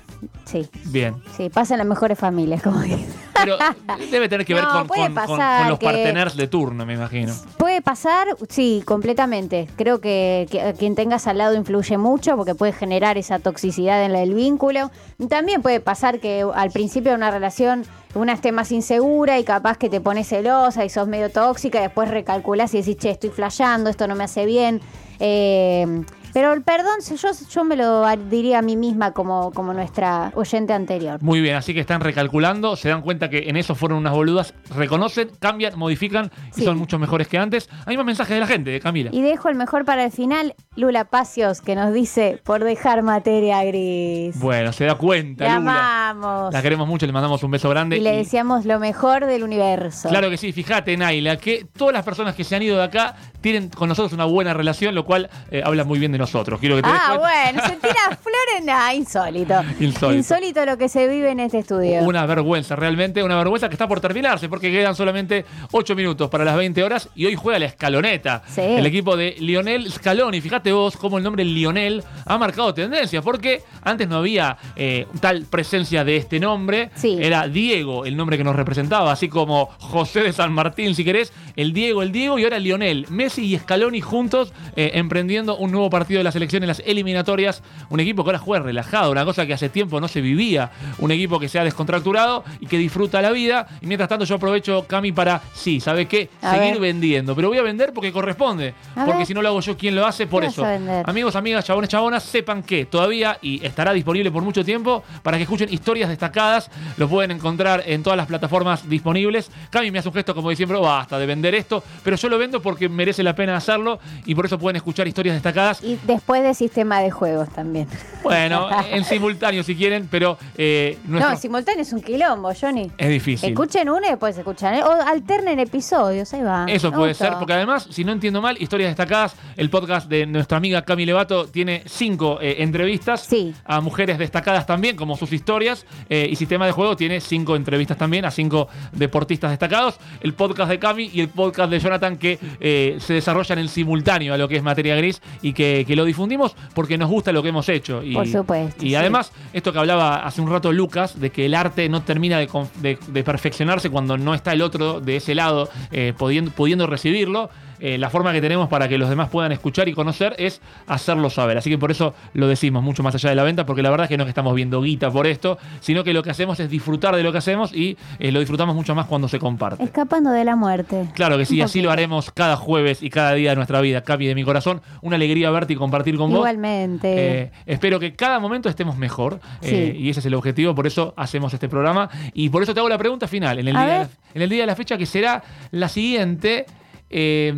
Sí. 0.45 0.67
Bien. 0.85 1.15
Sí, 1.37 1.49
pasa 1.49 1.73
en 1.75 1.79
las 1.79 1.87
mejores 1.87 2.17
familias, 2.17 2.61
como 2.61 2.81
que. 2.81 2.97
Pero 3.35 3.57
debe 4.11 4.29
tener 4.29 4.45
que 4.45 4.53
ver 4.53 4.63
No, 4.63 4.71
con, 4.71 4.87
puede 4.87 5.01
con- 5.01 5.13
con- 5.15 5.37
pasar 5.37 5.61
con 5.61 5.69
los 5.69 5.79
que- 5.79 5.85
parteners 5.85 6.35
de 6.37 6.47
turno, 6.47 6.85
me 6.85 6.93
imagino. 6.93 7.33
Puede 7.57 7.81
pasar, 7.81 8.27
sí, 8.49 8.81
completamente. 8.85 9.67
Creo 9.75 9.99
que, 9.99 10.47
que 10.49 10.73
quien 10.77 10.95
tengas 10.95 11.27
al 11.27 11.37
lado 11.39 11.55
influye 11.55 11.97
mucho 11.97 12.35
porque 12.37 12.55
puede 12.55 12.73
generar 12.73 13.17
esa 13.17 13.39
toxicidad 13.39 14.03
en 14.05 14.13
la 14.13 14.19
del 14.19 14.33
vínculo. 14.33 14.91
También 15.29 15.42
puede 15.61 15.79
pasar 15.79 16.19
que 16.19 16.45
al 16.53 16.71
principio 16.71 17.11
de 17.11 17.17
una 17.17 17.31
relación 17.31 17.85
una 18.15 18.33
esté 18.33 18.51
más 18.51 18.71
insegura 18.71 19.39
y 19.39 19.43
capaz 19.43 19.77
que 19.77 19.89
te 19.89 19.99
pones 19.99 20.27
celosa 20.27 20.85
y 20.85 20.89
sos 20.89 21.07
medio 21.07 21.29
tóxica 21.29 21.79
y 21.79 21.83
después 21.83 22.09
recalculás 22.09 22.73
y 22.73 22.77
decís, 22.77 22.97
che, 22.97 23.09
estoy 23.11 23.31
flasheando, 23.31 23.89
esto 23.89 24.07
no 24.07 24.15
me 24.15 24.23
hace 24.23 24.45
bien. 24.45 24.81
Eh, 25.19 26.03
pero 26.33 26.51
el 26.53 26.61
perdón, 26.63 26.95
yo, 27.15 27.29
yo 27.49 27.63
me 27.63 27.75
lo 27.75 28.05
diría 28.29 28.59
a 28.59 28.61
mí 28.61 28.75
misma 28.75 29.11
como, 29.11 29.51
como 29.51 29.73
nuestra 29.73 30.31
oyente 30.35 30.73
anterior. 30.73 31.21
Muy 31.21 31.41
bien, 31.41 31.55
así 31.55 31.73
que 31.73 31.79
están 31.79 32.01
recalculando, 32.01 32.75
se 32.75 32.89
dan 32.89 33.01
cuenta 33.01 33.29
que 33.29 33.49
en 33.49 33.55
eso 33.57 33.75
fueron 33.75 33.99
unas 33.99 34.13
boludas, 34.13 34.53
reconocen, 34.75 35.29
cambian, 35.39 35.77
modifican 35.77 36.31
y 36.51 36.59
Sí. 36.59 36.65
son 36.65 36.77
mucho 36.77 36.97
mejores 36.99 37.27
que 37.27 37.37
antes. 37.37 37.69
Hay 37.85 37.97
más 37.97 38.05
mensajes 38.05 38.33
de 38.33 38.39
la 38.39 38.47
gente, 38.47 38.71
de 38.71 38.79
Camila. 38.79 39.09
Y 39.13 39.21
dejo 39.21 39.49
el 39.49 39.55
mejor 39.55 39.85
para 39.85 40.05
el 40.05 40.11
final, 40.11 40.55
Lula 40.75 41.05
Pacios, 41.05 41.61
que 41.61 41.75
nos 41.75 41.93
dice, 41.93 42.41
por 42.43 42.63
dejar 42.63 43.03
materia 43.03 43.63
gris. 43.63 44.39
Bueno, 44.39 44.71
se 44.73 44.85
da 44.85 44.95
cuenta, 44.95 45.45
La 45.45 45.59
Lula. 45.59 46.09
amamos. 46.09 46.53
La 46.53 46.61
queremos 46.61 46.87
mucho, 46.87 47.05
le 47.05 47.11
mandamos 47.13 47.43
un 47.43 47.51
beso 47.51 47.69
grande. 47.69 47.97
Y 47.97 47.99
le 47.99 48.13
y- 48.15 48.17
deseamos 48.17 48.65
lo 48.65 48.79
mejor 48.79 49.25
del 49.25 49.43
universo. 49.43 50.09
Claro 50.09 50.29
que 50.29 50.37
sí, 50.37 50.51
fíjate, 50.51 50.97
Naila, 50.97 51.37
que 51.37 51.65
todas 51.77 51.93
las 51.93 52.03
personas 52.03 52.33
que 52.35 52.43
se 52.43 52.55
han 52.55 52.63
ido 52.63 52.77
de 52.77 52.83
acá 52.83 53.15
tienen 53.41 53.69
con 53.69 53.89
nosotros 53.89 54.13
una 54.13 54.25
buena 54.25 54.53
relación, 54.53 54.95
lo 54.95 55.05
cual 55.05 55.29
eh, 55.51 55.61
habla 55.63 55.83
muy 55.83 55.99
bien 55.99 56.11
de 56.11 56.17
nosotros. 56.17 56.22
Quiero 56.31 56.75
que 56.77 56.81
te 56.81 56.89
Ah, 56.91 57.17
bueno, 57.19 57.61
se 57.67 57.75
tira 57.77 58.17
flores. 58.21 58.63
Nah, 58.63 58.93
insólito. 58.93 59.55
Insólito. 59.79 60.13
Insólito 60.13 60.65
lo 60.65 60.77
que 60.77 60.89
se 60.89 61.07
vive 61.07 61.31
en 61.31 61.39
este 61.39 61.59
estudio. 61.59 62.01
Una 62.03 62.25
vergüenza, 62.25 62.75
realmente, 62.75 63.23
una 63.23 63.37
vergüenza 63.37 63.67
que 63.69 63.75
está 63.75 63.87
por 63.87 63.99
terminarse, 63.99 64.49
porque 64.49 64.71
quedan 64.71 64.95
solamente 64.95 65.45
8 65.71 65.95
minutos 65.95 66.29
para 66.29 66.43
las 66.45 66.55
20 66.55 66.83
horas 66.83 67.09
y 67.15 67.25
hoy 67.25 67.35
juega 67.35 67.59
la 67.59 67.65
escaloneta. 67.65 68.43
Sí. 68.47 68.61
El 68.61 68.85
equipo 68.85 69.15
de 69.17 69.35
Lionel 69.39 69.91
Scaloni. 69.91 70.41
Fíjate 70.41 70.71
vos 70.71 70.97
cómo 70.97 71.17
el 71.17 71.23
nombre 71.23 71.43
Lionel 71.43 72.03
ha 72.25 72.37
marcado 72.37 72.73
tendencia, 72.73 73.21
porque 73.21 73.63
antes 73.81 74.07
no 74.07 74.17
había 74.17 74.57
eh, 74.75 75.07
tal 75.19 75.45
presencia 75.45 76.03
de 76.03 76.17
este 76.17 76.39
nombre. 76.39 76.89
Sí. 76.95 77.17
Era 77.19 77.47
Diego 77.47 78.05
el 78.05 78.15
nombre 78.15 78.37
que 78.37 78.43
nos 78.43 78.55
representaba, 78.55 79.11
así 79.11 79.27
como 79.29 79.67
José 79.79 80.21
de 80.21 80.33
San 80.33 80.51
Martín, 80.53 80.95
si 80.95 81.03
querés. 81.03 81.31
El 81.55 81.73
Diego, 81.73 82.01
el 82.01 82.11
Diego 82.11 82.39
y 82.39 82.43
ahora 82.43 82.59
Lionel. 82.59 83.05
Messi 83.09 83.43
y 83.53 83.57
Scaloni 83.57 84.01
juntos 84.01 84.53
eh, 84.75 84.91
emprendiendo 84.95 85.55
un 85.57 85.71
nuevo 85.71 85.89
partido 85.89 86.12
de 86.17 86.23
la 86.23 86.31
selección 86.31 86.63
en 86.63 86.67
las 86.67 86.81
eliminatorias. 86.85 87.61
Un 87.89 87.99
equipo 87.99 88.23
que 88.23 88.29
ahora 88.29 88.39
juega 88.39 88.65
relajado, 88.65 89.11
una 89.11 89.25
cosa 89.25 89.45
que 89.45 89.53
hace 89.53 89.69
tiempo 89.69 89.99
no 89.99 90.07
se 90.07 90.21
vivía. 90.21 90.71
Un 90.99 91.11
equipo 91.11 91.39
que 91.39 91.49
se 91.49 91.59
ha 91.59 91.63
descontracturado 91.63 92.43
y 92.59 92.67
que 92.67 92.77
disfruta 92.77 93.21
la 93.21 93.31
vida. 93.31 93.67
Y 93.81 93.87
mientras 93.87 94.09
tanto 94.09 94.25
yo 94.25 94.35
aprovecho, 94.35 94.85
Cami, 94.87 95.11
para, 95.11 95.41
sí, 95.53 95.79
¿sabe 95.79 96.07
qué? 96.07 96.29
A 96.41 96.55
Seguir 96.55 96.73
ver. 96.73 96.81
vendiendo. 96.81 97.35
Pero 97.35 97.49
voy 97.49 97.57
a 97.57 97.63
vender 97.63 97.93
porque 97.93 98.11
corresponde. 98.11 98.73
A 98.95 99.05
porque 99.05 99.19
ver. 99.19 99.27
si 99.27 99.33
no 99.33 99.41
lo 99.41 99.49
hago 99.49 99.59
yo, 99.61 99.77
¿quién 99.77 99.95
lo 99.95 100.05
hace? 100.05 100.27
Por 100.27 100.41
¿Qué 100.41 100.47
vas 100.47 100.57
eso. 100.57 100.65
Amigos, 101.05 101.35
amigas, 101.35 101.65
chabones, 101.65 101.89
chabonas, 101.89 102.23
sepan 102.23 102.63
que 102.63 102.85
todavía 102.85 103.37
y 103.41 103.65
estará 103.65 103.93
disponible 103.93 104.31
por 104.31 104.43
mucho 104.43 104.63
tiempo 104.63 105.03
para 105.21 105.37
que 105.37 105.43
escuchen 105.43 105.71
historias 105.71 106.09
destacadas. 106.09 106.69
Lo 106.97 107.07
pueden 107.07 107.31
encontrar 107.31 107.83
en 107.85 108.03
todas 108.03 108.17
las 108.17 108.27
plataformas 108.27 108.87
disponibles. 108.89 109.51
Cami 109.69 109.91
me 109.91 109.99
hace 109.99 110.07
un 110.09 110.13
gesto 110.13 110.33
como 110.35 110.49
diciendo, 110.49 110.79
basta 110.81 111.17
de 111.19 111.25
vender 111.25 111.55
esto, 111.55 111.83
pero 112.03 112.15
yo 112.17 112.29
lo 112.29 112.37
vendo 112.37 112.61
porque 112.61 112.89
merece 112.89 113.23
la 113.23 113.35
pena 113.35 113.55
hacerlo 113.55 113.99
y 114.25 114.35
por 114.35 114.45
eso 114.45 114.57
pueden 114.57 114.77
escuchar 114.77 115.07
historias 115.07 115.35
destacadas. 115.35 115.83
Y 115.83 115.95
después 116.05 116.43
de 116.43 116.53
sistema 116.53 116.99
de 117.01 117.11
juegos 117.11 117.49
también. 117.49 117.87
Bueno, 118.23 118.69
en 118.91 119.03
simultáneo 119.03 119.63
si 119.63 119.75
quieren, 119.75 120.07
pero 120.09 120.37
eh, 120.57 120.97
nuestro- 121.05 121.31
No, 121.31 121.37
simultáneo 121.37 121.81
es 121.81 121.91
un 121.93 122.01
quilombo, 122.01 122.51
Johnny. 122.59 122.89
es 122.97 123.09
difícil. 123.09 123.49
Escuchen 123.49 123.89
una 123.89 124.07
y 124.07 124.09
después 124.11 124.37
escuchan. 124.37 124.81
O 124.83 124.91
alternen 124.91 125.59
episodios, 125.59 126.33
ahí 126.33 126.41
va. 126.41 126.65
Eso 126.69 126.89
Me 126.91 126.97
puede 126.97 127.09
gustó. 127.11 127.25
ser, 127.25 127.33
porque 127.37 127.53
además, 127.53 127.87
si 127.91 128.03
no 128.05 128.11
entiendo 128.11 128.41
mal, 128.41 128.55
historias 128.61 128.89
destacadas, 128.89 129.35
el 129.57 129.69
podcast 129.69 130.07
de 130.09 130.25
nuestra 130.25 130.57
amiga 130.57 130.81
Cami 130.83 131.05
Levato 131.05 131.47
tiene 131.47 131.83
cinco 131.85 132.39
eh, 132.41 132.57
entrevistas 132.59 133.21
Sí. 133.21 133.53
a 133.65 133.81
mujeres 133.81 134.17
destacadas 134.17 134.65
también, 134.65 134.95
como 134.95 135.17
sus 135.17 135.31
historias, 135.33 135.85
eh, 136.09 136.27
y 136.31 136.35
Sistema 136.35 136.65
de 136.65 136.71
Juego 136.71 136.95
tiene 136.95 137.19
cinco 137.19 137.55
entrevistas 137.55 137.97
también 137.97 138.25
a 138.25 138.31
cinco 138.31 138.67
deportistas 138.93 139.51
destacados. 139.51 139.97
El 140.21 140.33
podcast 140.33 140.69
de 140.69 140.79
Cami 140.79 141.09
y 141.13 141.19
el 141.21 141.29
podcast 141.29 141.69
de 141.69 141.79
Jonathan 141.79 142.17
que 142.17 142.39
eh, 142.59 142.97
se 142.99 143.13
desarrollan 143.13 143.59
en 143.59 143.67
simultáneo 143.67 144.33
a 144.33 144.37
lo 144.37 144.47
que 144.47 144.55
es 144.57 144.63
materia 144.63 144.95
gris 144.95 145.21
y 145.41 145.53
que, 145.53 145.83
que 145.85 145.92
lo 145.95 146.05
difundimos 146.05 146.55
porque 146.73 146.97
nos 146.97 147.09
gusta 147.09 147.31
lo 147.31 147.43
que 147.43 147.49
hemos 147.49 147.67
hecho. 147.69 148.01
Y, 148.03 148.13
Por 148.13 148.27
supuesto, 148.27 148.85
Y 148.85 148.89
sí. 148.89 148.95
además, 148.95 149.31
esto 149.53 149.71
que 149.73 149.79
hablaba 149.79 150.25
hace 150.25 150.41
un 150.41 150.49
rato 150.49 150.71
Lucas, 150.71 151.19
de 151.19 151.29
que 151.31 151.45
el 151.45 151.55
arte 151.55 151.87
no 151.89 152.01
termina 152.03 152.37
de, 152.39 152.47
conf- 152.49 152.71
de- 152.81 152.97
de 153.07 153.23
perfeccionarse 153.23 153.89
cuando 153.89 154.17
no 154.17 154.33
está 154.33 154.53
el 154.53 154.61
otro 154.61 154.99
de 155.01 155.17
ese 155.17 155.35
lado 155.35 155.69
eh, 155.91 156.13
pudiendo, 156.17 156.51
pudiendo 156.51 156.87
recibirlo. 156.87 157.49
Eh, 157.85 157.97
la 157.97 158.09
forma 158.09 158.31
que 158.31 158.39
tenemos 158.39 158.69
para 158.69 158.87
que 158.87 158.97
los 158.97 159.09
demás 159.09 159.27
puedan 159.27 159.51
escuchar 159.51 159.89
y 159.89 159.93
conocer 159.93 160.37
es 160.37 160.61
hacerlo 160.87 161.29
saber. 161.29 161.57
Así 161.57 161.69
que 161.69 161.77
por 161.77 161.91
eso 161.91 162.13
lo 162.33 162.47
decimos 162.47 162.81
mucho 162.81 163.03
más 163.03 163.13
allá 163.13 163.29
de 163.29 163.35
la 163.35 163.43
venta, 163.43 163.65
porque 163.65 163.81
la 163.81 163.89
verdad 163.89 164.05
es 164.05 164.09
que 164.09 164.15
no 164.15 164.23
es 164.23 164.27
que 164.27 164.29
estamos 164.29 164.55
viendo 164.55 164.81
guita 164.81 165.11
por 165.11 165.27
esto, 165.27 165.57
sino 165.81 166.01
que 166.05 166.13
lo 166.13 166.23
que 166.23 166.29
hacemos 166.29 166.57
es 166.61 166.69
disfrutar 166.69 167.13
de 167.13 167.23
lo 167.23 167.33
que 167.33 167.39
hacemos 167.39 167.73
y 167.75 167.97
eh, 168.19 168.31
lo 168.31 168.39
disfrutamos 168.39 168.73
mucho 168.73 168.95
más 168.95 169.05
cuando 169.07 169.27
se 169.27 169.37
comparte. 169.37 169.83
Escapando 169.83 170.31
de 170.31 170.45
la 170.45 170.55
muerte. 170.55 171.09
Claro 171.13 171.37
que 171.37 171.45
sí, 171.45 171.61
así 171.61 171.81
lo 171.81 171.91
haremos 171.91 172.31
cada 172.31 172.55
jueves 172.55 173.03
y 173.03 173.09
cada 173.09 173.33
día 173.33 173.49
de 173.49 173.57
nuestra 173.57 173.81
vida. 173.81 173.99
Capi 174.01 174.27
de 174.27 174.35
mi 174.35 174.45
corazón, 174.45 174.81
una 175.01 175.17
alegría 175.17 175.51
verte 175.51 175.73
y 175.73 175.75
compartir 175.75 176.15
con 176.15 176.29
vos. 176.29 176.37
Igualmente. 176.37 177.41
Eh, 177.41 177.51
espero 177.65 177.99
que 177.99 178.13
cada 178.13 178.39
momento 178.39 178.69
estemos 178.69 178.95
mejor 178.95 179.41
Sí. 179.59 179.93
y 179.97 180.09
ese 180.09 180.21
es 180.21 180.25
el 180.25 180.35
objetivo, 180.35 180.73
por 180.73 180.87
eso 180.87 181.13
hacemos 181.17 181.53
este 181.53 181.67
programa 181.67 182.09
y 182.33 182.47
por 182.47 182.63
eso 182.63 182.73
te 182.73 182.79
hago 182.79 182.87
la 182.87 182.97
pregunta 182.97 183.27
final 183.27 183.59
en 183.59 183.67
el, 183.67 183.73
día 183.73 183.85
de, 183.85 183.91
ver. 183.91 183.99
la, 184.07 184.09
en 184.35 184.41
el 184.41 184.49
día 184.49 184.61
de 184.61 184.67
la 184.67 184.75
fecha 184.77 184.97
que 184.97 185.05
será 185.05 185.43
la 185.71 185.89
siguiente. 185.89 186.65
Eh, 187.09 187.53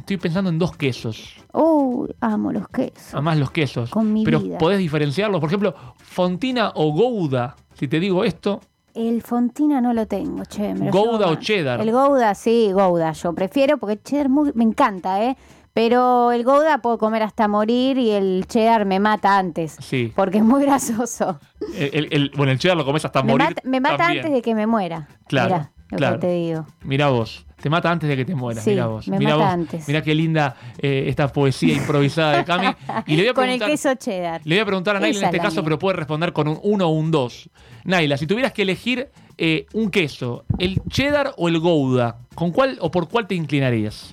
estoy 0.00 0.16
pensando 0.18 0.50
en 0.50 0.58
dos 0.58 0.76
quesos, 0.76 1.36
Uy, 1.52 2.14
amo 2.20 2.52
los 2.52 2.68
quesos. 2.68 3.14
además 3.14 3.38
los 3.38 3.50
quesos. 3.50 3.90
Con 3.90 4.12
mi 4.12 4.24
pero 4.24 4.40
vida. 4.40 4.58
podés 4.58 4.78
diferenciarlos, 4.78 5.40
por 5.40 5.48
ejemplo, 5.48 5.74
Fontina 5.96 6.72
o 6.74 6.92
Gouda. 6.92 7.56
Si 7.74 7.88
te 7.88 8.00
digo 8.00 8.24
esto, 8.24 8.60
El 8.94 9.22
Fontina 9.22 9.80
no 9.80 9.92
lo 9.94 10.06
tengo, 10.06 10.44
che. 10.44 10.74
me 10.74 10.86
lo 10.86 10.92
Gouda 10.92 11.18
llevo 11.26 11.30
o 11.32 11.34
cheddar. 11.36 11.80
El 11.80 11.92
Gouda, 11.92 12.34
sí, 12.34 12.70
Gouda. 12.72 13.12
Yo 13.12 13.32
prefiero 13.32 13.78
porque 13.78 14.00
cheddar 14.02 14.28
muy- 14.28 14.52
me 14.54 14.64
encanta, 14.64 15.22
¿eh? 15.24 15.36
Pero 15.72 16.32
el 16.32 16.42
Gouda 16.42 16.78
puedo 16.78 16.98
comer 16.98 17.22
hasta 17.22 17.46
morir 17.46 17.98
y 17.98 18.10
el 18.10 18.46
cheddar 18.48 18.84
me 18.84 18.98
mata 18.98 19.38
antes. 19.38 19.76
Sí. 19.80 20.12
Porque 20.16 20.38
es 20.38 20.44
muy 20.44 20.62
grasoso. 20.64 21.38
el, 21.76 21.90
el- 21.94 22.08
el- 22.12 22.32
bueno, 22.36 22.50
el 22.50 22.58
cheddar 22.58 22.76
lo 22.76 22.84
comes 22.84 23.04
hasta 23.04 23.22
Me 23.22 23.32
morir. 23.32 23.48
mata, 23.50 23.62
me 23.64 23.80
mata 23.80 23.96
también. 23.98 24.18
antes 24.24 24.32
de 24.34 24.42
que 24.42 24.54
me 24.56 24.66
muera. 24.66 25.06
Claro, 25.28 25.54
Mirá 25.54 25.72
lo 25.90 25.96
claro. 25.98 26.20
que 26.20 26.26
te 26.26 26.32
digo. 26.32 26.66
Mirá 26.84 27.08
vos, 27.08 27.46
te 27.60 27.70
mata 27.70 27.90
antes 27.90 28.08
de 28.08 28.16
que 28.16 28.24
te 28.24 28.34
mueras. 28.34 28.62
Sí, 28.64 28.70
mirá 28.70 28.86
vos. 28.86 29.08
me 29.08 29.18
mirá 29.18 29.36
mata 29.36 29.44
vos. 29.44 29.54
antes. 29.54 29.88
Mirá 29.88 30.02
qué 30.02 30.14
linda 30.14 30.56
eh, 30.78 31.04
esta 31.08 31.28
poesía 31.32 31.74
improvisada 31.74 32.36
de 32.38 32.44
Cami. 32.44 32.66
Y 33.06 33.16
le 33.16 33.22
voy 33.22 33.28
a 33.30 33.34
Con 33.34 33.44
el 33.44 33.58
preguntar, 33.58 33.68
queso 33.70 33.94
cheddar. 33.94 34.40
le 34.44 34.54
voy 34.54 34.60
a, 34.60 34.64
preguntar 34.66 34.96
a 34.96 35.00
Naila 35.00 35.18
en 35.18 35.24
este 35.24 35.38
caso, 35.38 35.56
mía. 35.56 35.64
pero 35.64 35.78
puede 35.78 35.96
responder 35.96 36.32
con 36.32 36.48
un 36.48 36.58
1 36.62 36.86
o 36.86 36.90
un 36.90 37.10
2. 37.10 37.50
Naila, 37.84 38.16
si 38.16 38.26
tuvieras 38.26 38.52
que 38.52 38.62
elegir 38.62 39.08
eh, 39.38 39.66
un 39.72 39.90
queso, 39.90 40.44
¿el 40.58 40.80
cheddar 40.88 41.32
o 41.36 41.48
el 41.48 41.58
gouda? 41.58 42.18
¿Con 42.34 42.52
cuál 42.52 42.76
o 42.80 42.90
por 42.90 43.08
cuál 43.08 43.26
te 43.26 43.34
inclinarías? 43.34 44.12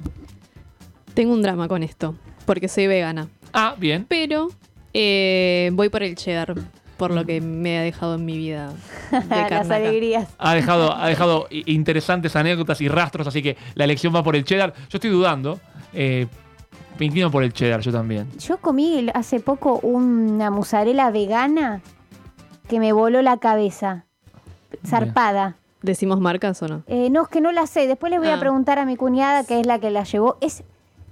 Tengo 1.14 1.34
un 1.34 1.42
drama 1.42 1.68
con 1.68 1.84
esto, 1.84 2.16
porque 2.46 2.68
soy 2.68 2.88
vegana. 2.88 3.28
Ah, 3.54 3.76
bien. 3.78 4.06
Pero 4.08 4.50
eh, 4.94 5.70
voy 5.74 5.90
por 5.90 6.04
el 6.04 6.16
cheddar, 6.16 6.56
por 6.98 7.12
lo 7.12 7.26
que 7.26 7.42
me 7.42 7.78
ha 7.80 7.82
dejado 7.82 8.16
en 8.16 8.26
mi 8.26 8.38
vida 8.38 8.72
de 9.12 9.50
Las 9.50 9.70
alegrías. 9.70 10.28
Ha 10.38 10.54
dejado, 10.56 10.96
ha 10.96 11.08
dejado 11.08 11.48
interesantes 11.52 12.36
anécdotas 12.36 12.80
y 12.82 12.88
rastros, 12.88 13.28
así 13.28 13.42
que 13.44 13.58
la 13.76 13.84
elección 13.84 14.14
va 14.16 14.24
por 14.24 14.36
el 14.36 14.44
cheddar. 14.44 14.74
Yo 14.90 14.98
estoy 14.98 15.10
dudando. 15.10 15.60
eh, 15.94 16.28
me 16.98 17.08
inclino 17.08 17.30
por 17.30 17.44
el 17.44 17.52
cheddar, 17.52 17.82
yo 17.82 17.92
también. 17.92 18.26
Yo 18.40 18.58
comí 18.58 19.08
hace 19.14 19.42
poco 19.42 19.80
una 19.84 20.50
mozzarella 20.50 21.12
vegana 21.12 21.82
que 22.70 22.80
me 22.80 22.94
voló 22.94 23.22
la 23.22 23.36
cabeza. 23.38 24.06
Zarpada. 24.88 25.56
¿Decimos 25.82 26.20
marcas 26.20 26.62
o 26.64 26.68
no? 26.68 26.84
Eh, 26.88 27.10
no, 27.10 27.24
es 27.24 27.28
que 27.28 27.42
no 27.42 27.52
la 27.52 27.68
sé. 27.68 27.86
Después 27.88 28.12
le 28.12 28.18
voy 28.20 28.30
a 28.30 28.36
Ah. 28.36 28.40
preguntar 28.40 28.80
a 28.80 28.86
mi 28.86 28.96
cuñada, 28.96 29.44
que 29.44 29.60
es 29.60 29.66
la 29.68 29.80
que 29.80 29.92
la 29.92 30.04
llevó. 30.04 30.38
Es, 30.42 30.64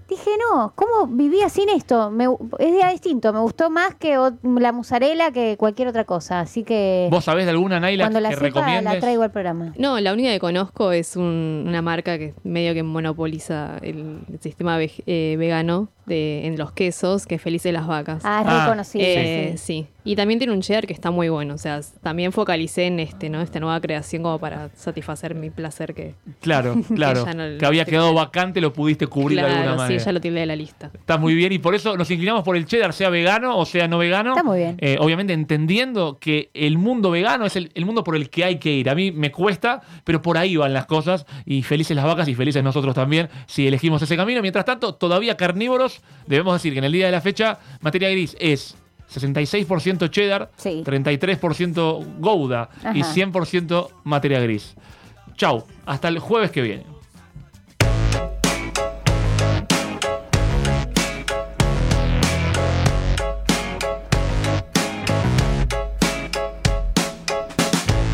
dije, 0.10 0.30
no, 0.52 0.74
¿cómo 0.76 1.08
vivía 1.08 1.50
sin 1.50 1.70
esto? 1.70 2.10
Me, 2.12 2.26
es 2.60 2.72
día 2.72 2.90
distinto. 2.90 3.32
Me 3.34 3.40
gustó 3.40 3.70
más 3.70 3.96
que 3.96 4.18
o- 4.18 4.32
la 4.44 4.72
mozzarella 4.72 5.32
que 5.32 5.56
cualquier 5.58 5.88
otra 5.88 6.04
cosa. 6.06 6.40
Así 6.42 6.64
que 6.64 7.08
¿Vos 7.12 7.24
sabés 7.26 7.46
de 7.46 7.52
alguna 7.52 7.80
Naila 7.80 8.06
cuando 8.06 8.20
la 8.20 8.30
que 8.30 8.36
sepa 8.36 8.46
recomiendes? 8.48 8.94
la 8.94 9.00
traigo 9.00 9.24
al 9.24 9.32
programa. 9.32 9.74
No, 9.78 10.00
la 10.00 10.14
única 10.14 10.30
que 10.30 10.40
conozco 10.40 10.92
es 10.92 11.16
un- 11.16 11.66
una 11.68 11.82
marca 11.82 12.18
que 12.18 12.34
medio 12.44 12.74
que 12.74 12.84
monopoliza 12.84 13.78
el, 13.82 14.20
sistema 14.40 14.80
veg- 14.80 15.04
eh, 15.06 15.36
vegano 15.38 15.90
de, 16.06 16.46
en 16.48 16.58
los 16.58 16.72
quesos, 16.72 17.26
que 17.26 17.36
es 17.36 17.42
Feliz 17.42 17.64
de 17.64 17.72
las 17.72 17.88
Vacas. 17.88 18.22
Ah, 18.26 18.42
es 18.42 18.48
Ah, 18.50 18.64
reconocido. 18.66 19.06
Eh, 19.08 19.54
sí. 19.58 19.84
sí. 19.84 19.88
Y 20.06 20.18
también 20.18 20.38
tiene 20.38 20.52
un 20.52 20.60
cheddar 20.62 20.86
que 20.86 20.92
está 20.92 21.12
muy 21.12 21.30
bueno. 21.30 21.54
O 21.54 21.58
sea, 21.58 21.80
también 22.02 22.34
focalicé 22.34 22.88
en 22.88 23.00
este, 23.00 23.30
¿no? 23.30 23.42
Esta 23.42 23.62
nueva 23.62 23.80
creación 23.80 24.22
como 24.22 24.38
para 24.38 24.70
satisfacer 24.76 25.34
mi 25.34 25.50
placer 25.50 25.94
que. 25.94 26.16
Claro, 26.42 26.76
claro. 26.96 27.26
no- 27.34 27.58
que 27.58 27.66
había 27.66 27.86
quedado 27.86 28.14
vacante, 28.14 28.60
lo 28.60 28.74
pudiste 28.74 29.08
cubrir 29.08 29.38
de 29.40 29.46
alguna 29.46 29.62
claro, 29.62 29.74
sí, 29.78 29.82
manera. 29.84 30.04
ya 30.04 30.12
lo 30.12 30.20
tiré 30.22 30.40
de 30.42 30.46
la 30.46 30.56
lista. 30.58 30.92
Está 30.94 31.18
muy 31.18 31.36
bien 31.36 31.54
y 31.54 31.60
por 31.60 31.74
eso 31.74 31.96
nos 31.96 32.12
inclinamos 32.12 32.44
por 32.44 32.58
el 32.58 32.66
cheddar, 32.66 32.92
sea 32.92 33.10
vegano 33.10 33.58
o 33.58 33.66
sea 33.66 33.88
no 33.88 33.98
vegano. 33.98 34.32
Está 34.32 34.44
muy 34.44 34.58
bien. 34.58 34.76
Eh, 34.82 34.98
obviamente 35.00 35.32
entendiendo 35.32 36.18
que 36.20 36.50
el 36.54 36.78
mundo 36.78 37.10
vegano 37.12 37.46
es 37.46 37.56
el, 37.56 37.72
el 37.74 37.86
mundo 37.86 38.04
por 38.04 38.18
el 38.18 38.30
que 38.30 38.44
hay 38.44 38.58
que 38.60 38.72
ir. 38.74 38.90
A 38.90 38.96
mí 38.96 39.12
me 39.14 39.32
cuesta, 39.32 39.82
pero 40.04 40.22
por 40.22 40.38
ahí 40.38 40.58
van 40.58 40.74
las 40.74 40.86
cosas 40.86 41.26
y 41.46 41.64
felices 41.64 41.96
las 41.96 42.04
vacas 42.06 42.28
y 42.28 42.36
felices 42.36 42.62
nosotros 42.62 42.94
también 42.94 43.30
si 43.48 43.68
elegimos 43.68 44.02
ese 44.02 44.18
camino. 44.18 44.42
Mientras 44.42 44.66
tanto, 44.66 44.96
todavía 44.96 45.38
carnívoros, 45.38 45.93
debemos 46.28 46.54
decir 46.54 46.74
que 46.74 46.80
en 46.80 46.86
el 46.86 46.92
día 46.92 47.06
de 47.08 47.12
la 47.12 47.22
fecha, 47.22 47.60
materia 47.82 48.10
gris 48.10 48.36
es 48.40 48.76
66% 49.14 50.10
cheddar, 50.10 50.50
Sí. 50.58 50.82
33% 50.86 52.06
gouda 52.20 52.70
y 52.94 53.02
Ajá. 53.02 53.14
100% 53.14 53.90
materia 54.04 54.40
gris. 54.40 54.76
Chau, 55.36 55.66
hasta 55.86 56.08
el 56.08 56.20
jueves 56.20 56.52
que 56.52 56.62
viene. 56.62 56.84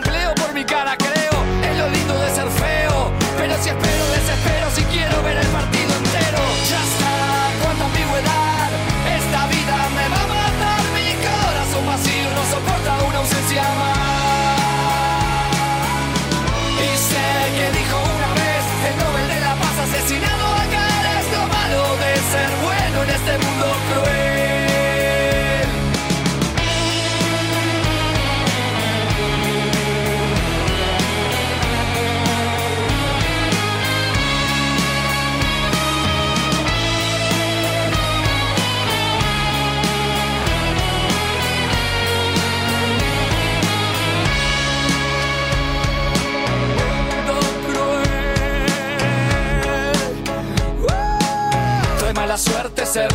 Por 0.00 0.52
mi 0.52 0.64
cara, 0.64 0.96
creo. 0.96 1.32
Es 1.62 1.78
lo 1.78 1.88
lindo 1.88 2.18
de 2.18 2.28
ser 2.30 2.48
feo. 2.50 3.12
Pero 3.36 3.54
si 3.62 3.68
espero, 3.68 4.04
desespero 4.08 4.70
si 4.74 4.82
quiero 4.84 5.22
ver 5.22 5.36
el 5.36 5.46
partido 5.46 5.94
entero. 5.96 6.38
Ya 6.68 6.82
está, 6.82 7.62
cuánta 7.62 7.84
ambigüedad. 7.84 8.53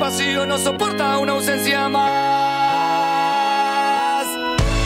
vacío 0.00 0.46
no 0.46 0.58
soporta 0.58 1.18
una 1.18 1.32
ausencia 1.32 1.88
más. 1.88 2.12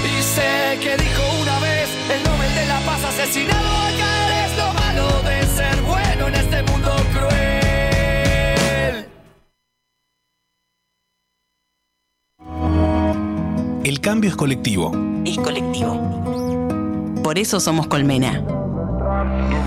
Y 0.04 0.22
sé 0.22 0.78
que 0.80 0.96
dijo 0.96 1.22
una 1.42 1.59
vez 1.61 1.88
el 2.14 2.22
Nobel 2.24 2.54
de 2.54 2.66
la 2.66 2.78
Paz 2.80 3.04
asesinado 3.04 3.76
acá 3.88 4.46
es 4.46 4.57
lo 4.57 4.72
malo 4.74 5.22
de 5.22 5.46
ser 5.46 5.80
bueno 5.82 6.28
en 6.28 6.34
este 6.34 6.62
mundo 6.62 6.90
cruel. 7.12 7.36
El 13.84 14.00
cambio 14.00 14.30
es 14.30 14.36
colectivo. 14.36 14.92
Es 15.24 15.38
colectivo. 15.38 16.00
Por 17.22 17.38
eso 17.38 17.61
somos 17.61 17.86
Colmena. 17.86 18.42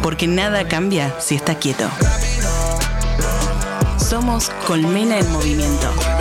Porque 0.01 0.27
nada 0.27 0.67
cambia 0.67 1.13
si 1.19 1.35
está 1.35 1.55
quieto. 1.55 1.89
Somos 4.09 4.49
Colmena 4.65 5.19
en 5.19 5.31
movimiento. 5.31 6.18